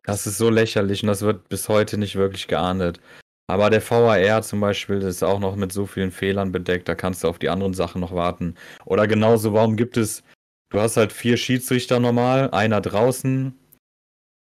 das 0.06 0.28
ist 0.28 0.38
so 0.38 0.50
lächerlich 0.50 1.04
und 1.04 1.08
das 1.08 1.22
wird 1.22 1.50
bis 1.50 1.70
heute 1.70 1.98
nicht 1.98 2.16
wirklich 2.16 2.48
geahndet. 2.48 3.00
Aber 3.48 3.70
der 3.70 3.82
VAR 3.88 4.42
zum 4.42 4.60
Beispiel 4.60 5.02
ist 5.02 5.24
auch 5.24 5.40
noch 5.40 5.56
mit 5.56 5.72
so 5.72 5.86
vielen 5.86 6.12
Fehlern 6.12 6.52
bedeckt, 6.52 6.90
da 6.90 6.96
kannst 6.96 7.24
du 7.24 7.28
auf 7.28 7.38
die 7.38 7.50
anderen 7.50 7.74
Sachen 7.74 8.02
noch 8.02 8.14
warten. 8.14 8.56
Oder 8.86 9.08
genauso, 9.08 9.54
warum 9.54 9.76
gibt 9.76 9.98
es, 9.98 10.24
du 10.72 10.80
hast 10.80 10.98
halt 10.98 11.14
vier 11.14 11.38
Schiedsrichter 11.38 12.00
normal, 12.00 12.50
einer 12.52 12.82
draußen, 12.82 13.54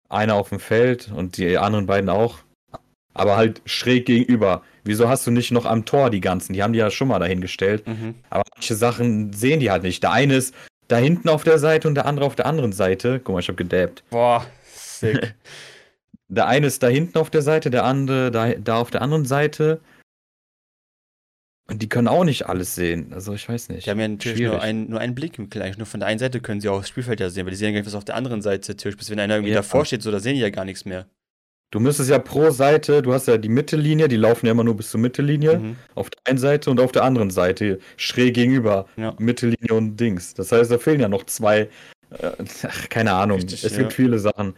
einer 0.08 0.34
auf 0.34 0.50
dem 0.50 0.60
Feld 0.60 1.10
und 1.14 1.38
die 1.38 1.58
anderen 1.58 1.86
beiden 1.86 2.08
auch, 2.08 2.38
aber 3.14 3.36
halt 3.36 3.62
schräg 3.64 4.06
gegenüber. 4.06 4.62
Wieso 4.84 5.08
hast 5.08 5.26
du 5.26 5.30
nicht 5.30 5.50
noch 5.50 5.64
am 5.64 5.84
Tor 5.84 6.10
die 6.10 6.20
ganzen? 6.20 6.52
Die 6.52 6.62
haben 6.62 6.72
die 6.72 6.78
ja 6.78 6.90
schon 6.90 7.08
mal 7.08 7.18
dahingestellt. 7.18 7.86
Mhm. 7.86 8.16
Aber 8.30 8.44
manche 8.54 8.74
Sachen 8.74 9.32
sehen 9.32 9.60
die 9.60 9.70
halt 9.70 9.82
nicht. 9.82 10.02
Der 10.02 10.12
eine 10.12 10.34
ist 10.36 10.54
da 10.88 10.98
hinten 10.98 11.28
auf 11.28 11.42
der 11.42 11.58
Seite 11.58 11.88
und 11.88 11.94
der 11.94 12.06
andere 12.06 12.26
auf 12.26 12.34
der 12.36 12.46
anderen 12.46 12.72
Seite. 12.72 13.20
Guck 13.22 13.34
mal, 13.34 13.40
ich 13.40 13.48
hab 13.48 13.56
gedabbt. 13.56 14.04
Boah, 14.10 14.44
sick. 15.12 15.34
Der 16.28 16.46
eine 16.46 16.66
ist 16.66 16.82
da 16.82 16.88
hinten 16.88 17.18
auf 17.18 17.30
der 17.30 17.42
Seite, 17.42 17.70
der 17.70 17.84
andere 17.84 18.30
da, 18.30 18.54
da 18.54 18.76
auf 18.78 18.90
der 18.90 19.02
anderen 19.02 19.24
Seite. 19.24 19.80
Und 21.66 21.80
die 21.80 21.88
können 21.88 22.08
auch 22.08 22.24
nicht 22.24 22.46
alles 22.46 22.74
sehen. 22.74 23.12
Also 23.14 23.32
ich 23.32 23.48
weiß 23.48 23.70
nicht. 23.70 23.86
Die 23.86 23.90
haben 23.90 24.00
ja 24.00 24.08
natürlich 24.08 24.38
Schwierig. 24.38 24.52
nur, 24.52 24.62
ein, 24.62 24.90
nur 24.90 25.00
einen 25.00 25.14
Blick 25.14 25.38
im 25.38 25.48
Eigentlich 25.54 25.78
nur 25.78 25.86
von 25.86 26.00
der 26.00 26.08
einen 26.08 26.18
Seite 26.18 26.40
können 26.40 26.60
sie 26.60 26.68
auch 26.68 26.80
das 26.80 26.88
Spielfeld 26.88 27.20
ja 27.20 27.30
sehen, 27.30 27.46
weil 27.46 27.52
die 27.52 27.56
sehen 27.56 27.68
ja 27.68 27.72
gar 27.72 27.78
nicht, 27.80 27.86
was 27.86 27.94
auf 27.94 28.04
der 28.04 28.16
anderen 28.16 28.42
Seite 28.42 28.72
natürlich, 28.72 28.98
bis 28.98 29.10
wenn 29.10 29.18
einer 29.18 29.34
irgendwie 29.36 29.52
Ja. 29.52 29.58
davor 29.60 29.84
steht, 29.86 30.02
so, 30.02 30.10
da 30.10 30.20
sehen 30.20 30.34
die 30.34 30.40
ja 30.40 30.50
gar 30.50 30.64
nichts 30.66 30.84
mehr. 30.84 31.06
Du 31.70 31.80
müsstest 31.80 32.10
ja 32.10 32.18
pro 32.18 32.50
Seite, 32.50 33.02
du 33.02 33.12
hast 33.12 33.26
ja 33.26 33.36
die 33.38 33.48
Mittellinie, 33.48 34.08
die 34.08 34.16
laufen 34.16 34.46
ja 34.46 34.52
immer 34.52 34.62
nur 34.62 34.76
bis 34.76 34.90
zur 34.90 35.00
Mittellinie. 35.00 35.58
Mhm. 35.58 35.76
Auf 35.94 36.10
der 36.10 36.20
einen 36.26 36.38
Seite 36.38 36.70
und 36.70 36.78
auf 36.80 36.92
der 36.92 37.02
anderen 37.02 37.30
Seite 37.30 37.80
schräg 37.96 38.34
gegenüber. 38.34 38.86
Ja. 38.96 39.14
Mittellinie 39.18 39.74
und 39.74 39.96
Dings. 39.96 40.34
Das 40.34 40.52
heißt, 40.52 40.70
da 40.70 40.78
fehlen 40.78 41.00
ja 41.00 41.08
noch 41.08 41.24
zwei. 41.24 41.68
Äh, 42.10 42.30
ach, 42.62 42.88
keine 42.90 43.14
Ahnung. 43.14 43.38
Richtig, 43.38 43.64
es 43.64 43.72
ja. 43.72 43.78
gibt 43.78 43.94
viele 43.94 44.18
Sachen. 44.18 44.54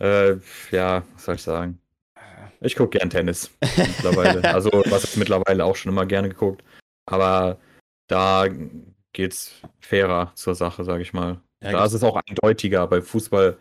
Äh, 0.00 0.36
ja, 0.70 1.02
was 1.14 1.24
soll 1.24 1.34
ich 1.36 1.42
sagen? 1.42 1.80
Ich 2.60 2.74
gucke 2.74 2.98
gern 2.98 3.10
Tennis 3.10 3.50
mittlerweile. 3.76 4.42
also, 4.54 4.70
was 4.86 5.04
ist 5.04 5.16
mittlerweile 5.16 5.64
auch 5.64 5.76
schon 5.76 5.92
immer 5.92 6.06
gerne 6.06 6.28
geguckt. 6.28 6.64
Aber 7.06 7.58
da 8.08 8.46
geht's 9.12 9.62
fairer 9.80 10.32
zur 10.34 10.54
Sache, 10.54 10.84
sag 10.84 11.00
ich 11.00 11.12
mal. 11.12 11.40
Ja, 11.62 11.72
da 11.72 11.84
ist 11.84 11.92
es 11.92 12.04
auch 12.04 12.20
eindeutiger. 12.26 12.86
Bei 12.86 13.00
Fußball 13.00 13.56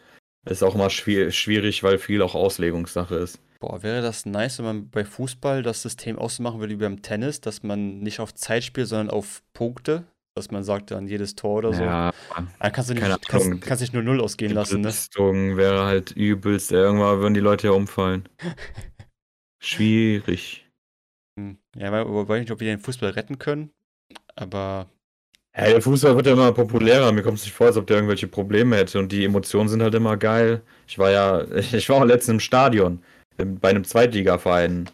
ist 0.45 0.57
es 0.57 0.63
auch 0.63 0.75
immer 0.75 0.89
schwier 0.89 1.31
schwierig, 1.31 1.83
weil 1.83 1.97
viel 1.97 2.21
auch 2.21 2.35
Auslegungssache 2.35 3.15
ist. 3.15 3.39
Boah, 3.59 3.81
wäre 3.81 4.01
das 4.01 4.25
nice, 4.25 4.59
wenn 4.59 4.65
man 4.65 4.89
bei 4.89 5.03
Fußball 5.03 5.63
das 5.63 5.81
System 5.81 6.19
auch 6.19 6.29
so 6.29 6.43
machen 6.43 6.59
würde 6.59 6.73
wie 6.73 6.83
beim 6.83 7.01
Tennis, 7.01 7.41
dass 7.41 7.63
man 7.63 7.99
nicht 7.99 8.19
auf 8.19 8.33
Zeit 8.35 8.63
spielt, 8.63 8.87
sondern 8.87 9.09
auf 9.09 9.41
Punkte, 9.53 10.03
dass 10.37 10.51
man 10.51 10.63
sagt 10.63 10.91
dann 10.91 11.07
jedes 11.07 11.35
Tor 11.35 11.57
oder 11.59 11.73
so. 11.73 11.83
Ja, 11.83 12.13
Dann 12.35 12.71
kannst 12.71 12.89
du 12.89 12.93
nicht, 12.93 13.03
keine 13.03 13.17
kannst, 13.27 13.47
Ahnung. 13.47 13.59
kannst 13.59 13.81
nicht 13.81 13.93
nur 13.93 14.03
null 14.03 14.21
ausgehen 14.21 14.49
die 14.49 14.55
lassen, 14.55 14.75
ne? 14.77 14.81
Belastung 14.83 15.57
wäre 15.57 15.85
halt 15.85 16.11
übelst. 16.11 16.71
Irgendwann 16.71 17.19
würden 17.19 17.33
die 17.33 17.39
Leute 17.39 17.67
ja 17.67 17.73
umfallen. 17.73 18.29
Schwierig. 19.59 20.65
Hm. 21.37 21.57
Ja, 21.75 21.91
weil, 21.91 22.05
ich 22.37 22.41
nicht, 22.41 22.51
ob 22.51 22.59
wir 22.59 22.67
den 22.67 22.79
Fußball 22.79 23.11
retten 23.11 23.37
können, 23.39 23.71
aber 24.35 24.87
Ja, 25.55 25.65
der 25.65 25.81
Fußball 25.81 26.15
wird 26.15 26.27
ja 26.27 26.33
immer 26.33 26.51
populärer. 26.51 27.11
Mir 27.11 27.23
kommt 27.23 27.39
es 27.39 27.43
nicht 27.45 27.53
vor, 27.53 27.67
als 27.67 27.77
ob 27.77 27.87
der 27.87 27.97
irgendwelche 27.97 28.27
Probleme 28.27 28.75
hätte. 28.75 28.99
Und 28.99 29.11
die 29.11 29.25
Emotionen 29.25 29.69
sind 29.69 29.81
halt 29.81 29.95
immer 29.95 30.17
geil. 30.17 30.61
Ich 30.87 30.97
war 30.97 31.11
ja, 31.11 31.43
ich 31.73 31.89
war 31.89 31.97
auch 31.97 32.05
letztens 32.05 32.35
im 32.35 32.39
Stadion 32.39 33.03
bei 33.37 33.69
einem 33.69 33.83
Zweitligaverein. 33.83 34.89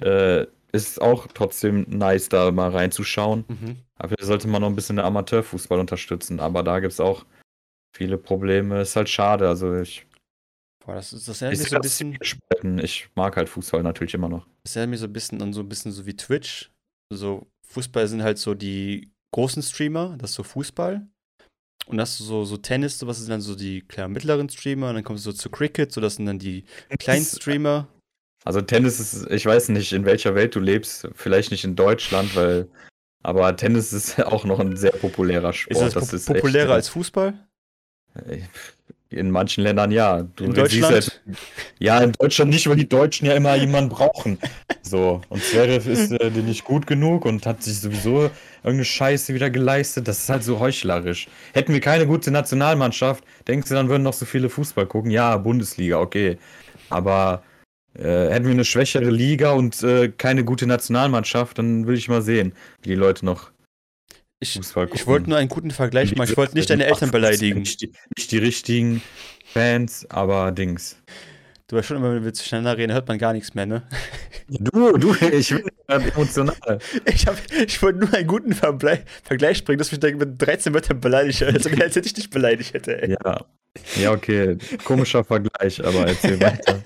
Äh, 0.00 0.46
ist 0.74 1.00
auch 1.00 1.28
trotzdem 1.32 1.86
nice, 1.88 2.28
da 2.28 2.50
mal 2.50 2.70
reinzuschauen. 2.70 3.44
mhm. 3.48 3.76
Aber 3.96 4.16
da 4.16 4.26
sollte 4.26 4.48
man 4.48 4.60
noch 4.60 4.68
ein 4.68 4.74
bisschen 4.74 4.96
den 4.96 5.04
Amateurfußball 5.04 5.78
unterstützen. 5.78 6.40
Aber 6.40 6.62
da 6.64 6.80
gibt 6.80 6.92
es 6.92 7.00
auch 7.00 7.24
viele 7.96 8.18
Probleme. 8.18 8.80
Ist 8.80 8.96
halt 8.96 9.08
schade. 9.08 9.48
Also 9.48 9.76
ich, 9.76 10.04
Boah, 10.84 10.96
das, 10.96 11.12
ist, 11.12 11.28
das 11.28 11.36
ich 11.36 11.42
erinnert 11.42 11.60
mich 11.60 11.70
so 11.70 11.76
ein 11.76 11.82
bisschen, 11.82 12.10
zwiegespalten. 12.10 12.78
Ich 12.80 13.08
mag 13.14 13.36
halt 13.36 13.48
Fußball 13.48 13.82
natürlich 13.82 14.14
immer 14.14 14.28
noch. 14.28 14.46
das 14.64 14.74
erinnert 14.74 14.90
mich 14.90 15.00
so 15.00 15.06
ein 15.06 15.12
bisschen 15.12 15.42
an 15.42 15.52
so 15.52 15.60
ein 15.60 15.68
bisschen 15.68 15.92
so 15.92 16.04
wie 16.06 16.16
Twitch. 16.16 16.72
So, 17.12 17.46
Fußball 17.68 18.08
sind 18.08 18.22
halt 18.22 18.38
so 18.38 18.54
die 18.54 19.12
großen 19.32 19.62
Streamer, 19.62 20.16
das 20.18 20.30
ist 20.30 20.36
so 20.36 20.42
Fußball. 20.42 21.06
Und 21.86 21.98
das 21.98 22.18
ist 22.18 22.26
so, 22.26 22.44
so 22.44 22.56
Tennis, 22.56 22.98
sowas 22.98 23.18
sind 23.18 23.30
dann 23.30 23.40
so 23.42 23.54
die 23.54 23.82
klar 23.82 24.08
mittleren 24.08 24.48
Streamer, 24.48 24.88
und 24.88 24.94
dann 24.94 25.04
kommst 25.04 25.26
du 25.26 25.30
so 25.30 25.36
zu 25.36 25.50
Cricket, 25.50 25.92
so 25.92 26.00
das 26.00 26.16
sind 26.16 26.26
dann 26.26 26.38
die 26.38 26.64
kleinen 26.98 27.24
Streamer. 27.24 27.88
Also 28.44 28.60
Tennis 28.60 29.00
ist, 29.00 29.30
ich 29.30 29.46
weiß 29.46 29.70
nicht, 29.70 29.92
in 29.92 30.04
welcher 30.04 30.34
Welt 30.34 30.54
du 30.54 30.60
lebst, 30.60 31.08
vielleicht 31.14 31.50
nicht 31.50 31.64
in 31.64 31.76
Deutschland, 31.76 32.36
weil, 32.36 32.68
aber 33.22 33.56
Tennis 33.56 33.92
ist 33.92 34.20
auch 34.24 34.44
noch 34.44 34.60
ein 34.60 34.76
sehr 34.76 34.92
populärer 34.92 35.52
Sport. 35.54 35.86
Ist 35.86 35.96
das, 35.96 36.08
po 36.10 36.16
echt, 36.16 36.26
populärer 36.26 36.70
äh, 36.70 36.74
als 36.74 36.88
Fußball? 36.90 37.32
In 39.08 39.30
manchen 39.30 39.64
Ländern 39.64 39.90
ja. 39.90 40.22
Du 40.36 40.44
In 40.44 40.54
Deutschland? 40.54 40.92
halt- 40.92 41.22
ja, 41.78 42.00
in 42.00 42.12
Deutschland 42.12 42.50
nicht, 42.50 42.68
weil 42.68 42.76
die 42.76 42.88
Deutschen 42.88 43.26
ja 43.26 43.34
immer 43.34 43.54
jemanden 43.54 43.90
brauchen. 43.90 44.38
So, 44.82 45.22
und 45.30 45.42
Zverev 45.42 45.86
ist 45.90 46.12
äh, 46.12 46.30
nicht 46.30 46.64
gut 46.64 46.86
genug 46.86 47.24
und 47.24 47.46
hat 47.46 47.62
sich 47.62 47.80
sowieso 47.80 48.30
irgendeine 48.58 48.84
Scheiße 48.84 49.32
wieder 49.32 49.50
geleistet. 49.50 50.06
Das 50.06 50.18
ist 50.18 50.28
halt 50.28 50.44
so 50.44 50.60
heuchlerisch. 50.60 51.28
Hätten 51.54 51.72
wir 51.72 51.80
keine 51.80 52.06
gute 52.06 52.30
Nationalmannschaft, 52.30 53.24
denkst 53.48 53.68
du, 53.68 53.74
dann 53.74 53.88
würden 53.88 54.02
noch 54.02 54.12
so 54.12 54.26
viele 54.26 54.50
Fußball 54.50 54.86
gucken? 54.86 55.10
Ja, 55.10 55.36
Bundesliga, 55.38 55.98
okay. 55.98 56.38
Aber 56.90 57.42
äh, 57.98 58.28
hätten 58.30 58.44
wir 58.44 58.52
eine 58.52 58.64
schwächere 58.64 59.10
Liga 59.10 59.52
und 59.52 59.82
äh, 59.82 60.08
keine 60.08 60.44
gute 60.44 60.66
Nationalmannschaft, 60.66 61.58
dann 61.58 61.86
will 61.86 61.96
ich 61.96 62.08
mal 62.08 62.22
sehen, 62.22 62.52
wie 62.82 62.90
die 62.90 62.94
Leute 62.94 63.24
noch 63.24 63.50
Ich, 64.40 64.58
ich 64.58 65.06
wollte 65.06 65.30
nur 65.30 65.38
einen 65.38 65.48
guten 65.48 65.70
Vergleich 65.70 66.14
machen. 66.16 66.30
Ich 66.30 66.36
wollte 66.36 66.54
nicht 66.54 66.70
deine 66.70 66.86
Eltern 66.86 67.10
beleidigen. 67.10 67.60
Nicht 67.60 67.80
die, 67.82 67.92
nicht 68.16 68.32
die 68.32 68.38
richtigen 68.38 69.02
Fans, 69.44 70.06
aber 70.10 70.50
Dings. 70.52 70.96
Du 71.68 71.76
weißt 71.76 71.88
schon 71.88 71.96
immer, 71.96 72.14
wenn 72.14 72.24
wir 72.24 72.34
zueinander 72.34 72.76
reden, 72.76 72.92
hört 72.92 73.08
man 73.08 73.16
gar 73.16 73.32
nichts 73.32 73.54
mehr, 73.54 73.64
ne? 73.64 73.82
Du, 74.48 74.98
du, 74.98 75.14
ich 75.14 75.48
bin 75.48 75.64
emotional. 75.88 76.54
Ich, 77.06 77.26
hab, 77.26 77.38
ich 77.50 77.80
wollte 77.82 78.00
nur 78.00 78.12
einen 78.12 78.26
guten 78.26 78.52
Verble 78.52 79.02
Vergleich 79.22 79.64
bringen, 79.64 79.78
dass 79.78 79.90
mich 79.90 80.00
da 80.00 80.10
mit 80.10 80.40
13 80.42 80.74
Wörtern 80.74 81.00
beleidigt. 81.00 81.42
Also, 81.42 81.70
als 81.70 81.96
hätte 81.96 82.06
ich 82.06 82.12
dich 82.12 82.28
beleidigt 82.28 82.74
hätte, 82.74 83.00
ey. 83.00 83.16
Ja. 83.24 83.46
Ja, 83.96 84.12
okay. 84.12 84.58
Komischer 84.84 85.24
Vergleich, 85.24 85.82
aber 85.82 86.06
erzähl 86.06 86.38
weiter. 86.40 86.82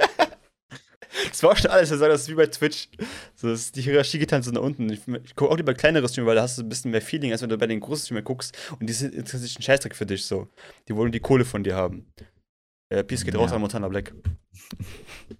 Das 1.29 1.43
war 1.43 1.51
auch 1.53 1.57
schon 1.57 1.71
alles. 1.71 1.91
Er 1.91 1.99
sagt, 1.99 2.13
das 2.13 2.23
ist 2.23 2.29
wie 2.29 2.35
bei 2.35 2.47
Twitch. 2.47 2.89
So, 3.35 3.49
das 3.49 3.61
ist 3.61 3.77
die 3.77 3.83
Hierarchie 3.83 4.19
geht 4.19 4.33
dann 4.33 4.43
so 4.43 4.51
nach 4.51 4.61
unten. 4.63 4.89
Ich, 4.91 5.01
ich 5.07 5.35
gucke 5.35 5.51
auch 5.53 5.57
lieber 5.57 5.75
kleinere 5.75 6.09
Streamer, 6.09 6.29
weil 6.29 6.37
da 6.37 6.43
hast 6.43 6.59
du 6.59 6.63
ein 6.63 6.69
bisschen 6.69 6.91
mehr 6.91 7.03
Feeling, 7.03 7.33
als 7.33 7.43
wenn 7.43 7.49
du 7.49 7.59
bei 7.59 7.67
den 7.67 7.81
großen 7.81 8.05
Streamern 8.07 8.25
guckst. 8.25 8.57
Und 8.79 8.87
die 8.89 8.93
sind 8.93 9.15
interessiert 9.15 9.43
sich 9.43 9.59
ein 9.59 9.63
Scheißdreck 9.63 9.95
für 9.97 10.07
dich 10.07 10.25
so. 10.25 10.49
Die 10.89 10.95
wollen 10.97 11.13
die 11.13 11.21
Kohle 11.21 11.45
von 11.45 11.65
dir 11.65 11.75
haben. 11.77 12.13
Äh, 12.91 13.05
Peace 13.05 13.25
geht 13.25 13.37
raus 13.37 13.51
Ja. 13.51 13.57
an 13.57 13.61
Montana 13.63 13.89
Black. 13.89 14.13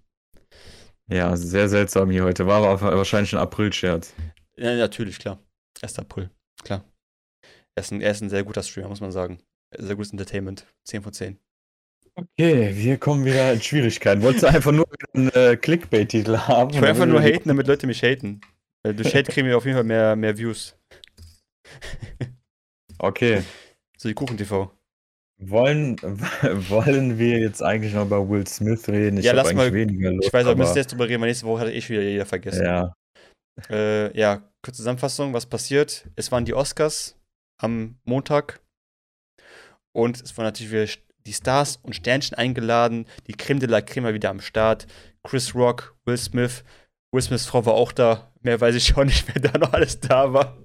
Ja, 1.11 1.35
sehr 1.35 1.67
seltsam 1.69 2.11
hier 2.11 2.23
heute. 2.23 2.45
War 2.45 2.63
aber 2.63 2.97
wahrscheinlich 2.97 3.33
ein 3.33 3.39
April-Scherz. 3.39 4.13
Ja, 4.57 4.75
natürlich, 4.75 5.17
klar. 5.17 5.39
1. 5.81 5.97
April, 5.97 6.29
klar. 6.63 6.83
Er 7.75 7.81
ist, 7.81 7.91
ein, 7.91 8.01
er 8.01 8.11
ist 8.11 8.21
ein 8.21 8.29
sehr 8.29 8.43
guter 8.43 8.61
Streamer, 8.61 8.89
muss 8.89 9.01
man 9.01 9.11
sagen. 9.11 9.39
Sehr 9.75 9.95
gutes 9.95 10.11
Entertainment. 10.11 10.67
10 10.85 11.01
von 11.01 11.13
10. 11.13 11.39
Okay, 12.19 12.71
wir 12.75 12.97
kommen 12.97 13.25
wieder 13.25 13.53
in 13.53 13.61
Schwierigkeiten. 13.61 14.21
Wolltest 14.21 14.43
du 14.43 14.47
einfach 14.47 14.71
nur 14.71 14.87
einen 15.13 15.29
äh, 15.29 15.55
Clickbait-Titel 15.57 16.37
haben? 16.37 16.71
Ich 16.73 16.81
will 16.81 16.87
einfach 16.89 17.05
nur 17.05 17.21
haten, 17.21 17.47
damit 17.49 17.67
Leute 17.67 17.87
mich 17.87 18.01
haten. 18.03 18.41
Weil 18.83 18.93
durch 18.95 19.13
Hate 19.13 19.31
kriegen 19.31 19.47
wir 19.47 19.57
auf 19.57 19.65
jeden 19.65 19.75
Fall 19.75 19.83
mehr, 19.83 20.15
mehr 20.15 20.37
Views. 20.37 20.75
Okay. 23.01 23.43
So 23.97 24.09
die 24.09 24.13
Kuchen-TV. 24.13 24.71
Wollen, 25.41 25.95
wollen 26.69 27.17
wir 27.17 27.39
jetzt 27.39 27.63
eigentlich 27.63 27.93
noch 27.93 28.05
über 28.05 28.27
Will 28.29 28.45
Smith 28.45 28.89
reden? 28.89 29.17
Ich 29.19 29.25
Ja, 29.25 29.31
lass 29.31 29.53
mal- 29.53 29.71
weniger 29.73 30.11
Lust, 30.11 30.27
Ich 30.27 30.33
weiß, 30.33 30.45
aber 30.45 30.57
wir 30.57 30.65
müssen 30.65 30.75
jetzt 30.75 30.91
drüber 30.91 31.07
reden, 31.07 31.21
weil 31.21 31.29
nächste 31.29 31.45
Woche 31.45 31.61
hat 31.61 31.69
eh 31.69 31.79
schon 31.79 31.95
wieder 31.95 32.03
jeder 32.03 32.25
vergessen. 32.25 32.65
ja. 32.65 32.93
Äh, 33.69 34.17
ja, 34.17 34.37
kurze 34.61 34.77
Zusammenfassung, 34.77 35.33
was 35.33 35.45
passiert? 35.45 36.09
Es 36.15 36.29
waren 36.31 36.43
die 36.45 36.53
Oscars 36.53 37.17
am 37.61 37.97
Montag 38.05 38.59
und 39.93 40.21
es 40.21 40.37
waren 40.37 40.45
natürlich 40.45 40.71
wieder 40.71 40.87
die 41.25 41.33
Stars 41.33 41.77
und 41.83 41.95
Sternchen 41.95 42.37
eingeladen, 42.37 43.05
die 43.27 43.33
Creme 43.33 43.59
de 43.59 43.69
la 43.69 43.81
Creme 43.81 44.05
war 44.05 44.13
wieder 44.13 44.29
am 44.29 44.41
Start, 44.41 44.87
Chris 45.23 45.53
Rock, 45.55 45.95
Will 46.05 46.17
Smith, 46.17 46.63
Will 47.11 47.21
Smiths 47.21 47.45
Frau 47.45 47.65
war 47.65 47.73
auch 47.73 47.91
da, 47.91 48.31
mehr 48.41 48.59
weiß 48.61 48.75
ich 48.75 48.95
auch 48.95 49.03
nicht, 49.03 49.25
wer 49.33 49.41
da 49.41 49.57
noch 49.57 49.73
alles 49.73 49.99
da 49.99 50.31
war. 50.33 50.57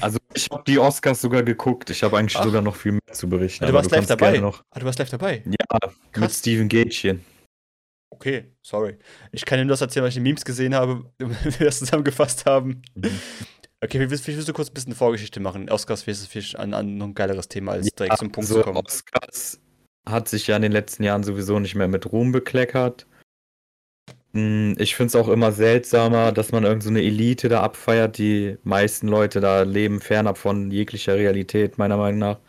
Also 0.00 0.18
ich 0.34 0.48
habe 0.50 0.62
die 0.66 0.78
Oscars 0.78 1.20
sogar 1.20 1.42
geguckt. 1.42 1.90
Ich 1.90 2.02
habe 2.02 2.18
eigentlich 2.18 2.36
Ach. 2.36 2.44
sogar 2.44 2.62
noch 2.62 2.76
viel 2.76 2.92
mehr 2.92 3.00
zu 3.12 3.28
berichten. 3.28 3.64
du 3.64 3.68
aber 3.68 3.78
warst 3.78 3.90
live 3.90 4.06
kannst 4.06 4.10
dabei? 4.10 4.38
Noch, 4.38 4.62
Ah, 4.70 4.80
du 4.80 4.86
warst 4.86 4.98
live 4.98 5.10
dabei? 5.10 5.42
ja, 5.44 5.78
mit 5.88 6.12
Krass. 6.12 6.38
Steven 6.38 6.68
Gätchen. 6.68 7.24
Okay, 8.12 8.52
sorry. 8.62 8.98
Ich 9.32 9.44
kann 9.44 9.58
dir 9.58 9.64
nur 9.64 9.70
das 9.72 9.80
erzählen, 9.80 10.02
weil 10.02 10.08
ich 10.08 10.14
die 10.14 10.20
Memes 10.20 10.44
gesehen 10.44 10.74
habe, 10.74 11.10
wie 11.18 11.58
wir 11.58 11.66
das 11.66 11.78
zusammengefasst 11.78 12.44
haben. 12.46 12.82
Mhm. 12.94 13.18
Okay, 13.82 13.98
wie 13.98 14.10
willst, 14.10 14.26
du 14.28 14.52
kurz 14.52 14.68
ein 14.68 14.74
bisschen 14.74 14.94
Vorgeschichte 14.94 15.40
machen? 15.40 15.70
Oscars 15.70 16.06
ist 16.06 16.26
Fisch 16.26 16.54
an, 16.54 16.74
an 16.74 16.98
noch 16.98 17.06
ein 17.06 17.14
geileres 17.14 17.48
Thema, 17.48 17.72
als 17.72 17.86
Ja, 17.86 17.92
direkt 17.98 18.18
zum 18.18 18.30
Punkt 18.30 18.48
so 18.48 18.56
zu 18.56 18.62
kommen. 18.62 18.76
Oscars 18.76 19.58
hat 20.10 20.28
sich 20.28 20.46
ja 20.46 20.56
in 20.56 20.62
den 20.62 20.72
letzten 20.72 21.02
Jahren 21.02 21.22
sowieso 21.24 21.58
nicht 21.58 21.74
mehr 21.74 21.88
mit 21.88 22.10
Ruhm 22.12 22.32
bekleckert. 22.32 23.06
Hm, 24.32 24.76
ich 24.78 24.94
finde 24.94 25.08
es 25.08 25.16
auch 25.16 25.28
immer 25.28 25.50
seltsamer, 25.52 26.32
dass 26.32 26.52
man 26.52 26.64
irgend 26.64 26.82
so 26.84 26.88
eine 26.90 27.02
Elite 27.02 27.48
da 27.48 27.62
abfeiert. 27.62 28.18
Die 28.18 28.58
meisten 28.62 29.08
Leute 29.08 29.40
da 29.40 29.62
leben 29.62 30.00
fernab 30.00 30.38
von 30.38 30.70
jeglicher 30.70 31.16
Realität, 31.16 31.78
meiner 31.78 31.96
Meinung 31.96 32.18
nach. 32.20 32.40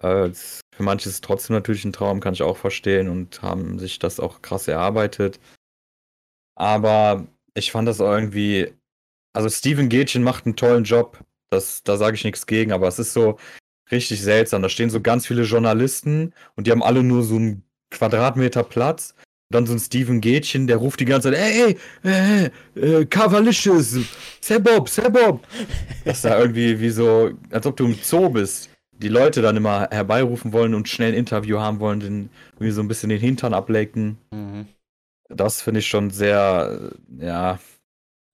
Äh, 0.00 0.30
für 0.32 0.82
manche 0.82 1.08
ist 1.08 1.16
es 1.16 1.20
trotzdem 1.20 1.54
natürlich 1.54 1.84
ein 1.84 1.92
Traum, 1.92 2.20
kann 2.20 2.34
ich 2.34 2.42
auch 2.42 2.56
verstehen 2.56 3.08
und 3.08 3.42
haben 3.42 3.78
sich 3.78 3.98
das 3.98 4.18
auch 4.20 4.42
krass 4.42 4.68
erarbeitet. 4.68 5.38
Aber 6.56 7.26
ich 7.54 7.72
fand 7.72 7.88
das 7.88 8.00
irgendwie. 8.00 8.72
Also, 9.34 9.48
Steven 9.48 9.88
Gätchen 9.88 10.22
macht 10.22 10.46
einen 10.46 10.56
tollen 10.56 10.84
Job. 10.84 11.18
Das, 11.50 11.82
da 11.84 11.96
sage 11.96 12.16
ich 12.16 12.24
nichts 12.24 12.46
gegen, 12.46 12.72
aber 12.72 12.88
es 12.88 12.98
ist 12.98 13.12
so 13.12 13.38
richtig 13.92 14.22
seltsam. 14.22 14.62
Da 14.62 14.68
stehen 14.68 14.90
so 14.90 15.00
ganz 15.00 15.26
viele 15.26 15.42
Journalisten 15.42 16.32
und 16.56 16.66
die 16.66 16.70
haben 16.70 16.82
alle 16.82 17.02
nur 17.02 17.22
so 17.22 17.36
einen 17.36 17.62
Quadratmeter 17.90 18.64
Platz 18.64 19.14
dann 19.52 19.66
so 19.66 19.74
ein 19.74 19.78
Steven 19.78 20.20
Gätchen, 20.20 20.66
der 20.66 20.78
ruft 20.78 21.00
die 21.00 21.04
ganze 21.04 21.30
Zeit, 21.30 21.38
ey, 21.38 21.76
ey, 22.02 22.50
äh, 22.74 23.04
Cavalicious, 23.06 23.98
Sebob, 24.40 24.88
Sebob. 24.88 25.46
Das 26.04 26.16
ist 26.16 26.24
da 26.24 26.38
irgendwie 26.38 26.80
wie 26.80 26.90
so, 26.90 27.30
als 27.50 27.66
ob 27.66 27.76
du 27.76 27.86
im 27.86 27.94
Zoo 28.02 28.28
bist. 28.30 28.70
Die 28.92 29.08
Leute 29.08 29.42
dann 29.42 29.56
immer 29.56 29.88
herbeirufen 29.90 30.52
wollen 30.52 30.74
und 30.74 30.88
schnell 30.88 31.12
ein 31.12 31.18
Interview 31.18 31.58
haben 31.58 31.80
wollen, 31.80 32.00
den, 32.00 32.30
irgendwie 32.54 32.70
so 32.70 32.80
ein 32.80 32.88
bisschen 32.88 33.08
den 33.08 33.20
Hintern 33.20 33.54
ablecken. 33.54 34.18
Mhm. 34.30 34.66
Das 35.28 35.62
finde 35.62 35.80
ich 35.80 35.86
schon 35.86 36.10
sehr, 36.10 36.92
ja, 37.18 37.58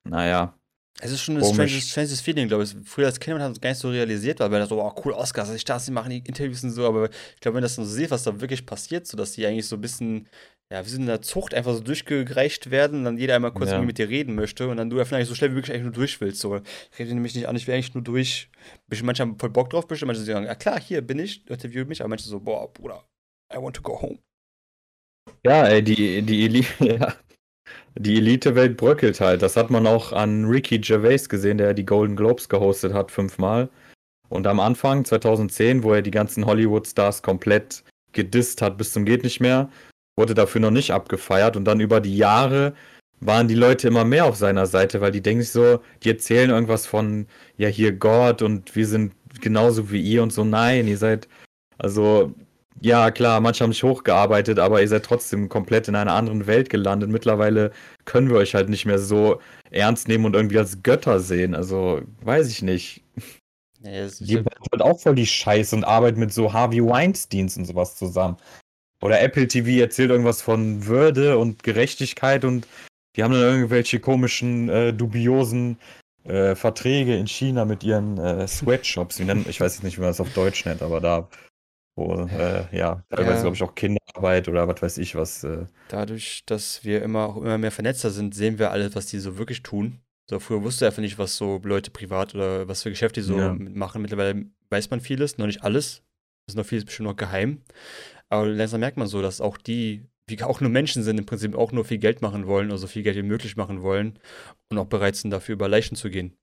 naja. 0.05 0.55
Es 1.01 1.13
ist 1.13 1.23
schon 1.23 1.37
ein 1.37 1.45
stranges, 1.45 1.89
stranges 1.89 2.21
Feeling, 2.21 2.49
glaube 2.49 2.65
ich. 2.65 2.75
Früher 2.85 3.07
als 3.07 3.21
Kind 3.21 3.39
hat 3.39 3.53
man 3.53 3.61
gar 3.61 3.71
nicht 3.71 3.79
so 3.79 3.89
realisiert, 3.89 4.41
weil 4.41 4.49
man 4.49 4.61
dachte, 4.61 4.75
oh, 4.75 4.93
cool, 5.05 5.13
Oscars, 5.13 5.53
die 5.53 5.59
Stars, 5.59 5.85
die 5.85 5.93
machen 5.93 6.11
die 6.11 6.19
Interviews 6.19 6.65
und 6.65 6.71
so, 6.71 6.87
aber 6.87 7.09
ich 7.09 7.41
glaube, 7.41 7.57
wenn 7.57 7.63
das 7.63 7.77
so 7.77 7.85
sieht, 7.85 8.11
was 8.11 8.25
da 8.25 8.41
wirklich 8.41 8.67
passiert, 8.67 9.07
so 9.07 9.17
dass 9.17 9.33
die 9.33 9.47
eigentlich 9.47 9.67
so 9.67 9.77
ein 9.77 9.81
bisschen 9.81 10.29
ja, 10.71 10.85
wir 10.85 10.91
sind 10.91 11.03
in 11.03 11.07
der 11.07 11.23
Zucht 11.23 11.55
einfach 11.55 11.73
so 11.73 11.81
durchgereicht 11.81 12.71
werden 12.71 12.99
und 12.99 13.05
dann 13.05 13.17
jeder 13.17 13.35
einmal 13.35 13.53
kurz 13.53 13.71
ja. 13.71 13.81
mit 13.81 13.97
dir 13.97 14.11
reden 14.11 14.35
möchte 14.35 14.69
und 14.69 14.77
dann 14.77 14.91
du 14.91 14.99
ja 14.99 15.07
vielleicht 15.07 15.29
so 15.29 15.35
schnell 15.35 15.51
wie 15.51 15.55
möglich 15.55 15.73
eigentlich 15.73 15.85
nur 15.85 15.95
durch 15.95 16.21
willst. 16.21 16.41
So. 16.41 16.61
Ich 16.93 16.99
rede 16.99 17.15
nämlich 17.15 17.35
nicht 17.35 17.49
an, 17.49 17.57
ich 17.57 17.67
will 17.67 17.75
eigentlich 17.75 17.95
nur 17.95 18.05
durch. 18.05 18.51
Manche 19.03 19.23
haben 19.23 19.39
voll 19.39 19.49
Bock 19.49 19.71
drauf, 19.71 19.87
bestimmt. 19.87 20.09
Manche 20.09 20.23
sagen, 20.23 20.45
ja 20.45 20.55
klar, 20.55 20.79
hier 20.79 21.01
bin 21.01 21.21
ich, 21.21 21.49
interview 21.49 21.87
mich, 21.87 22.03
aber 22.03 22.11
manche 22.11 22.29
so, 22.29 22.39
boah, 22.39 22.71
Bruder, 22.71 23.03
I 23.51 23.57
want 23.57 23.77
to 23.77 23.83
go 23.83 24.01
home. 24.01 24.19
Ja, 25.47 25.67
ey, 25.67 25.83
die, 25.83 26.21
die 26.21 26.45
Elite, 26.45 26.69
ja. 26.85 27.15
Die 27.99 28.17
Elite-Welt 28.17 28.77
bröckelt 28.77 29.21
halt. 29.21 29.43
Das 29.43 29.57
hat 29.57 29.71
man 29.71 29.87
auch 29.87 30.13
an 30.13 30.45
Ricky 30.45 30.79
Gervais 30.79 31.29
gesehen, 31.29 31.59
der 31.59 31.75
die 31.75 31.85
Golden 31.85 32.15
Globes 32.15 32.49
gehostet 32.49 32.93
hat, 32.93 33.11
fünfmal. 33.11 33.69
Und 34.29 34.47
am 34.47 34.61
Anfang, 34.61 35.05
2010, 35.05 35.83
wo 35.83 35.93
er 35.93 36.03
die 36.03 36.11
ganzen 36.11 36.47
Hollywood-Stars 36.47 37.23
komplett 37.23 37.83
gedisst 38.13 38.63
hat 38.63 38.79
bis 38.79 38.93
zum 38.93 39.05
geht 39.05 39.25
nicht 39.25 39.41
mehr, 39.41 39.69
wurde 40.17 40.35
dafür 40.35 40.61
noch 40.61 40.71
nicht 40.71 40.93
abgefeiert 40.93 41.57
und 41.57 41.65
dann 41.65 41.81
über 41.81 42.01
die 42.01 42.17
Jahre 42.17 42.75
waren 43.21 43.49
die 43.49 43.55
Leute 43.55 43.89
immer 43.89 44.05
mehr 44.05 44.27
auf 44.27 44.37
seiner 44.37 44.67
Seite, 44.67 45.01
weil 45.01 45.13
die 45.13 45.21
denken 45.21 45.43
sich 45.43 45.51
so, 45.51 45.81
die 46.03 46.11
erzählen 46.11 46.51
irgendwas 46.51 46.87
von, 46.87 47.27
ja, 47.57 47.69
hier 47.69 47.93
Gott 47.93 48.43
und 48.43 48.77
wir 48.77 48.87
sind 48.87 49.13
genauso 49.41 49.91
wie 49.91 50.01
ihr 50.01 50.23
und 50.23 50.33
so. 50.33 50.45
Nein, 50.45 50.87
ihr 50.87 50.99
seid, 50.99 51.29
also, 51.79 52.35
ja, 52.81 53.11
klar, 53.11 53.41
manche 53.41 53.65
haben 53.65 53.73
sich 53.73 53.83
hochgearbeitet, 53.83 54.59
aber 54.59 54.81
ihr 54.81 54.89
seid 54.89 55.05
trotzdem 55.05 55.49
komplett 55.49 55.89
in 55.89 55.97
einer 55.97 56.13
anderen 56.13 56.47
Welt 56.47 56.71
gelandet. 56.71 57.11
Mittlerweile 57.11 57.73
können 58.05 58.29
wir 58.29 58.37
euch 58.37 58.55
halt 58.55 58.69
nicht 58.69 58.87
mehr 58.87 58.99
so 58.99 59.41
ernst 59.71 60.09
nehmen 60.09 60.25
und 60.25 60.35
irgendwie 60.35 60.59
als 60.59 60.83
Götter 60.83 61.21
sehen. 61.21 61.55
Also, 61.55 62.03
weiß 62.23 62.49
ich 62.49 62.63
nicht. 62.63 63.03
Ja, 63.83 64.09
die 64.21 64.37
wird 64.37 64.83
auch 64.83 65.01
voll 65.01 65.15
die 65.15 65.27
Scheiße 65.27 65.75
und 65.77 65.85
arbeitet 65.85 66.19
mit 66.19 66.33
so 66.33 66.53
Harvey 66.53 66.85
Weinsteins 66.85 67.57
und 67.57 67.65
sowas 67.65 67.97
zusammen. 67.97 68.37
Oder 69.01 69.21
Apple 69.21 69.47
TV 69.47 69.81
erzählt 69.81 70.11
irgendwas 70.11 70.43
von 70.43 70.87
Würde 70.87 71.39
und 71.39 71.63
Gerechtigkeit 71.63 72.45
und 72.45 72.67
die 73.17 73.23
haben 73.23 73.33
dann 73.33 73.43
irgendwelche 73.43 74.01
komischen, 74.01 74.69
äh, 74.69 74.93
dubiosen 74.93 75.79
äh, 76.25 76.55
Verträge 76.55 77.17
in 77.17 77.27
China 77.27 77.65
mit 77.65 77.85
ihren 77.85 78.19
äh, 78.19 78.47
Sweatshops. 78.47 79.21
ich 79.21 79.61
weiß 79.61 79.75
jetzt 79.75 79.83
nicht, 79.83 79.97
wie 79.97 80.03
man 80.03 80.11
das 80.11 80.21
auf 80.21 80.33
Deutsch 80.35 80.65
nennt, 80.65 80.83
aber 80.83 81.01
da, 81.01 81.29
wo, 81.99 82.15
äh, 82.15 82.65
ja, 82.77 83.03
teilweise 83.11 83.35
ja. 83.35 83.41
glaube 83.43 83.57
ich 83.57 83.63
auch 83.63 83.75
Kinderarbeit 83.75 84.49
oder 84.49 84.69
was 84.69 84.81
weiß 84.81 84.99
ich 84.99 85.15
was. 85.17 85.45
Äh. 85.45 85.67
Dadurch, 85.89 86.45
dass 86.47 86.85
wir 86.85 87.03
immer 87.03 87.27
auch 87.27 87.37
immer 87.37 87.59
mehr 87.59 87.73
vernetzter 87.73 88.11
sind, 88.11 88.35
sehen 88.35 88.59
wir 88.59 88.71
alles, 88.71 88.95
was 88.95 89.07
die 89.07 89.19
so 89.19 89.37
wirklich 89.37 89.63
tun. 89.63 90.01
So, 90.31 90.39
früher 90.39 90.63
wusste 90.63 90.87
einfach 90.87 91.01
nicht, 91.01 91.19
was 91.19 91.37
so 91.37 91.61
Leute 91.65 91.91
privat 91.91 92.35
oder 92.35 92.69
was 92.69 92.83
für 92.83 92.91
Geschäfte 92.91 93.21
die 93.21 93.27
so 93.27 93.39
ja. 93.39 93.55
machen. 93.55 94.03
Mittlerweile 94.03 94.47
weiß 94.71 94.91
man 94.91 95.01
vieles, 95.01 95.39
noch 95.39 95.47
nicht 95.47 95.65
alles. 95.65 96.03
Das 96.47 96.55
ist 96.55 96.57
noch 96.57 96.67
vieles 96.67 96.85
bestimmt 96.85 97.09
noch 97.09 97.17
geheim. 97.17 97.63
Aber 98.29 98.47
langsam 98.47 98.81
merkt 98.81 98.99
man 98.99 99.09
so, 99.09 99.23
dass 99.23 99.41
auch 99.41 99.57
die, 99.57 100.07
wie 100.29 100.43
auch 100.43 100.61
nur 100.61 100.71
Menschen 100.71 101.03
sind, 101.03 101.19
im 101.19 101.27
Prinzip 101.27 101.55
auch 101.55 101.73
nur 101.73 101.85
viel 101.85 101.99
Geld 101.99 102.21
machen 102.23 102.47
wollen, 102.47 102.71
also 102.71 102.83
so 102.83 102.87
viel 102.87 103.03
Geld 103.03 103.17
wie 103.17 103.23
möglich 103.23 103.57
machen 103.57 103.83
wollen 103.83 104.19
und 104.71 104.79
auch 104.79 104.87
bereit 104.87 105.17
sind, 105.17 105.31
dafür 105.31 105.55
über 105.55 105.69
Leichen 105.69 105.97
zu 105.97 106.11
gehen. 106.11 106.37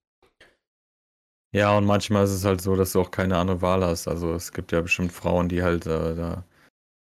Ja, 1.55 1.77
und 1.77 1.85
manchmal 1.85 2.25
ist 2.25 2.31
es 2.31 2.45
halt 2.45 2.61
so, 2.61 2.75
dass 2.75 2.91
du 2.91 3.01
auch 3.01 3.11
keine 3.11 3.37
andere 3.37 3.61
Wahl 3.61 3.83
hast. 3.83 4.07
Also 4.07 4.33
es 4.33 4.51
gibt 4.51 4.71
ja 4.71 4.81
bestimmt 4.81 5.11
Frauen, 5.11 5.49
die 5.49 5.63
halt 5.63 5.85
äh, 5.85 6.15
da 6.15 6.43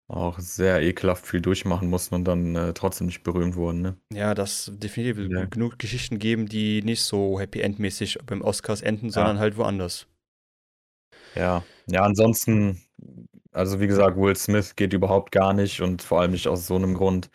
auch 0.09 0.39
sehr 0.39 0.83
ekelhaft 0.83 1.27
viel 1.27 1.41
durchmachen 1.41 1.91
mussten 1.91 2.15
und 2.15 2.25
dann 2.25 2.55
äh, 2.55 2.73
trotzdem 2.73 3.07
nicht 3.09 3.25
berühmt 3.25 3.57
wurden, 3.57 3.83
ne? 3.83 3.97
Ja, 4.13 4.35
das 4.35 4.71
definitiv 4.75 5.19
ja. 5.29 5.47
genug 5.47 5.79
Geschichten 5.79 6.19
geben, 6.19 6.47
die 6.49 6.83
nicht 6.83 7.03
so 7.03 7.41
Happy 7.41 7.61
End-mäßig 7.61 8.19
beim 8.25 8.43
Oscars 8.43 8.83
enden, 8.83 9.07
ja. 9.07 9.13
sondern 9.13 9.41
halt 9.41 9.57
woanders. 9.57 10.07
Ja, 11.35 11.65
ja, 11.89 12.03
ansonsten 12.03 12.81
also 13.57 13.81
wie 13.81 13.87
gesagt, 13.87 14.19
Will 14.19 14.37
Smith 14.37 14.77
geht 14.77 14.93
überhaupt 14.93 15.33
gar 15.33 15.55
nicht 15.55 15.81
und 15.81 16.03
vor 16.03 16.21
allem 16.21 16.33
nicht 16.33 16.47
aus 16.47 16.67
so 16.67 16.77
einem 16.77 16.93
Grund. 16.93 17.31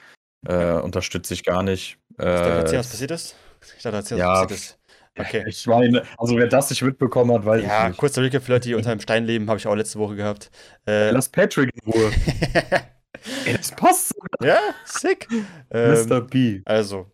Äh, 0.47 0.73
unterstütze 0.73 1.33
ich 1.33 1.43
gar 1.43 1.63
nicht. 1.63 1.97
Äh, 2.19 2.35
ich 2.35 2.41
dachte, 2.41 2.49
erzähl, 2.51 2.79
was 2.79 2.89
passiert 2.89 3.11
ist? 3.11 3.35
Ich 3.77 3.83
dachte, 3.83 3.97
erzähl, 3.97 4.17
ja, 4.19 4.33
was 4.33 4.41
passiert 4.41 4.59
ist. 4.59 4.79
Okay. 5.17 5.43
Ich 5.47 5.67
meine, 5.67 6.03
also 6.17 6.37
wer 6.37 6.47
das 6.47 6.69
nicht 6.69 6.81
mitbekommen 6.81 7.33
hat, 7.33 7.45
weiß 7.45 7.61
ja, 7.63 7.67
ich 7.67 7.87
nicht. 7.87 7.95
Ja, 7.95 7.99
kurzer 7.99 8.21
Recap 8.21 8.43
für 8.43 8.53
Leute, 8.53 8.69
die 8.69 8.75
unter 8.75 8.91
einem 8.91 9.01
Stein 9.01 9.25
leben, 9.25 9.49
habe 9.49 9.59
ich 9.59 9.67
auch 9.67 9.75
letzte 9.75 9.99
Woche 9.99 10.15
gehabt. 10.15 10.49
Äh, 10.87 11.11
Lass 11.11 11.29
Patrick 11.29 11.71
in 11.73 11.91
Ruhe. 11.91 12.11
Ey, 13.45 13.55
das 13.55 13.71
passt 13.71 14.09
sogar. 14.09 14.47
Ja, 14.47 14.59
sick. 14.85 15.27
Ähm, 15.69 16.07
Mr. 16.07 16.21
B. 16.21 16.61
Also, 16.65 17.11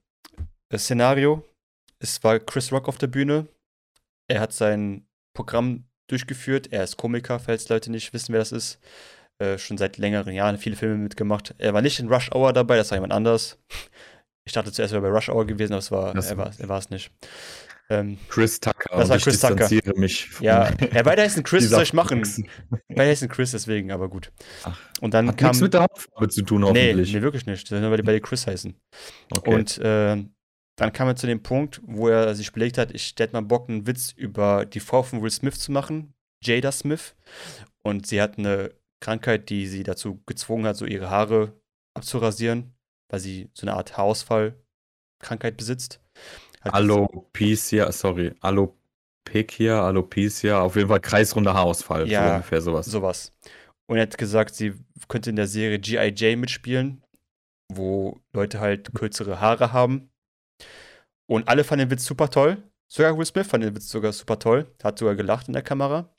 das 0.69 0.83
Szenario, 0.83 1.43
es 1.99 2.23
war 2.23 2.39
Chris 2.39 2.71
Rock 2.71 2.87
auf 2.87 2.97
der 2.97 3.07
Bühne. 3.07 3.47
Er 4.29 4.41
hat 4.41 4.53
sein 4.53 5.07
Programm 5.33 5.85
durchgeführt. 6.07 6.71
Er 6.71 6.83
ist 6.83 6.97
Komiker, 6.97 7.39
falls 7.39 7.67
Leute 7.69 7.91
nicht 7.91 8.13
wissen, 8.13 8.33
wer 8.33 8.39
das 8.39 8.51
ist. 8.51 8.79
Äh, 9.39 9.57
schon 9.57 9.77
seit 9.77 9.97
längeren 9.97 10.33
Jahren 10.33 10.57
viele 10.57 10.75
Filme 10.75 10.97
mitgemacht. 10.97 11.53
Er 11.57 11.73
war 11.73 11.81
nicht 11.81 11.99
in 11.99 12.11
Rush 12.11 12.31
Hour 12.31 12.53
dabei, 12.53 12.75
das 12.75 12.89
war 12.89 12.97
jemand 12.97 13.13
anders. 13.13 13.59
Ich 14.45 14.53
dachte 14.53 14.71
zuerst, 14.71 14.93
er 14.93 15.01
wäre 15.01 15.11
bei 15.11 15.15
Rush 15.15 15.29
Hour 15.29 15.45
gewesen, 15.45 15.73
aber 15.73 15.79
es 15.79 15.91
war, 15.91 16.13
das 16.13 16.31
er 16.31 16.37
war 16.37 16.51
er 16.57 16.69
war 16.69 16.79
es 16.79 16.89
nicht. 16.89 17.11
Ähm, 17.89 18.17
Chris 18.27 18.59
Tucker. 18.59 18.97
Das 18.97 19.09
war 19.09 19.17
Chris 19.17 19.39
Tucker. 19.39 19.69
Mich 19.95 20.29
ja, 20.41 20.69
ja, 20.93 21.03
beide 21.03 21.21
heißen 21.21 21.43
Chris, 21.43 21.69
soll 21.69 21.83
ich 21.83 21.93
machen? 21.93 22.21
beide 22.89 23.09
heißen 23.11 23.29
Chris, 23.29 23.51
deswegen, 23.51 23.91
aber 23.91 24.09
gut. 24.09 24.31
Ach, 24.63 24.77
und 24.99 25.13
dann 25.13 25.29
hat 25.29 25.37
kam. 25.37 25.47
nichts 25.49 25.61
mit 25.61 25.73
der 25.73 25.83
Hauptfarbe 25.83 26.27
zu 26.27 26.41
tun, 26.41 26.63
hoffentlich. 26.63 27.11
Nee, 27.11 27.17
nee 27.19 27.23
wirklich 27.23 27.45
nicht. 27.45 27.71
Nur 27.71 27.89
weil 27.89 27.97
die 27.97 28.03
beide 28.03 28.19
Chris 28.19 28.45
heißen. 28.45 28.75
Okay. 29.31 29.53
Und 29.53 29.77
äh, 29.77 30.17
dann 30.77 30.93
kam 30.93 31.07
er 31.07 31.15
zu 31.15 31.27
dem 31.27 31.41
Punkt, 31.41 31.81
wo 31.85 32.07
er 32.07 32.35
sich 32.35 32.51
belegt 32.51 32.77
hat, 32.77 32.91
ich 32.93 33.15
hätte 33.17 33.33
mal 33.33 33.41
Bock, 33.41 33.67
einen 33.67 33.87
Witz 33.87 34.11
über 34.11 34.65
die 34.65 34.79
Frau 34.79 35.01
von 35.01 35.21
Will 35.21 35.31
Smith 35.31 35.59
zu 35.59 35.71
machen, 35.71 36.13
Jada 36.43 36.71
Smith. 36.71 37.15
Und 37.83 38.05
sie 38.05 38.21
hat 38.21 38.37
eine 38.37 38.71
Krankheit, 38.99 39.49
die 39.49 39.67
sie 39.67 39.83
dazu 39.83 40.21
gezwungen 40.25 40.65
hat, 40.65 40.77
so 40.77 40.85
ihre 40.85 41.09
Haare 41.09 41.59
abzurasieren, 41.95 42.75
weil 43.09 43.19
sie 43.19 43.49
so 43.53 43.65
eine 43.65 43.75
Art 43.75 43.97
Haarausfall-Krankheit 43.97 45.57
besitzt. 45.57 45.99
Alopecia, 46.73 47.91
sorry, 47.91 48.33
Alopecia, 48.41 49.85
Alopecia, 49.85 50.61
auf 50.61 50.75
jeden 50.75 50.87
Fall 50.87 50.99
kreisrunder 50.99 51.53
Haarausfall, 51.53 52.07
ja, 52.07 52.27
so 52.27 52.33
ungefähr 52.33 52.61
sowas. 52.61 52.85
Sowas. 52.85 53.33
Und 53.89 53.97
er 53.97 54.03
hat 54.03 54.17
gesagt, 54.17 54.55
sie 54.55 54.73
könnte 55.07 55.29
in 55.29 55.35
der 55.35 55.47
Serie 55.47 55.79
G.I. 55.79 56.35
mitspielen, 56.35 57.03
wo 57.73 58.19
Leute 58.33 58.59
halt 58.59 58.93
kürzere 58.93 59.39
Haare 59.39 59.71
haben 59.71 60.09
und 61.29 61.47
alle 61.47 61.63
fanden 61.63 61.85
den 61.85 61.91
Witz 61.91 62.05
super 62.05 62.29
toll. 62.29 62.63
Sogar 62.89 63.17
Will 63.17 63.25
Smith 63.25 63.47
fand 63.47 63.63
den 63.63 63.75
Witz 63.75 63.89
sogar 63.89 64.13
super 64.13 64.39
toll. 64.39 64.65
Hat 64.81 64.97
sogar 64.97 65.15
gelacht 65.15 65.47
in 65.47 65.53
der 65.53 65.61
Kamera. 65.61 66.09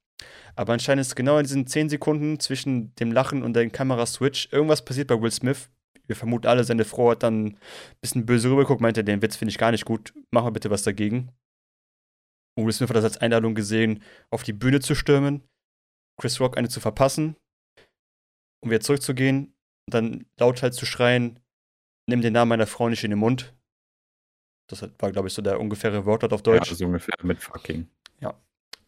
Aber 0.55 0.72
anscheinend 0.72 1.03
ist 1.03 1.16
genau 1.16 1.38
in 1.38 1.44
diesen 1.44 1.66
10 1.66 1.88
Sekunden 1.88 2.40
zwischen 2.40 2.94
dem 2.96 3.12
Lachen 3.12 3.42
und 3.42 3.55
dem 3.55 3.72
Kameraswitch 3.72 4.53
irgendwas 4.53 4.84
passiert 4.84 5.09
bei 5.09 5.20
Will 5.20 5.30
Smith. 5.30 5.70
Wir 6.07 6.16
vermuten 6.16 6.46
alle, 6.46 6.64
seine 6.64 6.84
Frau 6.84 7.11
hat 7.11 7.22
dann 7.22 7.46
ein 7.46 7.59
bisschen 8.01 8.26
böse 8.26 8.51
rübergeguckt, 8.51 8.80
meinte, 8.80 9.05
den 9.05 9.22
Witz 9.22 9.36
finde 9.36 9.51
ich 9.51 9.59
gar 9.59 9.70
nicht 9.70 9.84
gut. 9.84 10.14
Mach 10.30 10.42
mal 10.42 10.51
bitte 10.51 10.70
was 10.70 10.82
dagegen. 10.82 11.30
Und 12.57 12.66
Will 12.66 12.72
Smith 12.72 12.88
hat 12.88 12.96
das 12.96 13.05
als 13.05 13.18
Einladung 13.18 13.55
gesehen, 13.55 14.03
auf 14.30 14.42
die 14.42 14.53
Bühne 14.53 14.80
zu 14.80 14.94
stürmen, 14.94 15.49
Chris 16.20 16.40
Rock 16.40 16.59
eine 16.59 16.68
zu 16.68 16.80
verpassen, 16.80 17.36
um 18.61 18.70
wieder 18.70 18.80
zurückzugehen 18.80 19.55
und 19.86 19.94
dann 19.94 20.26
lauthals 20.38 20.76
zu 20.76 20.84
schreien, 20.84 21.38
nimm 22.09 22.20
den 22.20 22.32
Namen 22.32 22.49
meiner 22.49 22.66
Frau 22.66 22.88
nicht 22.88 23.05
in 23.05 23.11
den 23.11 23.20
Mund. 23.20 23.55
Das 24.68 24.82
war, 24.99 25.12
glaube 25.12 25.28
ich, 25.28 25.34
so 25.34 25.40
der 25.40 25.61
ungefähre 25.61 26.05
Wortlaut 26.05 26.32
auf 26.32 26.42
Deutsch. 26.42 26.70
Ja, 26.70 26.76
so 26.76 26.86
ungefähr 26.86 27.14
mit 27.22 27.38
fucking. 27.38 27.88
Ja. 28.20 28.34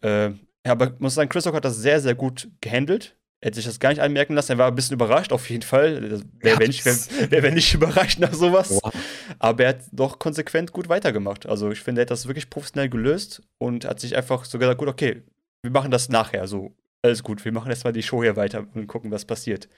Äh, 0.03 0.31
ja, 0.67 0.73
aber 0.73 0.93
ich 0.93 1.01
muss 1.01 1.15
sagen, 1.15 1.31
Chris 1.31 1.47
Rock 1.47 1.55
hat 1.55 1.65
das 1.65 1.77
sehr, 1.77 2.01
sehr 2.01 2.15
gut 2.15 2.51
gehandelt. 2.61 3.20
Er 3.43 3.47
hätte 3.47 3.57
sich 3.57 3.65
das 3.65 3.81
gar 3.81 3.89
nicht 3.89 4.03
anmerken 4.03 4.35
lassen. 4.35 4.53
Er 4.53 4.59
war 4.59 4.69
ein 4.69 4.75
bisschen 4.75 4.95
überrascht, 4.95 5.33
auf 5.33 5.49
jeden 5.49 5.63
Fall. 5.63 6.21
Wer, 6.41 6.59
wenn 6.59 6.67
nicht, 6.67 6.85
wer, 6.85 6.95
wer, 7.31 7.43
wenn 7.43 7.55
nicht 7.55 7.73
überrascht 7.73 8.19
nach 8.19 8.35
sowas. 8.35 8.71
Wow. 8.71 8.93
Aber 9.39 9.65
er 9.65 9.71
hat 9.71 9.81
doch 9.93 10.19
konsequent 10.19 10.73
gut 10.73 10.91
weitergemacht. 10.91 11.47
Also 11.47 11.71
ich 11.71 11.81
finde, 11.81 12.01
er 12.01 12.03
hat 12.03 12.11
das 12.11 12.27
wirklich 12.27 12.51
professionell 12.51 12.91
gelöst 12.91 13.43
und 13.59 13.87
hat 13.87 13.99
sich 13.99 14.15
einfach 14.15 14.45
so 14.45 14.59
gesagt, 14.59 14.79
gut, 14.79 14.89
okay, 14.89 15.23
wir 15.63 15.71
machen 15.71 15.91
das 15.91 16.11
nachher. 16.11 16.47
So, 16.47 16.75
alles 17.03 17.23
gut, 17.23 17.45
wir 17.45 17.53
machen 17.53 17.71
erstmal 17.71 17.95
die 17.95 18.03
Show 18.03 18.23
hier 18.23 18.37
weiter 18.37 18.67
und 18.75 18.87
gucken, 18.87 19.11
was 19.11 19.25
passiert. 19.25 19.69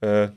Äh, 0.00 0.28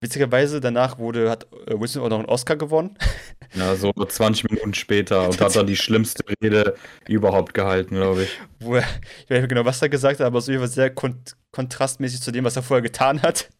witzigerweise, 0.00 0.60
danach 0.60 0.98
wurde, 0.98 1.30
hat 1.30 1.46
äh, 1.66 1.80
Wilson 1.80 2.02
auch 2.02 2.10
noch 2.10 2.18
einen 2.18 2.28
Oscar 2.28 2.56
gewonnen. 2.56 2.96
Ja, 3.54 3.74
so 3.76 3.92
20 3.92 4.50
Minuten 4.50 4.74
später 4.74 5.28
und 5.28 5.40
hat 5.40 5.54
dann 5.56 5.68
die 5.68 5.76
schlimmste 5.76 6.22
Rede 6.42 6.74
überhaupt 7.08 7.54
gehalten, 7.54 7.94
glaube 7.94 8.24
ich. 8.24 8.38
Wo 8.58 8.74
er, 8.74 8.82
ich 9.24 9.30
weiß 9.30 9.40
nicht 9.40 9.48
genau, 9.48 9.64
was 9.64 9.80
er 9.80 9.88
gesagt 9.88 10.20
hat, 10.20 10.26
aber 10.26 10.40
es 10.40 10.48
war 10.48 10.66
sehr 10.66 10.90
kon 10.90 11.22
kontrastmäßig 11.56 12.20
zu 12.20 12.32
dem, 12.32 12.44
was 12.44 12.56
er 12.56 12.62
vorher 12.62 12.82
getan 12.82 13.22
hat. 13.22 13.50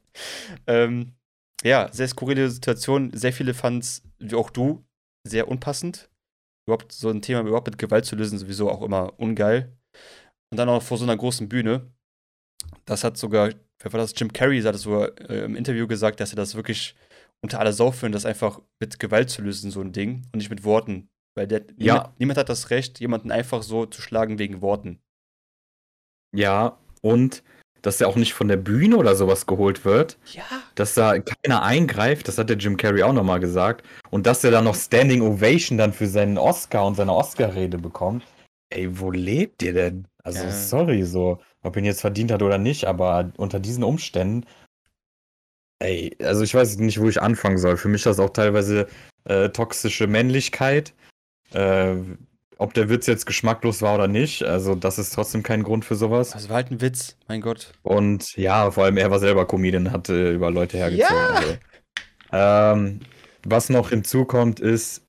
Ähm, 0.67 1.13
ja, 1.63 1.93
sehr 1.93 2.09
skurrile 2.09 2.49
Situation. 2.49 3.11
Sehr 3.13 3.35
viele 3.35 3.53
fanden 3.53 3.81
es, 3.81 4.03
wie 4.19 4.35
auch 4.35 4.49
du, 4.49 4.83
sehr 5.29 5.47
unpassend. 5.47 6.09
Überhaupt 6.67 6.91
so 6.91 7.11
ein 7.11 7.21
Thema 7.21 7.43
überhaupt 7.43 7.67
mit 7.67 7.77
Gewalt 7.77 8.07
zu 8.07 8.17
lösen, 8.17 8.39
sowieso 8.39 8.71
auch 8.71 8.81
immer 8.81 9.13
ungeil. 9.21 9.77
Und 10.51 10.57
dann 10.57 10.71
auch 10.71 10.83
vor 10.83 10.97
so 10.97 11.05
einer 11.05 11.19
großen 11.19 11.51
Bühne. 11.51 11.93
Das 12.87 13.05
hat 13.05 13.19
sogar, 13.19 13.51
wer 13.83 13.93
war 13.93 14.01
das? 14.01 14.15
Jim 14.17 14.33
Carrey 14.33 14.63
hat 14.63 14.75
es 14.75 14.83
sogar 14.85 15.21
äh, 15.29 15.45
im 15.45 15.55
Interview 15.55 15.87
gesagt, 15.87 16.19
dass 16.21 16.33
er 16.33 16.37
das 16.37 16.55
wirklich 16.55 16.95
unter 17.43 17.61
aller 17.61 17.75
Sau 17.75 17.93
führen, 17.93 18.13
das 18.13 18.25
einfach 18.25 18.63
mit 18.81 18.99
Gewalt 18.99 19.29
zu 19.29 19.43
lösen, 19.43 19.71
so 19.71 19.83
ein 19.83 19.93
Ding, 19.93 20.23
und 20.33 20.39
nicht 20.39 20.49
mit 20.49 20.65
Worten. 20.65 21.11
Weil 21.37 21.47
der, 21.47 21.61
ja. 21.77 21.93
niemand, 21.93 22.21
niemand 22.21 22.39
hat 22.39 22.49
das 22.49 22.71
Recht, 22.71 23.01
jemanden 23.01 23.31
einfach 23.31 23.63
so 23.63 23.85
zu 23.85 24.01
schlagen 24.01 24.39
wegen 24.39 24.63
Worten. 24.63 24.99
Ja, 26.35 26.79
und 27.03 27.43
dass 27.83 28.01
er 28.01 28.09
auch 28.09 28.17
nicht 28.17 28.35
von 28.35 28.49
der 28.49 28.57
Bühne 28.57 28.97
oder 28.97 29.15
sowas 29.15 29.47
geholt 29.47 29.85
wird. 29.85 30.19
Ja. 30.33 30.45
Dass 30.75 30.95
da 30.95 31.19
keiner 31.19 31.63
eingreift, 31.63 32.29
das 32.29 32.39
hat 32.39 32.51
der 32.51 32.57
Jim 32.57 32.77
Carrey 32.77 33.03
auch 33.03 33.13
nochmal 33.13 33.41
gesagt. 33.41 33.87
Und 34.11 34.27
dass 34.27 34.45
er 34.45 34.51
dann 34.51 34.65
noch 34.65 34.75
Standing 34.75 35.23
Ovation 35.23 35.79
dann 35.79 35.93
für 35.93 36.07
seinen 36.07 36.39
Oscar 36.39 36.87
und 36.87 36.97
seine 36.97 37.15
Oscar-Rede 37.15 37.79
bekommt. 37.79 38.25
Ey, 38.71 38.99
wo 38.99 39.11
lebt 39.11 39.63
ihr 39.63 39.73
denn? 39.73 40.09
Also, 40.25 40.43
ja. 40.43 40.51
sorry, 40.51 41.05
so, 41.05 41.39
ob 41.63 41.77
ihn 41.77 41.85
jetzt 41.85 42.01
verdient 42.01 42.33
hat 42.33 42.43
oder 42.43 42.59
nicht, 42.59 42.87
aber 42.87 43.31
unter 43.37 43.61
diesen 43.61 43.85
Umständen 43.85 44.45
Ey, 45.79 46.17
also 46.23 46.43
ich 46.43 46.55
weiß 46.55 46.79
nicht, 46.79 47.01
wo 47.01 47.09
ich 47.09 47.21
anfangen 47.21 47.59
soll. 47.59 47.77
Für 47.77 47.89
mich 47.89 48.01
ist 48.01 48.07
das 48.07 48.19
auch 48.19 48.31
teilweise 48.31 48.87
äh, 49.25 49.51
toxische 49.51 50.07
Männlichkeit. 50.07 50.95
Äh, 51.53 51.97
ob 52.59 52.75
der 52.75 52.89
Witz 52.89 53.07
jetzt 53.07 53.27
geschmacklos 53.27 53.83
war 53.83 53.95
oder 53.95 54.09
nicht, 54.09 54.43
also 54.43 54.75
das 54.75 54.99
ist 54.99 55.15
trotzdem 55.15 55.43
kein 55.43 55.63
Grund 55.63 55.85
für 55.85 55.95
sowas. 55.95 56.33
Also 56.33 56.49
war 56.49 56.57
halt 56.57 56.71
ein 56.71 56.81
Witz, 56.81 57.17
mein 57.29 57.41
Gott. 57.41 57.73
Und 57.83 58.37
ja, 58.37 58.71
vor 58.71 58.85
allem 58.85 58.97
er 58.97 59.11
war 59.11 59.19
selber 59.19 59.47
Comedian, 59.47 59.93
hat 59.93 60.09
äh, 60.09 60.33
über 60.33 60.51
Leute 60.51 60.79
hergezogen. 60.79 61.17
Ja! 61.17 61.31
Also. 61.35 61.57
Ähm, 62.33 63.01
was 63.45 63.69
noch 63.69 63.91
hinzukommt 63.91 64.61
ist, 64.61 65.07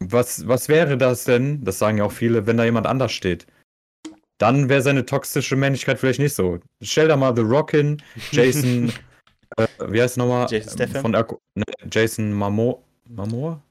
was, 0.00 0.46
was 0.46 0.68
wäre 0.68 0.96
das 0.96 1.24
denn, 1.24 1.64
das 1.64 1.78
sagen 1.78 1.98
ja 1.98 2.04
auch 2.04 2.12
viele, 2.12 2.46
wenn 2.46 2.56
da 2.56 2.64
jemand 2.64 2.86
anders 2.86 3.12
steht? 3.12 3.46
Dann 4.38 4.68
wäre 4.68 4.82
seine 4.82 5.04
toxische 5.04 5.56
Männlichkeit 5.56 5.98
vielleicht 5.98 6.20
nicht 6.20 6.34
so. 6.34 6.60
Stell 6.80 7.08
da 7.08 7.16
mal 7.16 7.34
The 7.34 7.42
Rock 7.42 7.72
hin, 7.72 8.00
Jason 8.30 8.92
Äh, 9.56 9.66
wie 9.88 10.02
heißt 10.02 10.16
nochmal? 10.16 10.46
Jason 10.50 10.72
Statham? 10.72 11.02
Von 11.02 11.14
Aqu 11.14 11.40
ne, 11.54 11.64
Jason 11.90 12.32
Momoa? 12.32 12.78
Momoa? 13.08 13.62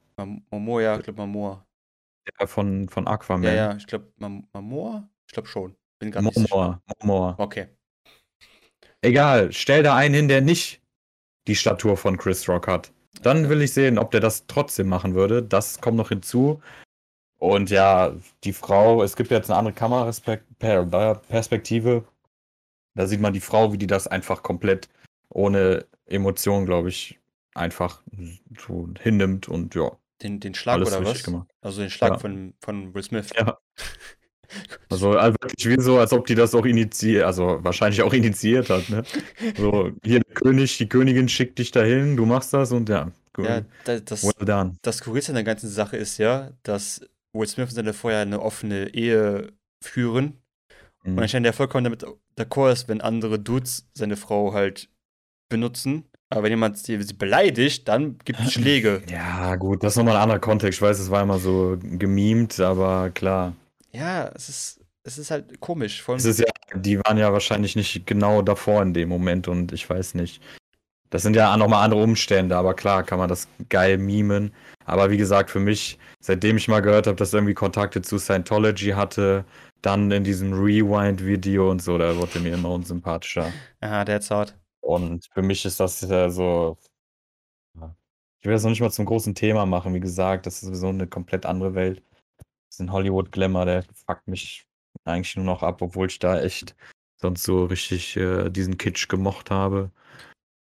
Momoa, 0.50 0.82
ja, 0.82 0.98
ich 0.98 1.04
glaube 1.04 1.22
Momoa. 1.22 1.66
Ja, 2.40 2.48
von, 2.48 2.90
von 2.90 3.08
Aquaman. 3.08 3.44
Ja, 3.44 3.54
ja, 3.54 3.76
ich 3.76 3.88
glaube 3.88 4.12
Momoa? 4.18 5.10
Ich 5.28 5.34
glaube 5.34 5.48
schon. 5.48 5.76
Bin 6.00 6.12
gar 6.12 6.22
Momoa, 6.22 6.82
Momoa. 7.02 7.36
Okay. 7.38 7.68
Egal, 9.02 9.52
stell 9.52 9.84
da 9.84 9.96
einen 9.96 10.16
hin, 10.16 10.28
der 10.28 10.42
nicht 10.42 10.82
die 11.48 11.56
Statur 11.56 11.98
von 11.98 12.18
Chris 12.18 12.48
Rock 12.50 12.68
hat. 12.68 12.92
Dann 13.22 13.50
will 13.50 13.62
ich 13.62 13.74
sehen, 13.74 13.98
ob 13.98 14.12
der 14.12 14.20
das 14.20 14.46
trotzdem 14.48 14.88
machen 14.88 15.16
würde. 15.16 15.42
Das 15.42 15.82
kommt 15.82 15.98
noch 15.98 16.10
hinzu. 16.10 16.62
Und 17.40 17.70
ja, 17.70 18.14
die 18.44 18.54
Frau, 18.54 19.04
es 19.04 19.16
gibt 19.16 19.32
jetzt 19.32 19.50
eine 19.50 19.60
andere 19.60 19.74
Kameraperspektive. 19.74 22.04
Da 22.96 23.06
sieht 23.06 23.22
man 23.22 23.34
die 23.34 23.40
Frau, 23.40 23.74
wie 23.74 23.78
die 23.78 23.88
das 23.88 24.08
einfach 24.08 24.44
komplett 24.44 24.90
ohne 25.30 25.86
Emotion, 26.06 26.66
glaube 26.66 26.90
ich, 26.90 27.20
einfach 27.54 28.02
so 28.60 28.90
hinnimmt 29.00 29.48
und 29.48 29.76
ja. 29.76 29.92
Den, 30.22 30.40
den 30.40 30.56
Schlag 30.56 30.82
oder 30.82 31.06
was? 31.06 31.24
Gemacht. 31.24 31.48
Also 31.62 31.82
den 31.82 31.90
Schlag 31.90 32.14
ja. 32.14 32.20
von, 32.20 32.54
von 32.60 32.94
Will 32.94 33.04
Smith. 33.04 33.30
Ja. 33.38 33.58
Also, 34.90 35.12
also 35.12 35.36
wirklich 35.42 35.68
wie 35.68 35.82
so, 35.82 36.00
als 36.00 36.14
ob 36.14 36.26
die 36.26 36.36
das 36.36 36.56
auch 36.56 36.66
initiiert, 36.66 37.26
also 37.26 37.60
wahrscheinlich 37.64 38.02
auch 38.02 38.14
initiiert 38.14 38.70
hat, 38.70 38.90
ne? 38.90 39.04
So, 39.58 39.92
hier 40.04 40.22
der 40.22 40.34
König, 40.36 40.78
die 40.78 40.88
Königin 40.88 41.28
schickt 41.28 41.60
dich 41.60 41.72
dahin, 41.72 42.16
du 42.16 42.26
machst 42.26 42.54
das 42.54 42.72
und 42.72 42.88
ja. 42.88 43.12
Cool. 43.38 43.46
Ja, 43.46 43.62
das, 43.84 44.06
das, 44.06 44.24
well 44.24 44.46
done. 44.46 44.78
das 44.82 45.02
Kuriose 45.02 45.30
an 45.30 45.36
der 45.36 45.44
ganzen 45.44 45.70
Sache 45.70 45.98
ist 45.98 46.18
ja, 46.18 46.52
dass 46.64 47.02
Will 47.34 47.48
Smith 47.48 47.70
und 47.70 47.76
seine 47.76 47.94
vorher 47.94 48.22
eine 48.22 48.42
offene 48.42 48.94
Ehe 48.96 49.52
führen. 49.84 50.42
Mhm. 51.04 51.14
Und 51.14 51.20
anscheinend 51.20 51.46
der 51.46 51.54
vollkommen 51.54 51.84
damit 51.84 52.06
d'accord 52.38 52.72
ist, 52.72 52.88
wenn 52.88 53.02
andere 53.02 53.38
Dudes 53.40 53.88
seine 53.94 54.18
Frau 54.18 54.54
halt 54.54 54.90
benutzen. 55.50 56.10
Aber 56.30 56.44
wenn 56.44 56.52
jemand 56.52 56.78
sie 56.78 56.98
beleidigt, 56.98 57.88
dann 57.88 58.18
gibt 58.26 58.40
es 58.40 58.54
Schläge. 58.54 59.02
Ja, 59.10 59.56
gut, 59.56 59.84
das 59.84 59.94
ist 59.94 59.98
nochmal 59.98 60.18
ein 60.18 60.24
anderer 60.24 60.40
Kontext. 60.40 60.78
Ich 60.78 60.82
weiß, 60.82 61.00
es 61.00 61.10
war 61.10 61.24
immer 61.24 61.40
so 61.40 61.78
gemimt, 61.82 62.60
aber 62.60 63.10
klar. 63.12 63.54
Ja, 63.94 64.30
es 64.36 64.50
ist, 64.50 64.82
es 65.04 65.18
ist 65.18 65.32
halt 65.32 65.60
komisch. 65.62 66.04
es 66.10 66.26
ist 66.26 66.40
ja, 66.40 66.48
die 66.76 67.00
waren 67.00 67.18
ja 67.18 67.32
wahrscheinlich 67.32 67.76
nicht 67.76 68.06
genau 68.06 68.42
davor 68.42 68.82
in 68.82 68.94
dem 68.94 69.08
Moment 69.10 69.48
und 69.48 69.72
ich 69.72 69.90
weiß 69.90 70.16
nicht. 70.16 70.42
Das 71.10 71.22
sind 71.22 71.38
ja 71.38 71.56
nochmal 71.56 71.86
andere 71.86 72.04
Umstände, 72.04 72.58
aber 72.58 72.74
klar 72.74 73.04
kann 73.04 73.18
man 73.18 73.30
das 73.30 73.48
geil 73.70 73.98
mimen. 73.98 74.52
Aber 74.84 75.10
wie 75.10 75.18
gesagt, 75.18 75.50
für 75.50 75.62
mich, 75.62 75.98
seitdem 76.20 76.58
ich 76.58 76.68
mal 76.68 76.82
gehört 76.82 77.08
habe, 77.08 77.16
dass 77.16 77.34
er 77.34 77.38
irgendwie 77.38 77.54
Kontakte 77.54 78.02
zu 78.02 78.18
Scientology 78.18 78.90
hatte, 78.90 79.46
dann 79.82 80.12
in 80.12 80.26
diesem 80.26 80.52
Rewind-Video 80.52 81.72
und 81.72 81.82
so, 81.82 81.98
da 81.98 82.18
wurde 82.18 82.40
mir 82.40 82.54
immer 82.54 82.72
unsympathischer. 82.72 83.54
Ja, 83.82 84.04
der 84.04 84.20
hart. 84.20 84.56
Und 84.88 85.28
für 85.34 85.42
mich 85.42 85.66
ist 85.66 85.80
das 85.80 86.02
ja 86.02 86.30
so 86.30 86.78
ich 88.40 88.46
will 88.46 88.54
das 88.54 88.64
noch 88.64 88.70
nicht 88.70 88.82
mal 88.82 88.92
zum 88.92 89.06
großen 89.06 89.36
Thema 89.36 89.66
machen. 89.66 89.94
Wie 89.94 90.00
gesagt, 90.00 90.46
das 90.46 90.56
ist 90.56 90.62
sowieso 90.62 90.88
eine 90.88 91.08
komplett 91.08 91.46
andere 91.46 91.74
Welt. 91.74 92.04
Das 92.38 92.76
ist 92.76 92.80
ein 92.80 92.92
Hollywood-Glamour, 92.92 93.66
der 93.66 93.84
fuckt 94.06 94.28
mich 94.28 94.66
eigentlich 95.06 95.36
nur 95.36 95.46
noch 95.46 95.64
ab, 95.64 95.82
obwohl 95.82 96.08
ich 96.08 96.20
da 96.20 96.40
echt 96.40 96.76
sonst 97.20 97.44
so 97.44 97.66
richtig 97.66 98.16
äh, 98.16 98.50
diesen 98.50 98.78
Kitsch 98.78 99.08
gemocht 99.08 99.50
habe. 99.50 99.92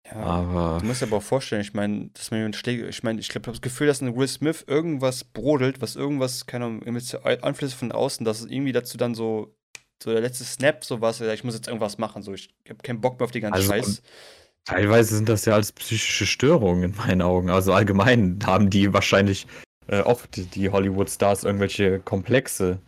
Ja, 0.05 0.13
Aber 0.13 0.79
du 0.79 0.85
musst 0.85 1.01
dir 1.01 1.07
aber 1.07 1.17
auch 1.17 1.23
vorstellen, 1.23 1.61
ich 1.61 1.73
meine, 1.73 2.09
dass 2.13 2.31
man 2.31 2.53
Schläge, 2.53 2.87
ich 2.87 3.03
meine, 3.03 3.19
ich 3.19 3.27
glaube, 3.27 3.41
ich 3.41 3.47
habe 3.47 3.57
das 3.57 3.61
Gefühl, 3.61 3.87
dass 3.87 3.99
in 3.99 4.15
Will 4.15 4.27
Smith 4.27 4.63
irgendwas 4.65 5.25
brodelt, 5.25 5.81
was 5.81 5.97
irgendwas, 5.97 6.45
keine 6.45 6.65
Ahnung, 6.65 6.81
irgendwelche 6.81 7.25
Einflüsse 7.25 7.75
von 7.75 7.91
außen, 7.91 8.25
dass 8.25 8.39
es 8.39 8.49
irgendwie 8.49 8.71
dazu 8.71 8.97
dann 8.97 9.15
so 9.15 9.56
so 10.03 10.11
der 10.11 10.21
letzte 10.21 10.43
Snap, 10.43 10.83
so 10.83 11.01
was, 11.01 11.21
ich 11.21 11.43
muss 11.43 11.55
jetzt 11.55 11.67
irgendwas 11.67 11.97
machen, 11.97 12.21
so 12.21 12.33
ich 12.33 12.49
habe 12.69 12.79
keinen 12.83 13.01
Bock 13.01 13.19
mehr 13.19 13.25
auf 13.25 13.31
die 13.31 13.41
ganze 13.41 13.57
also, 13.57 13.71
Scheiß. 13.71 14.01
Teilweise 14.65 15.15
sind 15.15 15.29
das 15.29 15.45
ja 15.45 15.53
als 15.53 15.71
psychische 15.71 16.25
Störungen 16.25 16.91
in 16.91 16.97
meinen 16.97 17.21
Augen. 17.21 17.49
Also 17.49 17.71
allgemein 17.73 18.39
haben 18.45 18.69
die 18.69 18.93
wahrscheinlich 18.93 19.47
äh, 19.87 20.01
oft 20.01 20.55
die 20.55 20.69
Hollywood-Stars 20.69 21.45
irgendwelche 21.45 21.99
Komplexe. 21.99 22.79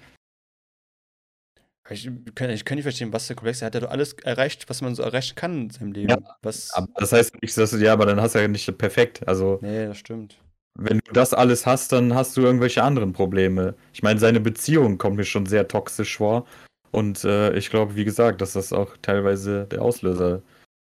Ich 1.90 2.10
kann, 2.36 2.50
ich 2.52 2.66
kann 2.66 2.76
nicht 2.76 2.84
verstehen, 2.84 3.14
was 3.14 3.28
der 3.28 3.36
Komplex 3.36 3.58
ist. 3.58 3.62
Er 3.64 3.68
hat 3.68 3.76
ja 3.76 3.80
doch 3.80 3.90
alles 3.90 4.14
erreicht, 4.14 4.70
was 4.70 4.82
man 4.82 4.94
so 4.94 5.02
erreichen 5.02 5.36
kann 5.36 5.64
in 5.64 5.70
seinem 5.70 5.92
Leben. 5.94 6.10
Ja, 6.10 6.18
was 6.44 6.70
das 6.96 7.12
heißt 7.12 7.42
nicht, 7.42 7.58
dass 7.58 7.72
du, 7.72 7.78
ja, 7.78 7.94
aber 7.94 8.06
dann 8.06 8.22
hast 8.22 8.36
du 8.36 8.40
ja 8.40 8.48
nicht 8.48 8.78
perfekt. 8.78 9.28
Also, 9.28 9.60
nee, 9.62 9.88
das 9.88 9.98
stimmt. 9.98 10.38
Wenn 10.76 11.00
du 11.04 11.14
das 11.14 11.34
alles 11.34 11.66
hast, 11.66 11.92
dann 11.92 12.14
hast 12.14 12.38
du 12.38 12.42
irgendwelche 12.42 12.84
anderen 12.84 13.14
Probleme. 13.14 13.76
Ich 13.92 14.04
meine, 14.04 14.20
seine 14.20 14.40
Beziehung 14.40 14.98
kommt 14.98 15.18
mir 15.18 15.26
schon 15.26 15.46
sehr 15.46 15.68
toxisch 15.68 16.18
vor. 16.18 16.46
Und 16.92 17.24
äh, 17.24 17.54
ich 17.56 17.70
glaube, 17.70 17.96
wie 17.96 18.06
gesagt, 18.06 18.42
dass 18.42 18.54
das 18.54 18.74
auch 18.74 18.98
teilweise 19.02 19.66
der 19.66 19.82
Auslöser 19.82 20.42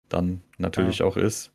dann 0.10 0.42
natürlich 0.58 1.00
ja. 1.00 1.06
auch 1.06 1.18
ist. 1.18 1.52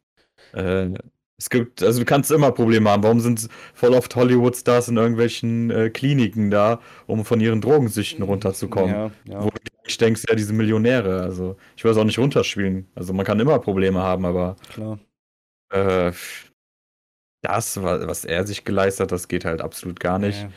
Äh, 0.53 0.91
es 1.39 1.51
gibt, 1.51 1.83
also 1.85 2.01
du 2.01 2.05
kannst 2.05 2.33
immer 2.33 2.51
Probleme 2.51 2.91
haben. 2.91 3.05
Warum 3.05 3.21
sind 3.21 3.49
voll 3.73 3.95
oft 3.95 4.15
Hollywood-Stars 4.17 4.89
in 4.89 4.97
irgendwelchen 4.97 5.71
äh, 5.71 5.89
Kliniken 5.89 6.51
da, 6.51 6.81
um 7.07 7.25
von 7.25 7.41
ihren 7.41 7.61
Drogensüchten 7.61 8.25
runterzukommen? 8.25 8.91
Ja, 8.91 9.11
ja. 9.25 9.45
Wo 9.45 9.51
ich 9.87 9.99
denke, 9.99 10.21
ja, 10.29 10.35
diese 10.35 10.53
Millionäre. 10.53 11.23
Also 11.23 11.57
ich 11.77 11.85
will 11.85 11.93
es 11.93 11.97
auch 11.97 12.05
nicht 12.05 12.19
runterspielen. 12.19 12.89
Also 12.97 13.13
man 13.13 13.25
kann 13.25 13.39
immer 13.39 13.59
Probleme 13.61 14.03
haben, 14.03 14.25
aber 14.25 14.57
Klar. 14.73 14.99
Äh, 15.71 16.13
das, 17.43 17.81
was 17.81 18.25
er 18.25 18.47
sich 18.47 18.65
geleistet 18.65 19.05
hat, 19.05 19.13
das 19.13 19.29
geht 19.29 19.45
halt 19.45 19.61
absolut 19.61 20.01
gar 20.01 20.19
nicht. 20.19 20.49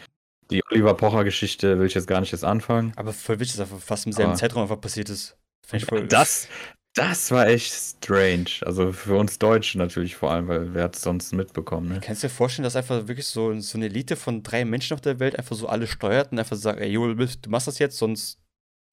Die 0.51 0.61
Oliver 0.69 0.93
Pocher-Geschichte 0.93 1.79
will 1.79 1.87
ich 1.87 1.93
jetzt 1.93 2.07
gar 2.07 2.19
nicht 2.19 2.31
jetzt 2.31 2.43
anfangen. 2.43 2.93
Aber 2.97 3.13
voll 3.13 3.39
wichtig, 3.39 3.57
dass 3.57 3.71
einfach 3.71 3.83
fast 3.83 4.05
im 4.05 4.11
selben 4.11 4.31
Aber 4.31 4.39
Zeitraum 4.39 4.63
einfach 4.63 4.81
passiert 4.81 5.09
ist. 5.09 5.37
das, 6.09 6.47
das 6.93 7.31
war 7.31 7.47
echt 7.47 7.73
strange. 7.73 8.49
Also 8.65 8.91
für 8.91 9.15
uns 9.15 9.39
Deutsche 9.39 9.77
natürlich 9.77 10.15
vor 10.15 10.31
allem, 10.31 10.49
weil 10.49 10.73
wer 10.73 10.83
hat 10.83 10.95
es 10.95 11.01
sonst 11.01 11.31
mitbekommen. 11.33 11.89
Ne? 11.89 11.99
Kannst 12.01 12.23
du 12.23 12.27
dir 12.27 12.33
vorstellen, 12.33 12.65
dass 12.65 12.75
einfach 12.75 13.07
wirklich 13.07 13.27
so, 13.27 13.57
so 13.59 13.77
eine 13.77 13.85
Elite 13.85 14.17
von 14.17 14.43
drei 14.43 14.65
Menschen 14.65 14.93
auf 14.93 15.01
der 15.01 15.19
Welt 15.19 15.37
einfach 15.37 15.55
so 15.55 15.67
alle 15.67 15.87
steuert 15.87 16.33
und 16.33 16.39
einfach 16.39 16.57
sagt, 16.57 16.81
ey, 16.81 16.89
Joel, 16.89 17.15
du 17.15 17.49
machst 17.49 17.67
das 17.67 17.79
jetzt, 17.79 17.97
sonst 17.97 18.39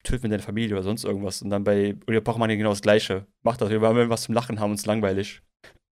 töten 0.04 0.22
wir 0.22 0.30
deine 0.30 0.42
Familie 0.42 0.76
oder 0.76 0.84
sonst 0.84 1.04
irgendwas. 1.04 1.42
Und 1.42 1.50
dann 1.50 1.64
bei 1.64 1.96
Olivia 2.06 2.20
Pochmann 2.20 2.50
genau 2.50 2.70
das 2.70 2.82
Gleiche. 2.82 3.26
Macht 3.42 3.60
das, 3.60 3.70
wir 3.70 3.80
wollen 3.80 4.10
was 4.10 4.22
zum 4.22 4.34
Lachen 4.34 4.60
haben, 4.60 4.70
uns 4.70 4.86
langweilig. 4.86 5.42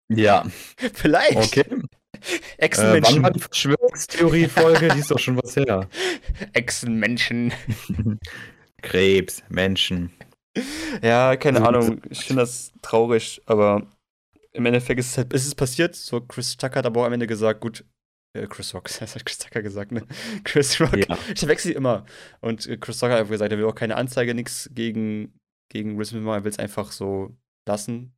Ja. 0.09 0.45
Vielleicht. 0.95 1.37
Okay. 1.37 1.80
Äh, 2.59 2.67
Echsenmenschen. 2.67 3.17
wann 3.17 3.23
war 3.23 3.31
die 3.31 3.41
Verschwörungstheorie-Folge? 3.41 4.89
die 4.89 5.01
ist 5.01 5.11
doch 5.11 5.19
schon 5.19 5.37
was 5.43 5.57
her. 5.57 5.89
Echsenmenschen. 6.53 7.53
Krebs, 8.83 9.43
Menschen. 9.49 10.13
Ja, 11.03 11.37
keine 11.37 11.67
Ahnung. 11.67 12.03
Ich 12.11 12.25
finde 12.25 12.43
das 12.43 12.73
traurig, 12.83 13.41
aber 13.47 13.87
im 14.53 14.67
Endeffekt 14.67 15.01
ist 15.01 15.11
es 15.11 15.19
halt, 15.19 15.33
ist 15.33 15.47
es 15.47 15.55
passiert. 15.55 15.95
So, 15.95 16.21
Chris 16.21 16.57
Tucker 16.57 16.77
hat 16.77 16.87
aber 16.87 17.03
auch 17.03 17.07
am 17.07 17.13
Ende 17.13 17.27
gesagt, 17.27 17.61
gut, 17.61 17.85
äh, 18.37 18.47
Chris 18.47 18.75
Rock, 18.75 18.89
das 18.89 19.15
hat 19.15 19.25
Chris 19.25 19.39
Tucker 19.39 19.63
gesagt, 19.63 19.93
ne? 19.93 20.07
Chris 20.45 20.81
Rock. 20.81 20.97
Ja. 20.97 21.19
Ich 21.35 21.47
wechsle 21.47 21.73
immer. 21.73 22.05
Und 22.41 22.67
äh, 22.67 22.77
Chris 22.77 22.99
Tucker 22.99 23.13
hat 23.13 23.21
einfach 23.21 23.33
gesagt, 23.33 23.53
er 23.53 23.59
will 23.59 23.67
auch 23.67 23.75
keine 23.75 23.97
Anzeige, 23.97 24.35
nichts 24.35 24.71
gegen, 24.73 25.35
gegen 25.71 25.99
Will 25.99 26.05
Smith 26.05 26.23
machen, 26.23 26.41
er 26.41 26.45
will 26.45 26.53
es 26.53 26.59
einfach 26.59 26.93
so 26.93 27.37
lassen. 27.69 28.13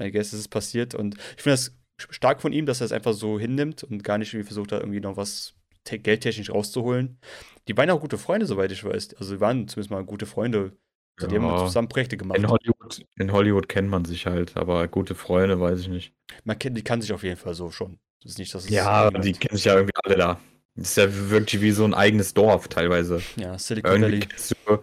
I 0.00 0.10
guess 0.10 0.32
es 0.32 0.40
ist 0.40 0.48
passiert. 0.48 0.94
Und 0.94 1.16
ich 1.36 1.42
finde 1.42 1.54
das 1.54 1.77
stark 1.98 2.40
von 2.40 2.52
ihm, 2.52 2.66
dass 2.66 2.80
er 2.80 2.86
es 2.86 2.92
einfach 2.92 3.12
so 3.12 3.38
hinnimmt 3.38 3.84
und 3.84 4.02
gar 4.04 4.18
nicht 4.18 4.32
irgendwie 4.32 4.46
versucht, 4.46 4.72
da 4.72 4.78
irgendwie 4.78 5.00
noch 5.00 5.16
was 5.16 5.54
te- 5.84 5.98
geldtechnisch 5.98 6.50
rauszuholen. 6.50 7.18
Die 7.66 7.76
waren 7.76 7.90
auch 7.90 8.00
gute 8.00 8.18
Freunde, 8.18 8.46
soweit 8.46 8.72
ich 8.72 8.84
weiß. 8.84 9.14
Also, 9.16 9.34
die 9.34 9.40
waren 9.40 9.68
zumindest 9.68 9.90
mal 9.90 10.04
gute 10.04 10.26
Freunde. 10.26 10.76
Also, 11.16 11.28
die 11.28 11.36
haben 11.36 11.48
Ja. 11.48 11.66
zusammen 11.66 11.88
Projekte 11.88 12.16
gemacht. 12.16 12.38
In 12.38 12.48
Hollywood, 12.48 13.04
in 13.16 13.32
Hollywood 13.32 13.68
kennt 13.68 13.88
man 13.88 14.04
sich 14.04 14.26
halt, 14.26 14.56
aber 14.56 14.86
gute 14.88 15.14
Freunde 15.14 15.60
weiß 15.60 15.80
ich 15.80 15.88
nicht. 15.88 16.12
Man 16.44 16.58
kennt, 16.58 16.76
die 16.76 16.82
kann 16.82 17.00
sich 17.02 17.12
auf 17.12 17.22
jeden 17.24 17.36
Fall 17.36 17.54
so 17.54 17.70
schon. 17.70 17.98
Das 18.22 18.32
ist 18.32 18.38
nicht, 18.38 18.54
dass 18.54 18.64
es 18.64 18.70
Ja, 18.70 19.10
die 19.10 19.32
kennen 19.32 19.56
sich 19.56 19.64
ja 19.64 19.74
irgendwie 19.74 19.94
alle 20.04 20.16
da. 20.16 20.40
Das 20.76 20.90
ist 20.90 20.96
ja 20.96 21.30
wirklich 21.30 21.60
wie 21.60 21.72
so 21.72 21.84
ein 21.84 21.94
eigenes 21.94 22.34
Dorf 22.34 22.68
teilweise. 22.68 23.20
ja, 23.36 23.58
Silicon 23.58 24.00
Irgendwie 24.02 24.28
Valley. 24.28 24.52
du, 24.66 24.82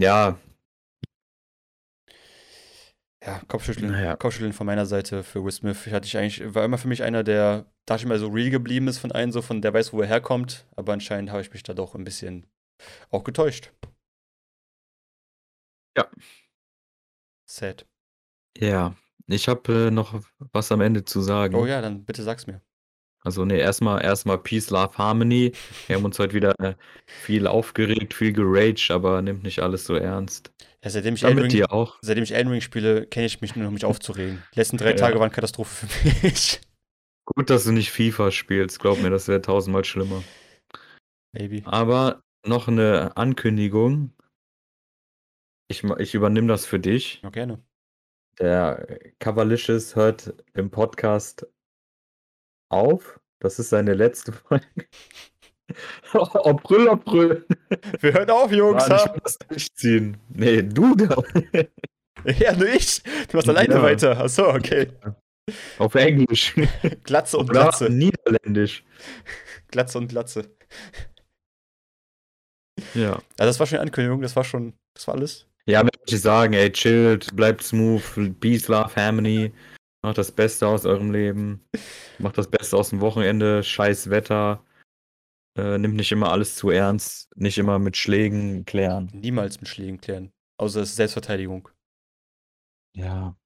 ja, 0.00 0.38
Ja, 3.26 3.40
Kopfschütteln, 3.48 3.90
Naja. 3.90 4.16
Kopfschütteln 4.16 4.52
von 4.52 4.66
meiner 4.66 4.86
Seite 4.86 5.24
für 5.24 5.42
Will 5.42 5.50
Smith. 5.50 5.84
Ich 5.86 5.92
hatte 5.92 6.06
ich 6.06 6.16
eigentlich, 6.16 6.54
war 6.54 6.64
immer 6.64 6.78
für 6.78 6.86
mich 6.86 7.02
einer, 7.02 7.24
der, 7.24 7.66
dachte 7.84 8.02
ich 8.02 8.08
mal, 8.08 8.20
so 8.20 8.28
real 8.28 8.50
geblieben 8.50 8.86
ist 8.86 8.98
von 8.98 9.10
einem, 9.10 9.32
so 9.32 9.42
von 9.42 9.60
der 9.60 9.74
weiß, 9.74 9.92
wo 9.92 10.00
er 10.00 10.06
herkommt. 10.06 10.64
Aber 10.76 10.92
anscheinend 10.92 11.30
habe 11.30 11.42
ich 11.42 11.52
mich 11.52 11.64
da 11.64 11.74
doch 11.74 11.96
ein 11.96 12.04
bisschen 12.04 12.46
auch 13.10 13.24
getäuscht. 13.24 13.72
Ja. 15.96 16.08
Sad. 17.46 17.86
ja. 18.58 18.94
Ich 19.28 19.48
habe 19.48 19.88
äh, 19.88 19.90
noch 19.90 20.22
was 20.52 20.70
am 20.70 20.80
Ende 20.80 21.04
zu 21.04 21.20
sagen. 21.20 21.56
Oh 21.56 21.66
ja, 21.66 21.80
dann 21.80 22.04
bitte 22.04 22.22
sag's 22.22 22.46
mir. 22.46 22.60
Also 23.24 23.44
nee, 23.44 23.58
erstmal 23.58 24.04
erstmal 24.04 24.38
Peace, 24.38 24.70
Love, 24.70 24.96
Harmony. 24.96 25.50
Wir 25.88 25.96
haben 25.96 26.04
uns 26.04 26.16
heute 26.20 26.32
wieder 26.32 26.54
äh, 26.60 26.76
viel 27.06 27.48
aufgeregt, 27.48 28.14
viel 28.14 28.32
geraged, 28.32 28.88
aber 28.92 29.20
nimmt 29.20 29.42
nicht 29.42 29.58
alles 29.58 29.84
so 29.84 29.96
ernst. 29.96 30.52
Ja, 30.86 30.90
seitdem 30.90 31.14
ich 31.14 31.24
Elden 31.24 31.40
Ring, 31.50 31.64
auch. 31.64 31.98
seitdem 32.00 32.22
ich 32.22 32.32
Elden 32.32 32.52
Ring 32.52 32.60
spiele, 32.60 33.08
kenne 33.08 33.26
ich 33.26 33.40
mich 33.40 33.56
nur 33.56 33.64
noch, 33.64 33.72
mich 33.72 33.84
aufzuregen. 33.84 34.40
Die 34.54 34.60
letzten 34.60 34.76
drei 34.76 34.90
Ja. 34.90 34.94
Tage 34.96 35.18
waren 35.18 35.32
Katastrophe 35.32 35.84
für 35.88 36.24
mich. 36.24 36.60
Gut, 37.24 37.50
dass 37.50 37.64
du 37.64 37.72
nicht 37.72 37.90
FIFA 37.90 38.30
spielst. 38.30 38.78
Glaub 38.78 39.00
mir, 39.02 39.10
das 39.10 39.26
wäre 39.26 39.42
tausendmal 39.42 39.84
schlimmer. 39.84 40.22
Baby. 41.32 41.64
Aber 41.66 42.22
noch 42.46 42.68
eine 42.68 43.16
Ankündigung. 43.16 44.12
Ich, 45.68 45.82
ich 45.82 46.14
übernehme 46.14 46.46
das 46.46 46.66
für 46.66 46.78
dich. 46.78 47.20
Ja, 47.22 47.30
gerne. 47.30 47.60
Der 48.38 49.00
Cavalicious 49.18 49.96
hört 49.96 50.34
im 50.54 50.70
Podcast 50.70 51.48
auf. 52.68 53.18
Das 53.40 53.58
ist 53.58 53.70
seine 53.70 53.94
letzte 53.94 54.32
Folge. 54.32 54.64
April, 56.12 56.88
April. 56.90 57.44
Wir 58.00 58.12
hören 58.12 58.30
auf, 58.30 58.52
Jungs. 58.52 58.88
Mann, 58.88 58.98
ich 59.04 59.12
will 59.12 59.20
das 59.22 59.38
durchziehen. 59.38 60.16
Nee, 60.28 60.62
du 60.62 60.94
da. 60.94 61.16
Ja, 62.38 62.56
nur 62.56 62.66
ich. 62.68 63.02
Du 63.30 63.36
machst 63.36 63.48
alleine 63.48 63.74
Ja. 63.74 63.82
weiter. 63.82 64.18
Achso, 64.18 64.48
okay. 64.48 64.88
Auf 65.78 65.94
Englisch. 65.94 66.54
Glatze 67.04 67.36
und 67.38 67.50
Oder 67.50 67.60
Glatze. 67.62 67.88
Niederländisch. 67.90 68.82
Glatze 69.68 69.98
und 69.98 70.08
Glatze. 70.08 70.50
Ja. 72.94 73.12
Also 73.12 73.22
das 73.38 73.60
war 73.60 73.66
schon 73.66 73.78
eine 73.78 73.86
Ankündigung, 73.88 74.22
das 74.22 74.34
war 74.34 74.44
schon, 74.44 74.72
das 74.94 75.06
war 75.06 75.14
alles. 75.14 75.46
Ja, 75.66 75.82
möchte 75.82 76.14
ich 76.14 76.20
sagen, 76.20 76.52
ey, 76.54 76.72
chillt, 76.72 77.34
bleibt 77.36 77.62
smooth, 77.62 78.40
peace, 78.40 78.66
love, 78.68 78.94
harmony. 78.96 79.52
Macht 80.02 80.18
das 80.18 80.32
Beste 80.32 80.66
aus 80.66 80.84
eurem 80.86 81.10
Leben. 81.12 81.64
Macht 82.18 82.38
das 82.38 82.48
Beste 82.50 82.76
aus 82.76 82.90
dem 82.90 83.00
Wochenende. 83.00 83.62
Scheiß 83.62 84.10
Wetter. 84.10 84.64
Äh, 85.56 85.78
nimmt 85.78 85.94
nicht 85.94 86.12
immer 86.12 86.30
alles 86.30 86.56
zu 86.56 86.70
ernst. 86.70 87.34
Nicht 87.36 87.58
immer 87.58 87.78
mit 87.78 87.96
Schlägen 87.96 88.64
klären. 88.64 89.10
Niemals 89.14 89.60
mit 89.60 89.68
Schlägen 89.68 90.00
klären. 90.00 90.32
Außer 90.58 90.82
es 90.82 90.90
ist 90.90 90.96
Selbstverteidigung. 90.96 91.68
Ja. 92.94 93.36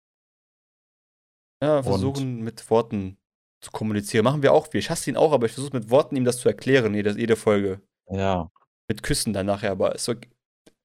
Ja, 1.63 1.83
versuchen 1.83 2.41
mit 2.41 2.69
Worten 2.71 3.19
zu 3.61 3.71
kommunizieren. 3.71 4.25
Machen 4.25 4.43
wir 4.43 4.53
auch. 4.53 4.73
Wir. 4.73 4.79
Ich 4.79 4.91
hasse 4.91 5.11
ihn 5.11 5.17
auch, 5.17 5.33
aber 5.33 5.47
ich 5.47 5.53
versuche 5.53 5.77
mit 5.77 5.91
Worten 5.91 6.17
ihm 6.17 6.25
das 6.25 6.39
zu 6.39 6.49
erklären, 6.49 6.95
jede, 6.95 7.19
jede 7.19 7.37
Folge. 7.37 7.81
Ja. 8.09 8.51
Mit 8.89 9.03
Küssen 9.03 9.33
dann 9.33 9.47
nachher, 9.47 9.71
aber 9.71 9.95
ist 9.95 10.05
so 10.05 10.15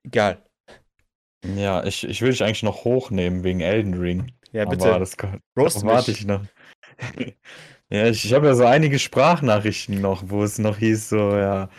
egal. 0.03 0.43
Ja, 1.55 1.83
ich, 1.83 2.03
ich 2.03 2.21
will 2.21 2.31
dich 2.31 2.43
eigentlich 2.43 2.63
noch 2.63 2.83
hochnehmen 2.83 3.43
wegen 3.43 3.61
Elden 3.61 3.93
Ring. 3.93 4.31
Ja, 4.51 4.65
bitte. 4.65 4.89
Aber 4.89 4.99
das 4.99 5.15
kann, 5.15 5.41
Roast 5.57 5.83
warte 5.83 6.11
ich 6.11 6.25
noch. 6.25 6.45
ja, 7.91 8.07
ich, 8.07 8.25
ich 8.25 8.33
habe 8.33 8.47
ja 8.47 8.55
so 8.55 8.65
einige 8.65 8.99
Sprachnachrichten 8.99 10.01
noch, 10.01 10.23
wo 10.29 10.43
es 10.43 10.57
noch 10.59 10.77
hieß, 10.77 11.09
so, 11.09 11.17
ja, 11.37 11.69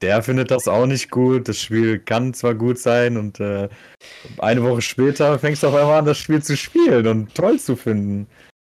der 0.00 0.22
findet 0.22 0.50
das 0.50 0.66
auch 0.66 0.86
nicht 0.86 1.10
gut. 1.10 1.48
Das 1.48 1.60
Spiel 1.60 1.98
kann 2.00 2.34
zwar 2.34 2.54
gut 2.54 2.78
sein 2.78 3.16
und 3.16 3.38
äh, 3.40 3.68
eine 4.38 4.62
Woche 4.64 4.82
später 4.82 5.38
fängst 5.38 5.62
du 5.62 5.68
auf 5.68 5.74
einmal 5.74 5.98
an, 6.00 6.04
das 6.06 6.18
Spiel 6.18 6.42
zu 6.42 6.56
spielen 6.56 7.06
und 7.06 7.34
toll 7.34 7.58
zu 7.60 7.76
finden. 7.76 8.26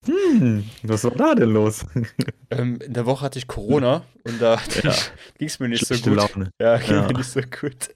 Hm, 0.05 0.69
was 0.83 1.05
war 1.05 1.11
da 1.11 1.33
denn 1.35 1.51
los? 1.51 1.85
Ähm, 2.51 2.77
in 2.81 2.93
der 2.93 3.07
Woche 3.07 3.25
hatte 3.25 3.39
ich 3.39 3.47
Corona 3.47 4.03
und 4.25 4.39
da 4.39 4.59
Ja. 4.83 4.93
ging 5.39 5.47
es 5.47 5.59
mir 5.59 5.69
nicht 5.69 5.87
so 5.87 5.95
Schlechte 5.95 6.09
gut. 6.11 6.19
Laune. 6.19 6.51
Ja, 6.61 6.77
ging 6.77 6.95
Ja. 6.97 7.07
mir 7.07 7.13
nicht 7.17 7.29
so 7.31 7.39
gut. 7.41 7.95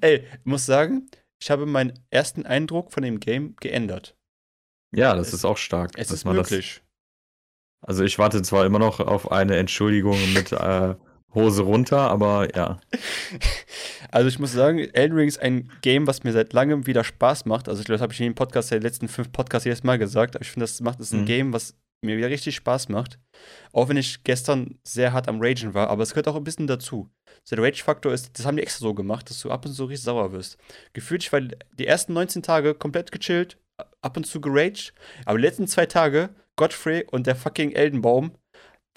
Ey, 0.00 0.18
ich 0.38 0.44
muss 0.44 0.64
sagen, 0.66 1.10
ich 1.42 1.50
habe 1.50 1.66
meinen 1.66 1.92
ersten 2.10 2.46
Eindruck 2.46 2.92
von 2.92 3.02
dem 3.02 3.20
Game 3.20 3.56
geändert. 3.56 4.14
Ja, 4.96 5.14
das 5.14 5.28
Es- 5.28 5.34
ist 5.34 5.44
auch 5.44 5.58
stark. 5.58 5.90
Es 5.96 6.10
ist 6.10 6.24
möglich. 6.24 6.80
Also 7.82 8.04
ich 8.04 8.18
warte 8.18 8.42
zwar 8.42 8.66
immer 8.66 8.78
noch 8.78 9.00
auf 9.00 9.30
eine 9.32 9.56
Entschuldigung 9.56 10.18
mit 10.34 10.52
äh, 10.52 10.94
Hose 11.34 11.62
runter, 11.62 12.10
aber 12.10 12.54
ja. 12.56 12.80
Also 14.12 14.28
ich 14.28 14.40
muss 14.40 14.52
sagen, 14.52 14.78
Elden 14.78 15.16
Ring 15.16 15.28
ist 15.28 15.40
ein 15.40 15.70
Game, 15.82 16.06
was 16.08 16.24
mir 16.24 16.32
seit 16.32 16.52
langem 16.52 16.86
wieder 16.88 17.04
Spaß 17.04 17.44
macht. 17.44 17.68
Also 17.68 17.80
ich 17.80 17.86
glaube, 17.86 17.96
das 17.98 18.02
habe 18.02 18.12
ich 18.12 18.18
in 18.18 18.24
jedem 18.24 18.34
Podcast, 18.34 18.70
der 18.72 18.80
letzten 18.80 19.06
fünf 19.06 19.30
Podcasts 19.30 19.64
jedes 19.64 19.84
Mal 19.84 19.98
gesagt. 19.98 20.34
Aber 20.34 20.42
ich 20.44 20.50
finde, 20.50 20.64
das 20.64 20.80
macht 20.80 20.98
ist 20.98 21.12
ein 21.12 21.20
Mhm. 21.20 21.26
Game, 21.26 21.52
was 21.52 21.76
mir 22.02 22.16
wieder 22.16 22.28
richtig 22.30 22.56
Spaß 22.56 22.88
macht. 22.88 23.20
Auch 23.72 23.88
wenn 23.88 23.96
ich 23.96 24.24
gestern 24.24 24.78
sehr 24.82 25.12
hart 25.12 25.28
am 25.28 25.40
Ragen 25.40 25.74
war, 25.74 25.90
aber 25.90 26.02
es 26.02 26.10
gehört 26.10 26.26
auch 26.26 26.34
ein 26.34 26.42
bisschen 26.42 26.66
dazu. 26.66 27.08
So 27.44 27.54
der 27.54 27.64
Rage-Faktor 27.64 28.12
ist, 28.12 28.36
das 28.36 28.46
haben 28.46 28.56
die 28.56 28.62
extra 28.62 28.82
so 28.82 28.94
gemacht, 28.94 29.30
dass 29.30 29.40
du 29.40 29.50
ab 29.50 29.64
und 29.64 29.72
zu 29.74 29.84
richtig 29.84 30.04
sauer 30.04 30.32
wirst. 30.32 30.56
Gefühlt, 30.92 31.22
ich 31.22 31.32
war 31.32 31.40
die 31.40 31.86
ersten 31.86 32.12
19 32.14 32.42
Tage 32.42 32.74
komplett 32.74 33.12
gechillt, 33.12 33.58
ab 34.02 34.16
und 34.16 34.26
zu 34.26 34.40
geraged, 34.40 34.92
aber 35.24 35.38
die 35.38 35.44
letzten 35.44 35.68
zwei 35.68 35.86
Tage, 35.86 36.30
Godfrey 36.60 37.04
und 37.10 37.26
der 37.26 37.36
fucking 37.36 37.72
Eldenbaum, 37.72 38.32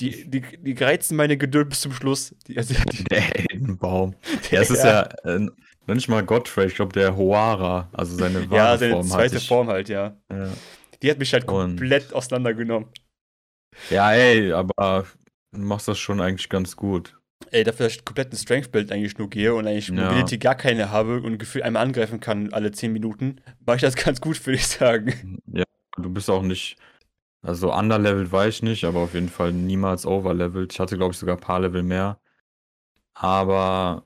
die, 0.01 0.30
die, 0.30 0.41
die 0.59 0.84
reizen 0.84 1.16
meine 1.16 1.38
Geduld 1.38 1.70
bis 1.70 1.80
zum 1.82 1.93
Schluss. 1.93 2.36
Die, 2.47 2.57
also, 2.57 2.74
die, 2.91 3.03
Der 3.05 3.39
Eldenbaum. 3.51 4.16
Ja, 4.51 4.61
es 4.61 4.70
ist 4.76 4.84
ja, 4.84 5.03
äh, 5.24 5.39
noch 5.86 5.95
nicht 5.95 6.09
mal 6.09 6.24
Godfrey, 6.26 6.68
ich 6.68 6.76
glaube 6.76 6.91
der 6.93 7.16
Hoara, 7.16 7.89
also 7.93 8.16
seine 8.18 8.49
wahre 8.49 8.55
ja, 8.57 8.78
seine 8.78 8.93
Form 8.93 9.07
zweite 9.07 9.36
hat 9.36 9.39
sich- 9.41 9.47
Form 9.47 9.68
halt, 9.70 9.89
ja. 9.89 10.18
Ja. 10.32 10.49
Die 11.01 11.09
hat 11.11 11.20
mich 11.20 11.32
halt 11.34 11.43
Und- 11.47 11.78
komplett 11.78 12.14
auseinandergenommen. 12.14 12.89
ja, 13.89 14.11
ey, 14.14 14.51
aber 14.51 15.05
du 15.51 15.59
machst 15.61 15.88
das 15.88 15.99
schon 15.99 16.20
eigentlich 16.22 16.49
ganz 16.49 16.76
gut. 16.76 17.18
Ey, 17.51 17.64
dafür, 17.64 17.86
dass 17.88 17.95
ich 17.97 18.05
komplett 18.05 18.32
ein 18.34 18.38
Strength-Build 18.38 18.91
eigentlich 18.91 19.18
nur 19.18 19.30
gehe 19.30 19.53
und 19.53 19.68
eigentlich 19.68 19.89
Ja. 19.89 19.93
Mobility 20.05 20.38
gar 20.38 20.55
keine 20.55 20.89
habe 20.91 21.22
und 21.22 21.38
gefühlt 21.38 21.64
einmal 21.66 21.84
angreifen 21.84 22.20
kann 22.20 22.51
alle 22.53 22.72
10 22.72 22.91
Minuten, 22.93 23.41
mache 23.66 23.76
ich 23.78 23.82
das 23.82 23.95
ganz 24.05 24.22
gut, 24.22 24.43
würde 24.45 24.57
ich 24.57 24.68
sagen. 24.68 25.39
Ja, 25.51 25.64
du 25.97 26.09
bist 26.09 26.30
auch 26.30 26.41
nicht, 26.41 26.78
also 27.44 27.74
underlevelt 27.74 28.32
war 28.32 28.48
ich 28.48 28.64
nicht, 28.64 28.86
aber 28.86 29.02
auf 29.02 29.14
jeden 29.14 29.30
Fall 29.30 29.52
niemals 29.52 30.06
overlevelt. 30.06 30.72
Ich 30.74 30.80
hatte, 30.80 30.96
glaube 30.98 31.12
ich, 31.12 31.20
sogar 31.20 31.36
ein 31.36 31.41
paar 31.41 31.60
Level 31.60 31.84
mehr. 31.84 32.20
Aber 33.14 34.06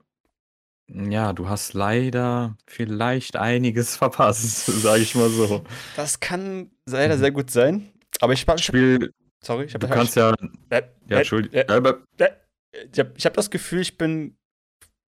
ja, 0.87 1.33
du 1.33 1.47
hast 1.47 1.73
leider 1.73 2.57
vielleicht 2.65 3.35
einiges 3.35 3.95
verpasst, 3.97 4.65
sage 4.65 5.03
ich 5.03 5.15
mal 5.15 5.29
so. 5.29 5.63
Das 5.95 6.19
kann 6.19 6.71
leider 6.87 7.17
sehr 7.17 7.31
gut 7.31 7.51
sein. 7.51 7.91
Aber 8.21 8.33
ich, 8.33 8.41
ich 8.41 8.47
hab, 8.47 8.59
Spiel, 8.59 9.13
sorry, 9.41 9.65
ich 9.65 9.73
habe 9.75 9.85
du 9.85 9.93
kannst 9.93 10.15
ja, 10.15 10.33
äh, 10.69 10.81
ja, 11.07 11.17
Entschuldigung, 11.17 11.59
äh, 11.59 11.65
äh, 12.17 12.29
ich 13.15 13.25
habe 13.25 13.35
das 13.35 13.51
Gefühl, 13.51 13.81
ich 13.81 13.97
bin 13.97 14.36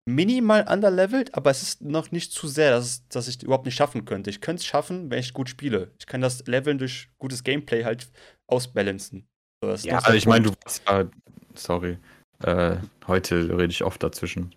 minimal 0.08 0.66
underlevelt, 0.72 1.36
aber 1.36 1.52
es 1.52 1.62
ist 1.62 1.82
noch 1.82 2.12
nicht 2.12 2.32
zu 2.32 2.48
sehr, 2.48 2.72
dass, 2.72 2.86
es, 2.86 3.08
dass 3.10 3.28
ich 3.28 3.44
überhaupt 3.44 3.66
nicht 3.66 3.76
schaffen 3.76 4.06
könnte. 4.06 4.30
Ich 4.30 4.40
könnte 4.40 4.62
es 4.62 4.66
schaffen, 4.66 5.12
wenn 5.12 5.20
ich 5.20 5.34
gut 5.34 5.50
spiele. 5.50 5.92
Ich 6.00 6.08
kann 6.08 6.22
das 6.22 6.48
Leveln 6.48 6.78
durch 6.78 7.10
gutes 7.18 7.44
Gameplay 7.44 7.84
halt 7.84 8.10
ausbalancen. 8.48 9.28
So, 9.62 9.72
ja, 9.88 9.98
also 9.98 10.14
ich 10.14 10.26
meine, 10.26 10.46
du 10.46 10.54
warst 10.64 10.82
ja, 10.88 11.10
sorry, 11.56 11.98
äh, 12.44 12.78
heute 13.08 13.58
rede 13.58 13.72
ich 13.72 13.84
oft 13.84 14.02
dazwischen. 14.02 14.56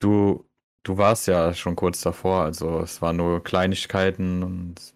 Du 0.00 0.46
du 0.84 0.96
warst 0.96 1.26
ja 1.26 1.52
schon 1.52 1.76
kurz 1.76 2.00
davor, 2.00 2.42
also 2.44 2.80
es 2.80 3.02
waren 3.02 3.16
nur 3.16 3.42
Kleinigkeiten 3.42 4.42
und 4.42 4.93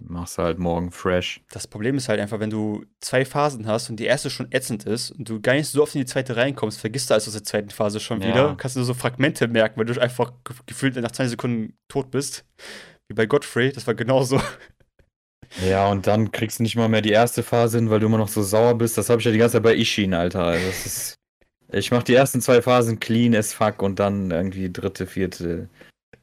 machst 0.00 0.38
halt 0.38 0.58
morgen 0.58 0.90
fresh. 0.90 1.40
Das 1.50 1.66
Problem 1.66 1.96
ist 1.96 2.08
halt 2.08 2.20
einfach, 2.20 2.40
wenn 2.40 2.50
du 2.50 2.84
zwei 3.00 3.24
Phasen 3.24 3.66
hast 3.66 3.90
und 3.90 3.96
die 3.96 4.04
erste 4.06 4.30
schon 4.30 4.50
ätzend 4.52 4.84
ist 4.84 5.10
und 5.10 5.28
du 5.28 5.40
gar 5.40 5.54
nicht 5.54 5.68
so 5.68 5.82
oft 5.82 5.94
in 5.94 6.00
die 6.00 6.06
zweite 6.06 6.36
reinkommst, 6.36 6.80
vergisst 6.80 7.10
du 7.10 7.14
also 7.14 7.28
aus 7.28 7.34
der 7.34 7.44
zweiten 7.44 7.70
Phase 7.70 8.00
schon 8.00 8.20
Ja. 8.22 8.28
wieder. 8.28 8.54
Kannst 8.58 8.76
du 8.76 8.80
nur 8.80 8.86
so 8.86 8.94
Fragmente 8.94 9.48
merken, 9.48 9.78
weil 9.78 9.86
du 9.86 10.00
einfach 10.00 10.32
ge 10.44 10.56
gefühlt 10.66 10.96
nach 10.96 11.12
20 11.12 11.30
Sekunden 11.30 11.74
tot 11.88 12.10
bist. 12.10 12.44
Wie 13.08 13.14
bei 13.14 13.26
Godfrey, 13.26 13.72
das 13.72 13.86
war 13.86 13.94
genauso. 13.94 14.40
Ja, 15.66 15.88
und 15.88 16.06
dann 16.06 16.30
kriegst 16.30 16.58
du 16.58 16.62
nicht 16.62 16.76
mal 16.76 16.88
mehr 16.88 17.02
die 17.02 17.10
erste 17.10 17.42
Phase 17.42 17.78
hin, 17.78 17.90
weil 17.90 17.98
du 18.00 18.06
immer 18.06 18.18
noch 18.18 18.28
so 18.28 18.42
sauer 18.42 18.74
bist. 18.76 18.96
Das 18.96 19.10
habe 19.10 19.20
ich 19.20 19.24
ja 19.26 19.32
die 19.32 19.38
ganze 19.38 19.54
Zeit 19.54 19.64
bei 19.64 19.74
Ishin, 19.74 20.14
Alter. 20.14 20.44
Also 20.44 20.66
das 20.66 20.86
ist, 20.86 21.14
ich 21.72 21.90
mache 21.90 22.04
die 22.04 22.14
ersten 22.14 22.40
zwei 22.40 22.62
Phasen 22.62 23.00
clean 23.00 23.34
as 23.34 23.52
fuck 23.52 23.82
und 23.82 23.98
dann 23.98 24.30
irgendwie 24.30 24.70
dritte, 24.72 25.06
vierte. 25.06 25.68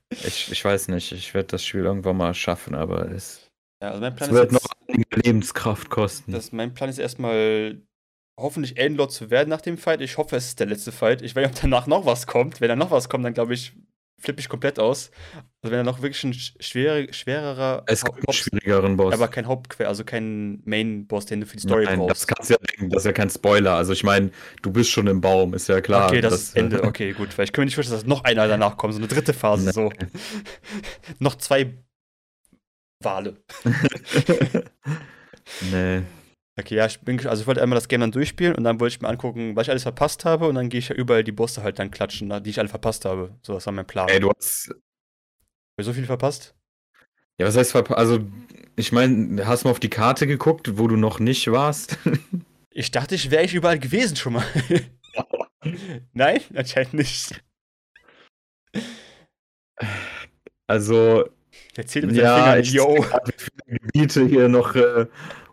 Ich, 0.10 0.50
ich 0.50 0.64
weiß 0.64 0.88
nicht, 0.88 1.12
ich 1.12 1.34
werde 1.34 1.48
das 1.50 1.66
Spiel 1.66 1.82
irgendwann 1.84 2.16
mal 2.16 2.34
schaffen, 2.34 2.74
aber 2.74 3.12
es, 3.12 3.47
Ja, 3.82 3.90
also 3.90 4.02
mein 4.02 4.16
Plan 4.16 4.32
wird 4.32 4.52
ist 4.52 4.54
noch 4.54 4.62
jetzt, 4.88 4.90
einige 4.90 5.20
Lebenskraft 5.22 5.90
kosten. 5.90 6.32
das, 6.32 6.52
mein 6.52 6.74
Plan 6.74 6.90
ist 6.90 6.98
erstmal 6.98 7.82
hoffentlich 8.40 8.78
Endlord 8.78 9.12
zu 9.12 9.30
werden 9.30 9.50
nach 9.50 9.62
dem 9.62 9.78
Fight. 9.78 10.02
Ich 10.02 10.18
hoffe, 10.18 10.36
es 10.36 10.48
ist 10.48 10.60
der 10.60 10.68
letzte 10.68 10.92
Fight. 10.92 11.22
Ich 11.22 11.36
weiß 11.36 11.48
nicht, 11.48 11.56
ob 11.58 11.62
danach 11.62 11.88
noch 11.88 12.06
was 12.06 12.28
kommt. 12.28 12.62
Wenn 12.62 12.70
da 12.70 12.76
noch 12.76 12.92
was 12.92 13.08
kommt, 13.10 13.26
dann 13.26 13.34
glaube 13.34 13.54
ich, 13.54 13.74
flippe 14.20 14.40
ich 14.40 14.50
komplett 14.50 14.80
aus. 14.80 15.12
Also 15.62 15.72
wenn 15.72 15.78
da 15.78 15.84
noch 15.84 16.02
wirklich 16.02 16.24
ein 16.24 16.34
sch- 16.34 16.54
schwere, 16.60 17.14
schwererer 17.14 17.84
es 17.86 18.04
gibt 18.04 18.18
einen 18.28 18.34
schwierigeren 18.34 18.98
Boss. 18.98 19.14
aber 19.14 19.28
kein 19.28 19.46
Hauptquer, 19.46 19.88
also 19.88 20.04
kein 20.04 20.62
Main-Boss, 20.66 21.28
den 21.28 21.42
du 21.42 21.46
für 21.46 21.58
die 21.58 21.62
Story 21.62 21.86
Nein, 21.86 22.00
das 22.00 22.26
brauchst. 22.26 22.28
kannst 22.28 22.50
du 22.50 22.54
ja 22.56 22.60
denken, 22.60 22.90
das 22.90 23.04
ist 23.04 23.06
ja 23.06 23.12
kein 23.14 23.30
Spoiler. 23.30 23.76
Also 23.76 23.94
ich 23.94 24.04
meine, 24.04 24.32
du 24.64 24.72
bist 24.72 24.90
schon 24.90 25.06
im 25.06 25.22
Baum, 25.22 25.54
ist 25.54 25.68
ja 25.70 25.82
klar. 25.82 26.08
okay, 26.08 26.22
das, 26.22 26.32
dass, 26.34 26.42
ist 26.42 26.58
Ende. 26.58 26.78
äh, 26.78 26.88
Okay, 26.88 27.14
gut. 27.14 27.38
Weil 27.38 27.46
ich 27.46 27.52
kann 27.54 27.62
mir 27.62 27.66
nicht 27.68 27.76
vorstellen, 27.76 28.00
dass 28.00 28.08
noch 28.08 28.24
einer 28.24 28.48
danach 28.48 28.78
kommt, 28.78 28.94
so 28.94 29.00
eine 29.00 29.08
dritte 29.08 29.34
Phase. 29.34 29.72
So. 29.74 29.92
noch 31.20 31.36
zwei 31.36 31.74
Wale. 33.04 33.38
nee. 35.72 36.02
Okay, 36.60 36.76
ja, 36.76 36.88
ich 36.88 37.00
bin, 37.02 37.26
also 37.28 37.42
ich 37.42 37.48
wollte 37.48 37.62
einmal 37.62 37.78
das 37.78 37.88
Game 37.88 38.02
dann 38.02 38.12
durchspielen 38.12 38.56
und 38.56 38.64
dann 38.64 38.80
wollte 38.80 38.96
ich 38.96 39.02
mir 39.02 39.10
angucken, 39.10 39.56
was 39.56 39.68
ich 39.68 39.72
alles 39.72 39.84
verpasst 39.84 40.26
habe 40.26 40.48
und 40.48 40.56
dann 40.56 40.70
gehe 40.70 40.80
ich 40.80 40.90
ja 40.90 40.96
überall 40.96 41.24
die 41.24 41.32
Bosse 41.32 41.62
halt 41.62 41.78
dann 41.78 41.92
klatschen, 41.92 42.32
die 42.44 42.50
ich 42.50 42.58
alle 42.60 42.68
verpasst 42.70 43.06
habe. 43.06 43.36
So, 43.44 43.54
das 43.54 43.66
war 43.68 43.74
mein 43.74 43.86
Plan. 43.86 44.10
Ey, 44.10 44.20
du 44.20 44.32
hast. 44.36 44.70
Hab 44.70 44.78
ich 45.80 45.86
so 45.86 45.94
viel 45.94 46.06
verpasst? 46.08 46.56
Ja, 47.40 47.46
was 47.46 47.56
heißt 47.56 47.76
verpa- 47.76 47.94
Also, 47.94 48.22
ich 48.76 48.92
meine, 48.92 49.46
hast 49.46 49.64
du 49.64 49.68
mal 49.68 49.72
auf 49.74 49.80
die 49.80 49.92
Karte 49.92 50.26
geguckt, 50.26 50.80
wo 50.80 50.88
du 50.88 50.96
noch 50.98 51.20
nicht 51.20 51.50
warst? 51.52 51.98
Ich 52.70 52.92
dachte, 52.92 53.16
ich 53.16 53.32
wäre 53.32 53.44
ich 53.44 53.56
überall 53.56 53.80
gewesen 53.80 54.16
schon 54.16 54.34
mal. 54.34 54.46
Nein, 56.14 56.42
anscheinend 56.54 56.94
nicht. 56.94 57.44
Also, 60.68 61.28
Ich 61.78 61.84
erzähle 61.84 62.08
mit 62.08 62.16
ja, 62.16 62.44
seinen 62.44 62.62
ich 62.62 62.72
Fingern, 62.72 62.96
yo. 62.96 63.04
wie 63.04 63.34
viele 63.38 63.80
Gebiete 63.80 64.26
hier 64.26 64.50
noch 64.50 64.74
äh, 64.74 65.06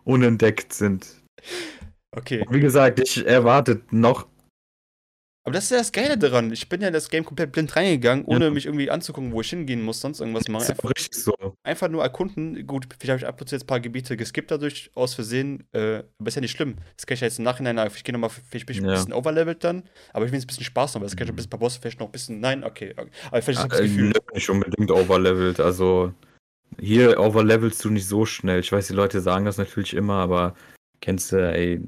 unentdeckt 0.05 0.73
sind. 0.73 1.05
Okay. 2.09 2.43
Wie 2.49 2.59
gesagt, 2.59 2.99
ich 2.99 3.27
erwarte 3.27 3.81
noch. 3.91 4.25
Aber 5.45 5.53
das 5.53 5.65
ist 5.65 5.69
ja 5.69 5.77
das 5.77 5.91
Geile 5.91 6.17
daran. 6.17 6.51
Ich 6.51 6.67
bin 6.69 6.81
ja 6.81 6.87
in 6.87 6.93
das 6.93 7.07
Game 7.07 7.23
komplett 7.23 7.51
blind 7.51 7.75
reingegangen, 7.75 8.25
ohne 8.25 8.45
Ja. 8.45 8.51
mich 8.51 8.65
irgendwie 8.65 8.89
anzugucken, 8.89 9.31
wo 9.31 9.41
ich 9.41 9.49
hingehen 9.51 9.83
muss, 9.83 10.01
sonst 10.01 10.19
irgendwas 10.19 10.47
machen. 10.47 10.61
Das 10.67 10.69
ist 10.69 10.83
Einfach, 10.83 10.89
richtig 10.89 11.13
so. 11.23 11.35
einfach 11.63 11.87
nur 11.87 12.01
erkunden. 12.01 12.65
Gut, 12.65 12.87
vielleicht 12.99 13.09
habe 13.11 13.19
ich 13.19 13.27
ab 13.27 13.39
und 13.39 13.47
zu 13.47 13.53
jetzt 13.55 13.63
ein 13.65 13.67
paar 13.67 13.79
Gebiete 13.79 14.17
geskippt 14.17 14.49
dadurch, 14.49 14.89
aus 14.95 15.13
Versehen. 15.13 15.63
Äh, 15.71 16.01
aber 16.17 16.27
ist 16.29 16.33
ja 16.35 16.41
nicht 16.41 16.49
schlimm. 16.57 16.77
Das 16.97 17.05
kann 17.05 17.13
ich 17.13 17.21
ja 17.21 17.27
jetzt 17.27 17.37
im 17.37 17.45
Nachhinein, 17.45 17.77
ich 17.95 18.03
gehe 18.03 18.11
nochmal, 18.11 18.31
vielleicht 18.31 18.65
bin 18.65 18.75
ich 18.75 18.81
ein 18.81 18.89
Ja. 18.89 18.95
bisschen 18.95 19.13
overlevelt 19.13 19.63
dann, 19.63 19.83
aber 20.13 20.25
ich 20.25 20.31
will 20.31 20.37
jetzt 20.39 20.45
ein 20.45 20.47
bisschen 20.47 20.63
Spaß 20.65 20.95
noch, 20.95 21.01
weil 21.01 21.07
das 21.09 21.15
kann 21.15 21.27
ich 21.27 21.31
ein 21.31 21.35
bisschen 21.35 21.47
ein 21.47 21.51
paar 21.51 21.59
Bosse 21.59 21.79
vielleicht 21.79 21.99
noch 21.99 22.07
ein 22.07 22.11
bisschen. 22.11 22.39
Nein, 22.39 22.63
okay. 22.63 22.95
okay. 22.97 23.11
Aber 23.29 23.41
vielleicht 23.43 23.59
ist 23.65 23.71
das 23.71 23.79
Äh, 23.81 23.83
Gefühl. 23.83 24.05
nö, 24.09 24.13
nicht 24.33 24.49
unbedingt 24.49 24.89
overlevelt. 24.89 25.59
Also, 25.59 26.11
hier 26.79 27.19
overlevelst 27.19 27.85
du 27.85 27.91
nicht 27.91 28.07
so 28.07 28.25
schnell. 28.25 28.61
Ich 28.61 28.71
weiß, 28.71 28.87
die 28.87 28.93
Leute 28.93 29.21
sagen 29.21 29.45
das 29.45 29.59
natürlich 29.59 29.93
immer, 29.93 30.15
aber 30.15 30.55
kennst 31.01 31.31
du, 31.31 31.37
ey. 31.37 31.81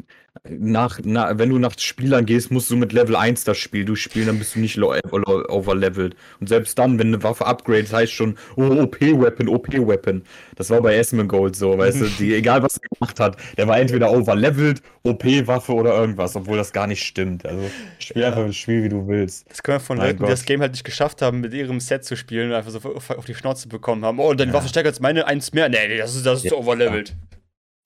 Nach, 0.49 0.99
na, 1.03 1.37
wenn 1.37 1.49
du 1.49 1.59
nach 1.59 1.77
Spielern 1.77 2.25
gehst, 2.25 2.51
musst 2.51 2.69
du 2.71 2.75
mit 2.75 2.93
Level 2.93 3.15
1 3.15 3.43
das 3.43 3.57
Spiel 3.57 3.85
durchspielen, 3.85 4.27
dann 4.27 4.39
bist 4.39 4.55
du 4.55 4.59
nicht 4.59 4.77
overlevelt. 4.81 6.15
Und 6.39 6.47
selbst 6.49 6.77
dann, 6.79 6.99
wenn 6.99 7.07
eine 7.07 7.23
Waffe 7.23 7.45
upgrades, 7.45 7.93
heißt 7.93 8.11
schon, 8.11 8.37
oh, 8.55 8.63
OP-Weapon, 8.63 9.47
OP-Weapon. 9.47 10.23
Das 10.55 10.69
war 10.69 10.81
bei 10.81 10.99
Asmongold 10.99 11.55
so, 11.55 11.77
weißt 11.77 12.01
du, 12.01 12.05
die, 12.19 12.33
egal 12.35 12.63
was 12.63 12.77
er 12.77 12.89
gemacht 12.97 13.19
hat, 13.19 13.37
der 13.57 13.67
war 13.67 13.79
entweder 13.79 14.11
overlevelt, 14.11 14.81
OP-Waffe 15.03 15.73
oder 15.73 15.93
irgendwas, 15.99 16.35
obwohl 16.35 16.57
das 16.57 16.73
gar 16.73 16.87
nicht 16.87 17.03
stimmt. 17.03 17.45
Also, 17.45 17.69
spiel 17.99 18.21
Ja. 18.21 18.29
einfach 18.29 18.45
das 18.47 18.55
Spiel, 18.55 18.83
wie 18.83 18.89
du 18.89 19.07
willst. 19.07 19.49
Das 19.49 19.63
können 19.63 19.75
wir 19.75 19.79
von 19.79 19.97
Mein 19.97 20.07
Leuten, 20.07 20.17
die 20.19 20.23
Gott. 20.23 20.31
das 20.31 20.45
Game 20.45 20.61
halt 20.61 20.71
nicht 20.71 20.83
geschafft 20.83 21.21
haben, 21.21 21.41
mit 21.41 21.53
ihrem 21.53 21.79
Set 21.79 22.03
zu 22.05 22.15
spielen 22.15 22.49
und 22.49 22.55
einfach 22.55 22.71
so 22.71 22.79
auf, 22.79 23.09
auf 23.09 23.25
die 23.25 23.35
Schnauze 23.35 23.67
bekommen 23.67 24.03
haben. 24.05 24.19
Oh, 24.19 24.33
deine 24.33 24.51
Ja. 24.51 24.57
Waffe 24.57 24.69
stärker 24.69 24.89
als 24.89 24.99
meine, 24.99 25.25
eins 25.27 25.53
mehr. 25.53 25.69
Nee, 25.69 25.87
nee, 25.87 25.97
das 25.97 26.15
ist, 26.15 26.25
das 26.25 26.43
ist 26.43 26.51
Ja. 26.51 26.57
overlevelt. 26.57 27.15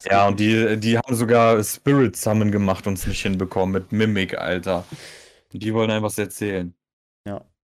Ja, 0.10 0.28
und 0.28 0.40
die, 0.40 0.78
die 0.80 0.98
haben 0.98 1.16
sogar 1.16 1.64
Spirit 1.64 2.16
Summon 2.16 2.52
gemacht 2.52 2.88
und 2.88 2.94
es 2.94 3.06
nicht 3.06 3.22
hinbekommen 3.22 3.74
mit 3.74 3.92
Mimic, 3.92 4.38
Alter. 4.38 4.86
Die 5.52 5.74
wollen 5.74 5.92
einem 5.92 6.04
was 6.04 6.18
erzählen. 6.18 6.74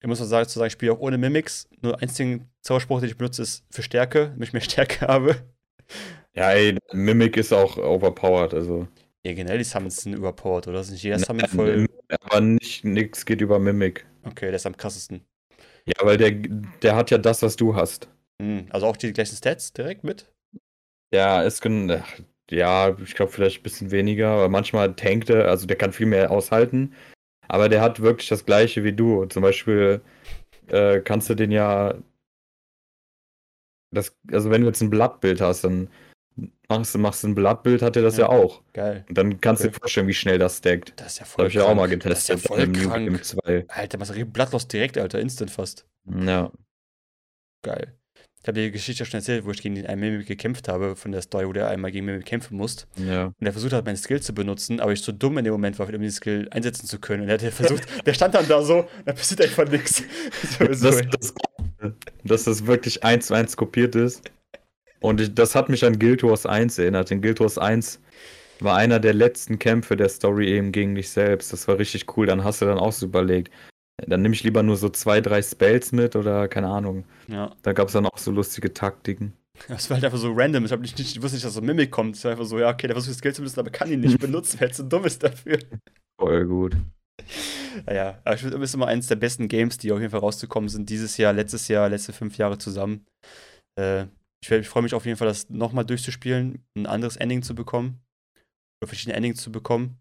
Ich 0.05 0.07
muss 0.07 0.21
auch 0.21 0.25
sagen, 0.25 0.47
ich 0.67 0.73
spiele 0.73 0.91
auch 0.91 0.99
ohne 0.99 1.17
Mimics. 1.17 1.67
Nur 1.81 1.99
einzigen 1.99 2.47
Zauberspruch, 2.61 2.99
den 2.99 3.09
ich 3.09 3.17
benutze, 3.17 3.41
ist 3.41 3.65
für 3.71 3.81
Stärke, 3.81 4.27
damit 4.27 4.49
ich 4.49 4.53
mehr 4.53 4.61
Stärke 4.61 5.07
habe. 5.07 5.35
Ja, 6.35 6.51
ey, 6.51 6.77
Mimic 6.93 7.37
ist 7.37 7.51
auch 7.51 7.77
overpowered, 7.77 8.53
also. 8.53 8.87
Ja, 9.25 9.33
generell 9.33 9.57
die 9.57 9.63
Summons 9.63 9.97
sind 9.97 10.13
überpowered, 10.13 10.67
oder? 10.67 10.81
Ist 10.81 10.91
nicht 10.91 11.01
jeder 11.01 11.17
Summon 11.17 11.47
voll. 11.47 11.87
Aber 12.21 12.39
nicht, 12.39 12.85
nix 12.85 13.25
geht 13.25 13.41
über 13.41 13.57
Mimic. 13.57 14.05
Okay, 14.23 14.45
der 14.45 14.57
ist 14.57 14.67
am 14.67 14.77
krassesten. 14.77 15.25
Ja, 15.87 16.05
weil 16.05 16.17
der, 16.17 16.33
der 16.83 16.95
hat 16.95 17.09
ja 17.09 17.17
das, 17.17 17.41
was 17.41 17.55
du 17.55 17.75
hast. 17.75 18.07
Hm, 18.39 18.67
also 18.69 18.85
auch 18.85 18.97
die 18.97 19.11
gleichen 19.11 19.35
Stats 19.35 19.73
direkt 19.73 20.03
mit? 20.03 20.31
Ja, 21.13 21.41
ist 21.43 21.61
gen 21.61 21.89
ach, 21.91 22.19
ja, 22.51 22.95
ich 22.99 23.15
glaube 23.15 23.31
vielleicht 23.31 23.59
ein 23.59 23.63
bisschen 23.63 23.91
weniger, 23.91 24.29
aber 24.29 24.49
manchmal 24.49 24.93
tankt 24.95 25.29
er, 25.29 25.47
also 25.49 25.65
der 25.65 25.77
kann 25.77 25.93
viel 25.93 26.05
mehr 26.05 26.31
aushalten. 26.31 26.93
Aber 27.47 27.69
der 27.69 27.81
hat 27.81 28.01
wirklich 28.01 28.27
das 28.29 28.45
gleiche 28.45 28.83
wie 28.83 28.93
du. 28.93 29.25
Zum 29.25 29.41
Beispiel 29.43 30.01
äh, 30.67 30.99
kannst 31.01 31.29
du 31.29 31.35
den 31.35 31.51
ja. 31.51 31.95
Das, 33.91 34.15
also 34.31 34.49
wenn 34.49 34.61
du 34.61 34.67
jetzt 34.67 34.81
ein 34.81 34.89
Blattbild 34.89 35.41
hast, 35.41 35.63
dann 35.63 35.89
machst 36.67 36.93
du, 36.95 36.99
machst 36.99 37.23
du 37.23 37.27
ein 37.29 37.35
Blattbild, 37.35 37.81
hat 37.81 37.95
er 37.95 38.01
das 38.01 38.17
ja, 38.17 38.23
Ja. 38.25 38.29
auch. 38.29 38.61
Geil. 38.73 39.05
Und 39.07 39.17
dann 39.17 39.39
kannst 39.39 39.63
du 39.63 39.67
Okay. 39.67 39.73
dir 39.75 39.79
vorstellen, 39.79 40.07
wie 40.07 40.13
schnell 40.13 40.39
das 40.39 40.57
stackt. 40.57 40.93
Das 40.99 41.13
ist 41.13 41.19
ja 41.19 41.25
Das 41.25 41.31
voll 41.31 41.43
habe 41.45 41.49
ich 41.49 41.55
ja 41.55 41.63
auch 41.63 41.75
mal 41.75 41.87
krank. 41.87 42.03
Das 42.03 42.19
ist 42.19 42.27
ja 42.27 42.35
getestet. 42.35 42.77
voll 42.77 42.89
krank. 42.89 43.23
2. 43.23 43.65
Alter, 43.69 43.99
was 43.99 44.11
Blattlost 44.25 44.73
direkt, 44.73 44.97
Alter. 44.97 45.19
Instant 45.19 45.51
fast. 45.51 45.85
Ja. 46.05 46.51
Geil. 47.63 47.93
Ich 48.45 48.47
habe 48.47 48.61
die 48.61 48.71
Geschichte 48.71 49.05
schon 49.05 49.17
erzählt, 49.17 49.43
wo 49.43 49.49
ich 49.49 49.59
gegen 49.59 49.73
den 49.73 49.87
einen 49.87 49.99
Mimik 49.99 50.27
gekämpft 50.27 50.67
habe, 50.67 50.95
von 50.95 51.11
der 51.11 51.23
Story, 51.23 51.47
wo 51.47 51.51
der 51.51 51.67
einmal 51.67 51.91
gegen 51.91 52.05
Mimik 52.05 52.27
kämpfen 52.27 52.55
musste. 52.55 52.85
Ja. 52.95 53.25
Und 53.25 53.35
er 53.39 53.51
versucht 53.51 53.73
hat, 53.73 53.85
meine 53.85 53.97
Skill 53.97 54.21
zu 54.21 54.35
benutzen, 54.35 54.79
aber 54.79 54.93
ich 54.93 55.01
so 55.01 55.11
dumm 55.11 55.39
in 55.39 55.45
dem 55.45 55.53
Moment 55.53 55.79
war, 55.79 55.91
um 55.91 55.99
die 55.99 56.11
Skill 56.11 56.47
einsetzen 56.51 56.85
zu 56.85 56.99
können. 56.99 57.23
Und 57.23 57.29
er 57.29 57.39
hat 57.39 57.53
versucht, 57.53 57.87
der 58.05 58.13
stand 58.13 58.35
dann 58.35 58.47
da 58.47 58.61
so, 58.61 58.87
da 59.03 59.13
passiert 59.13 59.41
einfach 59.41 59.67
nichts. 59.67 60.03
Das, 60.59 60.79
so. 60.79 60.91
das, 60.91 61.33
dass 62.23 62.43
das 62.43 62.67
wirklich 62.67 63.03
eins 63.03 63.27
zu 63.27 63.33
eins 63.33 63.57
kopiert 63.57 63.95
ist. 63.95 64.29
Und 64.99 65.21
ich, 65.21 65.33
das 65.33 65.55
hat 65.55 65.69
mich 65.69 65.83
an 65.83 65.97
Guild 65.97 66.21
Wars 66.21 66.45
1 66.45 66.77
erinnert. 66.77 67.09
In 67.09 67.23
Guild 67.23 67.39
Wars 67.39 67.57
1 67.57 67.99
war 68.59 68.75
einer 68.75 68.99
der 68.99 69.15
letzten 69.15 69.57
Kämpfe 69.57 69.97
der 69.97 70.09
Story 70.09 70.49
eben 70.49 70.71
gegen 70.71 70.93
dich 70.93 71.09
selbst. 71.09 71.51
Das 71.51 71.67
war 71.67 71.79
richtig 71.79 72.15
cool. 72.15 72.27
Dann 72.27 72.43
hast 72.43 72.61
du 72.61 72.65
dann 72.65 72.77
auch 72.77 72.91
so 72.91 73.07
überlegt, 73.07 73.51
dann 73.97 74.21
nehme 74.21 74.33
ich 74.35 74.43
lieber 74.43 74.63
nur 74.63 74.77
so 74.77 74.89
zwei, 74.89 75.21
drei 75.21 75.41
Spells 75.41 75.91
mit 75.91 76.15
oder 76.15 76.47
keine 76.47 76.67
Ahnung. 76.67 77.05
Ja, 77.27 77.55
Da 77.61 77.73
gab 77.73 77.87
es 77.87 77.93
dann 77.93 78.05
auch 78.05 78.17
so 78.17 78.31
lustige 78.31 78.73
Taktiken. 78.73 79.33
das 79.67 79.89
war 79.89 79.95
halt 79.95 80.05
einfach 80.05 80.17
so 80.17 80.33
random. 80.33 80.65
Ich, 80.65 80.71
hab 80.71 80.81
nicht, 80.81 80.99
ich 80.99 81.21
wusste 81.21 81.35
nicht, 81.35 81.45
dass 81.45 81.53
so 81.53 81.61
ein 81.61 81.65
Mimik 81.65 81.91
kommt. 81.91 82.15
Es 82.15 82.23
war 82.23 82.31
einfach 82.31 82.45
so, 82.45 82.59
ja, 82.59 82.69
okay, 82.69 82.87
der 82.87 82.95
versucht 82.95 83.17
Skill 83.17 83.33
zu 83.33 83.41
benutzen, 83.41 83.59
aber 83.59 83.69
kann 83.71 83.91
ihn 83.91 84.01
nicht 84.01 84.19
benutzen, 84.19 84.59
weil 84.59 84.67
er 84.69 84.73
zu 84.73 84.83
dumm 84.83 85.05
ist 85.05 85.23
dafür. 85.23 85.59
Voll 86.19 86.45
gut. 86.45 86.75
Naja, 87.85 88.19
aber 88.23 88.35
ich 88.35 88.41
finde, 88.41 88.57
ist 88.57 88.73
immer 88.73 88.87
eines 88.87 89.07
der 89.07 89.15
besten 89.15 89.47
Games, 89.47 89.77
die 89.77 89.91
auf 89.91 89.99
jeden 89.99 90.11
Fall 90.11 90.19
rauszukommen 90.19 90.69
sind. 90.69 90.89
Dieses 90.89 91.17
Jahr, 91.17 91.33
letztes 91.33 91.67
Jahr, 91.67 91.89
letzte 91.89 92.13
fünf 92.13 92.37
Jahre 92.37 92.57
zusammen. 92.57 93.05
Äh, 93.79 94.05
ich, 94.43 94.51
ich 94.51 94.67
freue 94.67 94.83
mich 94.83 94.93
auf 94.93 95.05
jeden 95.05 95.17
Fall, 95.17 95.27
das 95.27 95.49
nochmal 95.49 95.85
durchzuspielen, 95.85 96.63
ein 96.77 96.85
anderes 96.85 97.15
Ending 97.17 97.41
zu 97.41 97.55
bekommen. 97.55 98.01
Oder 98.81 98.87
verschiedene 98.89 99.15
Endings 99.15 99.41
zu 99.41 99.51
bekommen. 99.51 99.97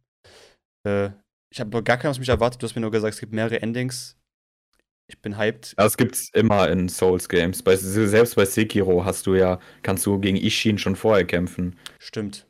Äh, 0.86 1.10
ich 1.54 1.60
habe 1.60 1.82
gar 1.84 1.96
keinen 1.98 2.10
aus 2.10 2.18
mich 2.18 2.28
erwartet. 2.28 2.60
Du 2.60 2.66
hast 2.66 2.74
mir 2.74 2.80
nur 2.80 2.90
gesagt, 2.90 3.14
es 3.14 3.20
gibt 3.20 3.32
mehrere 3.32 3.62
Endings. 3.62 4.16
Ich 5.06 5.20
bin 5.20 5.36
hyped. 5.38 5.74
Das 5.76 5.96
gibt's 5.96 6.30
immer 6.32 6.68
in 6.68 6.88
Souls 6.88 7.28
Games. 7.28 7.62
Bei, 7.62 7.76
selbst 7.76 8.34
bei 8.36 8.44
Sekiro 8.44 9.04
hast 9.04 9.26
du 9.26 9.34
ja, 9.34 9.60
kannst 9.82 10.04
du 10.06 10.18
gegen 10.18 10.36
Ishin 10.36 10.78
schon 10.78 10.96
vorher 10.96 11.24
kämpfen. 11.24 11.76
Stimmt. 11.98 12.46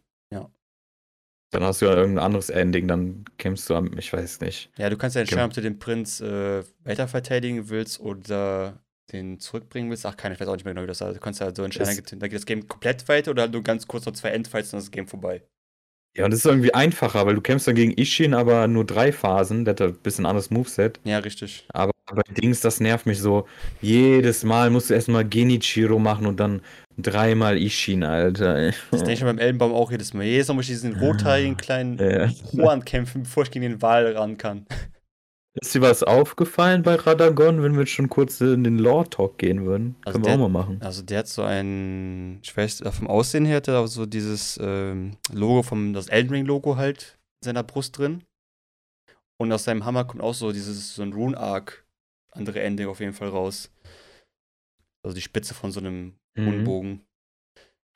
Dann 1.50 1.62
hast 1.62 1.80
du 1.82 1.86
ja 1.86 1.94
irgendein 1.94 2.24
anderes 2.24 2.50
Ending, 2.50 2.88
dann 2.88 3.24
kämpfst 3.38 3.70
du 3.70 3.76
am, 3.76 3.96
ich 3.96 4.12
weiß 4.12 4.40
nicht. 4.40 4.72
Ja, 4.76 4.90
du 4.90 4.96
kannst 4.96 5.14
ja 5.14 5.20
entscheiden, 5.20 5.44
ob 5.44 5.52
du 5.52 5.60
den 5.60 5.78
Prinz 5.78 6.20
äh, 6.20 6.64
weiter 6.82 7.06
verteidigen 7.06 7.68
willst 7.68 8.00
oder 8.00 8.82
den 9.12 9.38
zurückbringen 9.38 9.88
willst. 9.88 10.04
Ach, 10.04 10.16
keine, 10.16 10.34
ich 10.34 10.40
weiß 10.40 10.48
auch 10.48 10.54
nicht 10.56 10.64
mehr 10.64 10.74
genau, 10.74 10.82
wie 10.82 10.88
das 10.88 11.00
ist. 11.00 11.14
Du 11.14 11.20
kannst 11.20 11.40
ja 11.40 11.54
so 11.54 11.62
entscheiden, 11.62 11.90
Es- 11.90 11.96
da 11.96 12.02
geht- 12.10 12.22
da 12.22 12.26
geht 12.26 12.38
das 12.38 12.46
Game 12.46 12.66
komplett 12.66 13.06
weiter 13.06 13.30
oder 13.30 13.46
nur 13.46 13.62
ganz 13.62 13.86
kurz 13.86 14.04
noch 14.04 14.14
zwei 14.14 14.30
Endfights 14.30 14.68
und 14.68 14.72
dann 14.72 14.78
ist 14.80 14.86
das 14.86 14.90
Game 14.90 15.06
vorbei. 15.06 15.44
Ja, 16.16 16.24
und 16.26 16.30
das 16.30 16.40
ist 16.40 16.46
irgendwie 16.46 16.72
einfacher, 16.74 17.26
weil 17.26 17.34
du 17.34 17.40
kämpfst 17.40 17.66
dann 17.66 17.74
gegen 17.74 17.92
Ishin, 17.92 18.34
aber 18.34 18.68
nur 18.68 18.84
drei 18.84 19.10
Phasen. 19.12 19.64
Der 19.64 19.72
hat 19.72 19.80
ein 19.82 19.94
bisschen 19.94 20.26
anderes 20.26 20.50
Moveset. 20.50 21.00
Ja, 21.04 21.18
richtig. 21.18 21.66
Aber 21.72 21.90
Aber 22.06 22.22
Dings, 22.22 22.60
das 22.60 22.80
nervt 22.80 23.06
mich 23.06 23.18
so. 23.18 23.46
Jedes 23.80 24.44
Mal 24.44 24.70
musst 24.70 24.90
du 24.90 24.94
erstmal 24.94 25.24
Genichiro 25.24 25.98
machen 25.98 26.26
und 26.26 26.38
dann 26.38 26.60
dreimal 26.98 27.58
Ishin, 27.58 28.04
Alter. 28.04 28.72
Das 28.90 29.00
denke 29.00 29.12
ich 29.14 29.20
mir 29.22 29.26
beim 29.26 29.38
Elbenbaum 29.38 29.72
auch 29.72 29.90
jedes 29.90 30.14
Mal. 30.14 30.24
Jedes 30.24 30.46
Mal 30.48 30.54
muss 30.54 30.66
ich 30.66 30.70
diesen 30.70 30.96
rothaarigen 31.00 31.56
kleinen 31.56 31.98
Ja. 31.98 32.30
Horn 32.62 32.84
kämpfen, 32.84 33.24
bevor 33.24 33.42
ich 33.42 33.50
gegen 33.50 33.62
den 33.64 33.82
Wal 33.82 34.16
ran 34.16 34.36
kann. 34.38 34.66
Ist 35.60 35.72
dir 35.74 35.80
was 35.82 36.02
aufgefallen 36.02 36.82
bei 36.82 36.96
Radagon, 36.96 37.62
wenn 37.62 37.76
wir 37.78 37.86
schon 37.86 38.08
kurz 38.08 38.40
in 38.40 38.64
den 38.64 38.78
Lore-Talk 38.78 39.38
gehen 39.38 39.64
würden? 39.64 39.94
Also 40.04 40.18
Können 40.18 40.24
wir 40.24 40.28
der- 40.36 40.44
auch 40.44 40.48
mal 40.50 40.60
machen. 40.60 40.80
Also 40.82 41.02
der 41.02 41.20
hat 41.20 41.28
so 41.28 41.42
ein, 41.42 42.40
ich 42.42 42.56
weiß, 42.56 42.80
äh, 42.80 42.90
vom 42.90 43.06
Aussehen 43.06 43.44
her 43.46 43.58
hat 43.58 43.68
er 43.68 43.86
so 43.86 44.04
dieses 44.04 44.58
ähm, 44.60 45.16
Logo 45.32 45.62
vom, 45.62 45.92
das 45.92 46.08
Elden 46.08 46.30
Ring 46.30 46.44
Logo 46.44 46.76
halt 46.76 47.18
in 47.40 47.46
seiner 47.46 47.62
Brust 47.62 47.96
drin. 47.96 48.24
Und 49.40 49.52
aus 49.52 49.64
seinem 49.64 49.84
Hammer 49.84 50.04
kommt 50.04 50.22
auch 50.22 50.34
so 50.34 50.50
dieses, 50.52 50.94
so 50.96 51.02
ein 51.02 51.12
Rune 51.12 51.36
Arc, 51.38 51.86
andere 52.32 52.60
Ending 52.60 52.88
auf 52.88 52.98
jeden 53.00 53.12
Fall 53.14 53.28
raus. 53.28 53.70
Also 55.04 55.14
die 55.14 55.20
Spitze 55.22 55.54
von 55.54 55.70
so 55.70 55.78
einem 55.80 56.14
Mhm. 56.36 56.46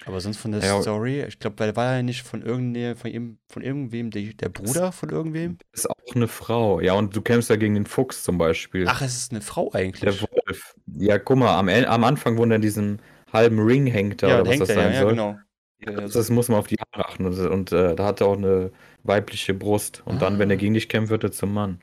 Aber 0.05 0.21
sonst 0.21 0.39
von 0.39 0.53
der 0.53 0.63
Ja. 0.63 0.81
Story, 0.81 1.23
ich 1.25 1.39
glaube, 1.41 1.59
weil 1.59 1.75
war 1.77 1.97
ja 1.97 2.03
nicht 2.03 2.23
von 2.23 2.43
irgendeinem, 2.43 2.97
von, 2.97 3.11
ihm, 3.11 3.39
von 3.49 3.63
irgendwem, 3.63 4.11
der, 4.11 4.23
der 4.33 4.49
Bruder 4.49 4.93
von 4.93 5.11
irgendwem? 5.11 5.59
Ist 5.73 5.91
auch 5.91 6.15
eine 6.15 6.29
Frau. 6.29 6.81
Ja, 6.81 6.93
und 6.95 7.15
du 7.17 7.21
kämpfst 7.21 7.51
ja 7.51 7.57
gegen 7.57 7.75
den 7.75 7.85
Fuchs 7.87 8.23
zum 8.23 8.39
Beispiel. 8.39 8.87
Ach, 8.89 9.03
es 9.03 9.17
ist 9.17 9.33
eine 9.33 9.41
Frau 9.41 9.71
der 9.71 9.81
eigentlich. 9.81 10.23
Wolf. 10.23 10.75
Ja, 10.87 11.19
guck 11.19 11.39
mal, 11.39 11.57
am, 11.59 11.69
am 11.69 12.05
Anfang, 12.05 12.39
wo 12.39 12.45
er 12.45 12.53
in 12.57 12.63
diesem 12.63 12.99
halben 13.33 13.59
Ring 13.59 13.87
hängt, 13.87 14.23
da, 14.23 14.29
ja, 14.29 14.41
oder 14.41 14.51
was 14.51 14.59
das 14.61 14.69
ja, 14.69 14.75
sein 14.77 14.93
ja, 14.95 15.01
soll. 15.01 15.11
genau. 15.11 15.39
Ja, 15.81 15.91
Ja, 15.93 16.01
das, 16.01 16.13
das 16.13 16.31
muss 16.31 16.49
man 16.49 16.59
auf 16.59 16.69
die 16.69 16.77
Haare 16.77 17.05
achten. 17.09 17.27
Und, 17.27 17.39
und 17.39 17.73
äh, 17.73 17.95
da 17.97 18.05
hat 18.07 18.21
er 18.21 18.29
auch 18.29 18.37
eine 18.37 18.71
weibliche 19.03 19.53
Brust. 19.53 20.03
Und 20.07 20.23
dann, 20.23 20.39
wenn 20.39 20.49
er 20.51 20.55
Ah. 20.57 20.61
gegen 20.61 20.75
dich 20.75 20.89
kämpft, 20.89 21.11
wird 21.11 21.25
er 21.25 21.33
zum 21.33 21.53
Mann. 21.53 21.81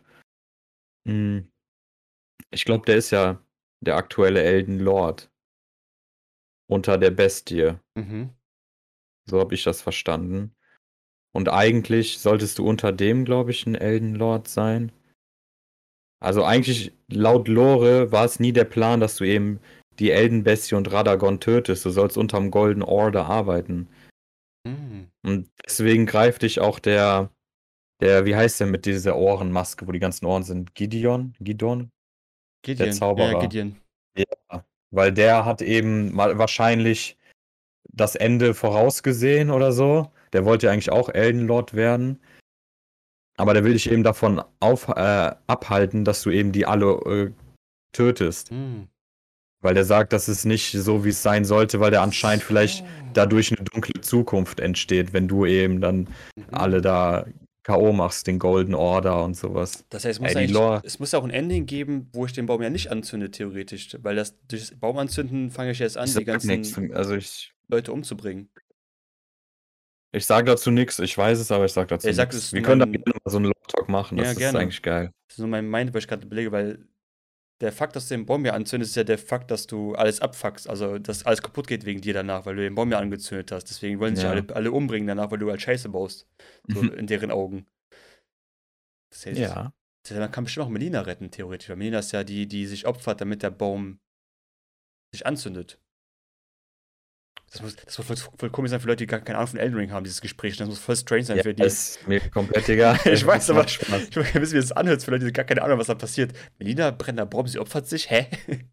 Hm. 1.08 1.48
Ich 2.52 2.66
glaube, 2.66 2.86
der 2.86 2.96
ist 2.96 3.12
ja 3.12 3.42
der 3.82 3.98
aktuelle 3.98 4.42
Elden 4.42 4.80
Lord. 4.80 5.30
Unter 6.68 6.98
der 6.98 7.12
Bestie. 7.12 7.76
Mhm. 7.96 8.30
So 9.28 9.40
habe 9.40 9.56
ich 9.56 9.64
das 9.64 9.82
verstanden. 9.82 10.56
Und 11.34 11.50
eigentlich 11.50 12.20
solltest 12.20 12.60
du 12.60 12.68
unter 12.68 12.92
dem, 12.92 13.26
glaube 13.26 13.52
ich, 13.52 13.66
ein 13.66 13.76
Elden 13.76 14.16
Lord 14.16 14.48
sein. 14.48 14.92
Also 16.22 16.44
eigentlich, 16.44 16.94
laut 17.08 17.48
Lore, 17.48 18.12
war 18.12 18.26
es 18.26 18.40
nie 18.40 18.54
der 18.54 18.64
Plan, 18.64 19.00
dass 19.00 19.18
du 19.18 19.26
eben 19.26 19.60
die 20.00 20.12
Eldenbestie 20.12 20.76
und 20.76 20.92
Radagon 20.92 21.40
tötest. 21.40 21.86
Du 21.86 21.90
sollst 21.90 22.18
unterm 22.18 22.52
Golden 22.52 22.84
Order 22.84 23.26
arbeiten. 23.26 23.90
Mhm. 24.66 25.12
Und 25.24 25.50
deswegen 25.66 26.06
greift 26.06 26.42
dich 26.42 26.60
auch 26.60 26.80
der, 26.80 27.32
der, 28.02 28.26
wie 28.26 28.36
heißt 28.36 28.60
der 28.60 28.68
mit 28.68 28.86
dieser 28.86 29.18
Ohrenmaske, 29.18 29.88
wo 29.88 29.92
die 29.92 30.00
ganzen 30.00 30.26
Ohren 30.26 30.44
sind? 30.44 30.74
Gideon? 30.74 31.36
Gideon? 31.40 31.92
Gideon. 32.64 32.90
Ja, 32.90 32.94
Zauberer. 32.94 33.32
ja, 33.34 33.40
Gideon. 33.40 33.76
Weil 34.96 35.12
der 35.12 35.44
hat 35.46 35.62
eben 35.62 36.14
mal 36.14 36.38
wahrscheinlich 36.38 37.18
das 37.92 38.16
Ende 38.16 38.54
vorausgesehen 38.54 39.52
oder 39.52 39.72
so. 39.72 40.12
Der 40.34 40.46
wollte 40.46 40.68
ja 40.68 40.72
eigentlich 40.72 40.92
auch 40.92 41.10
Elden 41.10 41.48
Lord 41.48 41.74
werden. 41.74 42.20
Aber 43.38 43.54
der 43.54 43.66
will 43.66 43.74
dich 43.74 43.92
eben 43.92 44.04
davon 44.04 44.42
auf, 44.62 44.88
äh, 44.88 45.36
abhalten, 45.48 46.06
dass 46.06 46.22
du 46.22 46.30
eben 46.30 46.54
die 46.54 46.66
alle 46.66 46.94
äh, 47.06 47.32
tötest. 47.92 48.52
Mhm. 48.52 48.88
Weil 49.62 49.74
der 49.74 49.84
sagt, 49.84 50.14
das 50.14 50.30
ist 50.30 50.46
nicht 50.46 50.72
so, 50.72 51.04
wie 51.04 51.10
es 51.10 51.22
sein 51.22 51.44
sollte, 51.44 51.80
weil 51.80 51.92
der 51.92 52.02
anscheinend 52.02 52.44
vielleicht 52.44 52.86
dadurch 53.14 53.52
eine 53.52 53.66
dunkle 53.66 54.00
Zukunft 54.02 54.60
entsteht, 54.60 55.12
wenn 55.12 55.28
du 55.28 55.46
eben 55.46 55.82
dann 55.82 56.08
Mhm. 56.36 56.44
alle 56.52 56.82
da 56.82 57.26
K.O. 57.66 57.94
machst, 57.94 58.28
den 58.28 58.38
Golden 58.38 58.76
Order 58.76 59.24
und 59.24 59.36
sowas. 59.36 59.86
Das 59.90 60.06
heißt, 60.06 60.20
es 60.20 60.22
muss, 60.22 60.36
Ey, 60.36 60.82
es 60.84 61.00
muss 61.00 61.16
auch 61.16 61.24
ein 61.24 61.32
Ending 61.32 61.66
geben, 61.66 62.10
wo 62.14 62.28
ich 62.28 62.32
den 62.34 62.46
Baum 62.46 62.62
ja 62.62 62.70
nicht 62.70 62.92
anzünde, 62.92 63.32
theoretisch. 63.32 63.98
Weil 64.04 64.16
das 64.16 64.38
durch 64.48 64.70
das 64.70 64.80
Baum 64.80 65.00
anzünden 65.00 65.50
fange 65.50 65.72
ich 65.72 65.80
jetzt 65.80 65.98
an, 65.98 66.06
Ich 66.08 66.14
die 66.14 66.26
ganzen 66.26 66.48
nichts. 66.60 66.78
Also 66.94 67.16
ich, 67.16 67.56
Leute 67.68 67.92
umzubringen. 67.92 68.50
ich 70.12 70.28
sage 70.28 70.46
dazu 70.46 70.70
nichts. 70.70 71.00
Ich 71.00 71.18
weiß 71.18 71.40
es, 71.40 71.52
aber 71.52 71.66
ich 71.66 71.74
sage 71.74 71.88
dazu 71.88 72.06
nichts. 72.08 72.54
Wir 72.54 72.62
können 72.62 72.82
da 72.82 72.86
gerne 72.86 73.04
mal 73.24 73.32
so 73.32 73.38
einen 73.38 73.46
Lore-Talk 73.46 73.90
machen. 73.90 74.18
Das 74.18 74.26
Ja, 74.28 74.32
ist 74.34 74.38
gerne. 74.38 74.60
eigentlich 74.60 74.84
geil. 74.84 75.12
Das 75.28 75.38
ist 75.38 75.40
nur 75.40 75.48
mein 75.48 75.68
Mind, 75.68 75.92
was 75.96 76.04
ich 76.04 76.08
gerade 76.08 76.24
überlege, 76.28 76.52
weil 76.52 76.88
der 77.62 77.72
Fakt, 77.72 77.96
dass 77.96 78.08
du 78.10 78.16
den 78.16 78.26
Baum 78.26 78.46
ja 78.46 78.54
anzündest, 78.54 78.92
ist 78.92 78.96
ja 78.98 79.04
der 79.06 79.18
Fakt, 79.18 79.50
dass 79.50 79.66
du 79.66 79.96
alles 79.96 80.20
abfuckst. 80.20 80.68
Also, 80.70 80.98
dass 81.00 81.26
alles 81.26 81.42
kaputt 81.42 81.68
geht 81.68 81.86
wegen 81.86 82.02
dir 82.02 82.14
danach, 82.14 82.46
weil 82.46 82.56
du 82.58 82.62
den 82.64 82.76
Baum 82.76 82.92
ja 82.92 83.00
angezündet 83.00 83.52
hast. 83.52 83.66
Deswegen 83.66 84.00
wollen 84.00 84.16
sich 84.16 84.26
Ja. 84.26 84.32
alle, 84.32 84.46
alle 84.56 84.72
umbringen 84.72 85.08
danach, 85.08 85.32
weil 85.32 85.38
du 85.40 85.50
halt 85.50 85.62
Scheiße 85.62 85.90
baust. 85.90 86.28
So 86.68 86.82
Mhm. 86.84 86.94
in 86.94 87.08
deren 87.08 87.32
Augen. 87.32 87.66
Das 89.12 89.26
heißt, 89.26 89.40
Ja. 89.40 89.74
man 90.12 90.32
kann 90.32 90.44
bestimmt 90.44 90.66
auch 90.66 90.70
Melina 90.70 91.02
retten, 91.02 91.32
theoretisch. 91.32 91.70
Weil 91.70 91.78
Melina 91.78 92.00
ist 92.00 92.12
ja 92.12 92.24
die, 92.26 92.48
die 92.48 92.66
sich 92.68 92.86
opfert, 92.86 93.22
damit 93.22 93.42
der 93.42 93.52
Baum 93.52 94.00
sich 95.14 95.26
anzündet. 95.26 95.80
Das 97.52 97.62
muss, 97.62 97.76
das 97.76 97.98
muss 97.98 98.08
voll, 98.08 98.34
voll 98.38 98.50
komisch 98.50 98.72
sein 98.72 98.80
für 98.82 98.88
Leute, 98.88 99.04
die 99.04 99.08
gar 99.08 99.22
keine 99.22 99.38
Ahnung 99.38 99.48
von 99.50 99.60
Elden 99.60 99.78
Ring 99.78 99.92
haben, 99.92 100.04
dieses 100.04 100.22
Gespräch. 100.22 100.58
Das 100.58 100.68
muss 100.68 100.80
voll 100.80 100.96
strange 100.96 101.24
sein 101.24 101.38
ja 101.38 101.44
für 101.44 101.54
die. 101.54 101.64
ist 101.64 102.06
mir 102.08 102.20
komplett 102.30 102.68
egal. 102.70 103.00
Ich 103.06 103.26
weiß, 103.26 103.50
aber-. 103.52 103.66
Ich 103.66 103.80
will 103.90 104.42
wissen, 104.42 104.56
wie 104.56 104.62
das 104.62 104.72
anhört 104.72 105.04
für 105.04 105.12
Leute, 105.12 105.26
die 105.26 105.32
gar 105.32 105.46
keine 105.46 105.62
Ahnung 105.62 105.74
haben, 105.74 105.80
was 105.80 105.88
da 105.88 105.96
passiert. 105.96 106.34
Melina 106.60 106.92
brennt 106.92 107.20
der 107.20 107.26
Baum, 107.26 107.48
sie 107.48 107.60
opfert 107.60 107.88
sich. 107.88 108.10
Hä? 108.10 108.28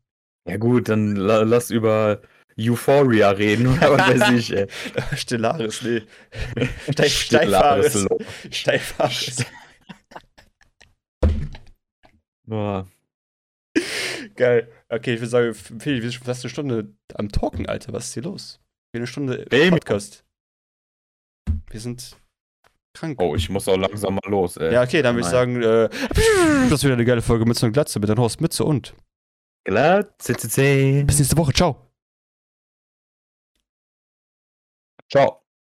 Ja 0.44 0.56
gut, 0.56 0.88
dann 0.88 1.14
la 1.14 1.42
lass 1.42 1.70
über 1.70 2.20
Euphoria 2.58 3.30
reden 3.30 3.68
oder 3.76 3.96
was 3.96 4.20
weiß 4.20 4.30
ich. 4.32 4.52
Ey. 4.52 4.66
Stellaris, 5.14 5.82
nee. 5.82 6.02
Steif, 6.90 7.12
Stellaris. 7.12 8.08
Steifaris. 8.50 9.44
Boah. 12.44 12.88
Geil. 14.34 14.68
Okay, 14.88 15.14
ich 15.14 15.20
würde 15.20 15.28
sagen, 15.28 15.54
Phil, 15.54 15.94
wir 15.94 16.02
sind 16.02 16.14
schon 16.14 16.24
fast 16.24 16.44
eine 16.44 16.50
Stunde 16.50 16.92
am 17.14 17.30
Talken, 17.30 17.66
Alter. 17.66 17.92
Was 17.92 18.06
ist 18.08 18.14
hier 18.14 18.24
los? 18.24 18.61
Eine 18.94 19.06
Stunde 19.06 19.46
Baby. 19.48 19.70
Podcast. 19.70 20.24
Wir 21.70 21.80
sind 21.80 22.16
krank. 22.94 23.18
Oh, 23.22 23.34
ich 23.34 23.48
muss 23.48 23.66
auch 23.68 23.76
langsam 23.76 24.14
mal 24.16 24.30
los. 24.30 24.58
Ey. 24.58 24.72
Ja, 24.74 24.82
okay, 24.82 25.00
dann 25.00 25.14
würde 25.14 25.26
ich 25.26 25.30
sagen, 25.30 25.62
äh, 25.62 25.88
das 25.88 26.72
ist 26.72 26.84
wieder 26.84 26.92
eine 26.94 27.04
geile 27.04 27.22
Folge 27.22 27.46
Mütze 27.46 27.64
und 27.64 27.72
Glatze 27.72 27.98
mit 28.00 28.08
deinem 28.08 28.18
Horst 28.18 28.40
Mütze 28.40 28.64
und 28.64 28.94
CCC. 30.18 31.04
bis 31.04 31.18
nächste 31.18 31.36
Woche. 31.38 31.52
Ciao. 31.52 31.90
Ciao. 35.10 35.41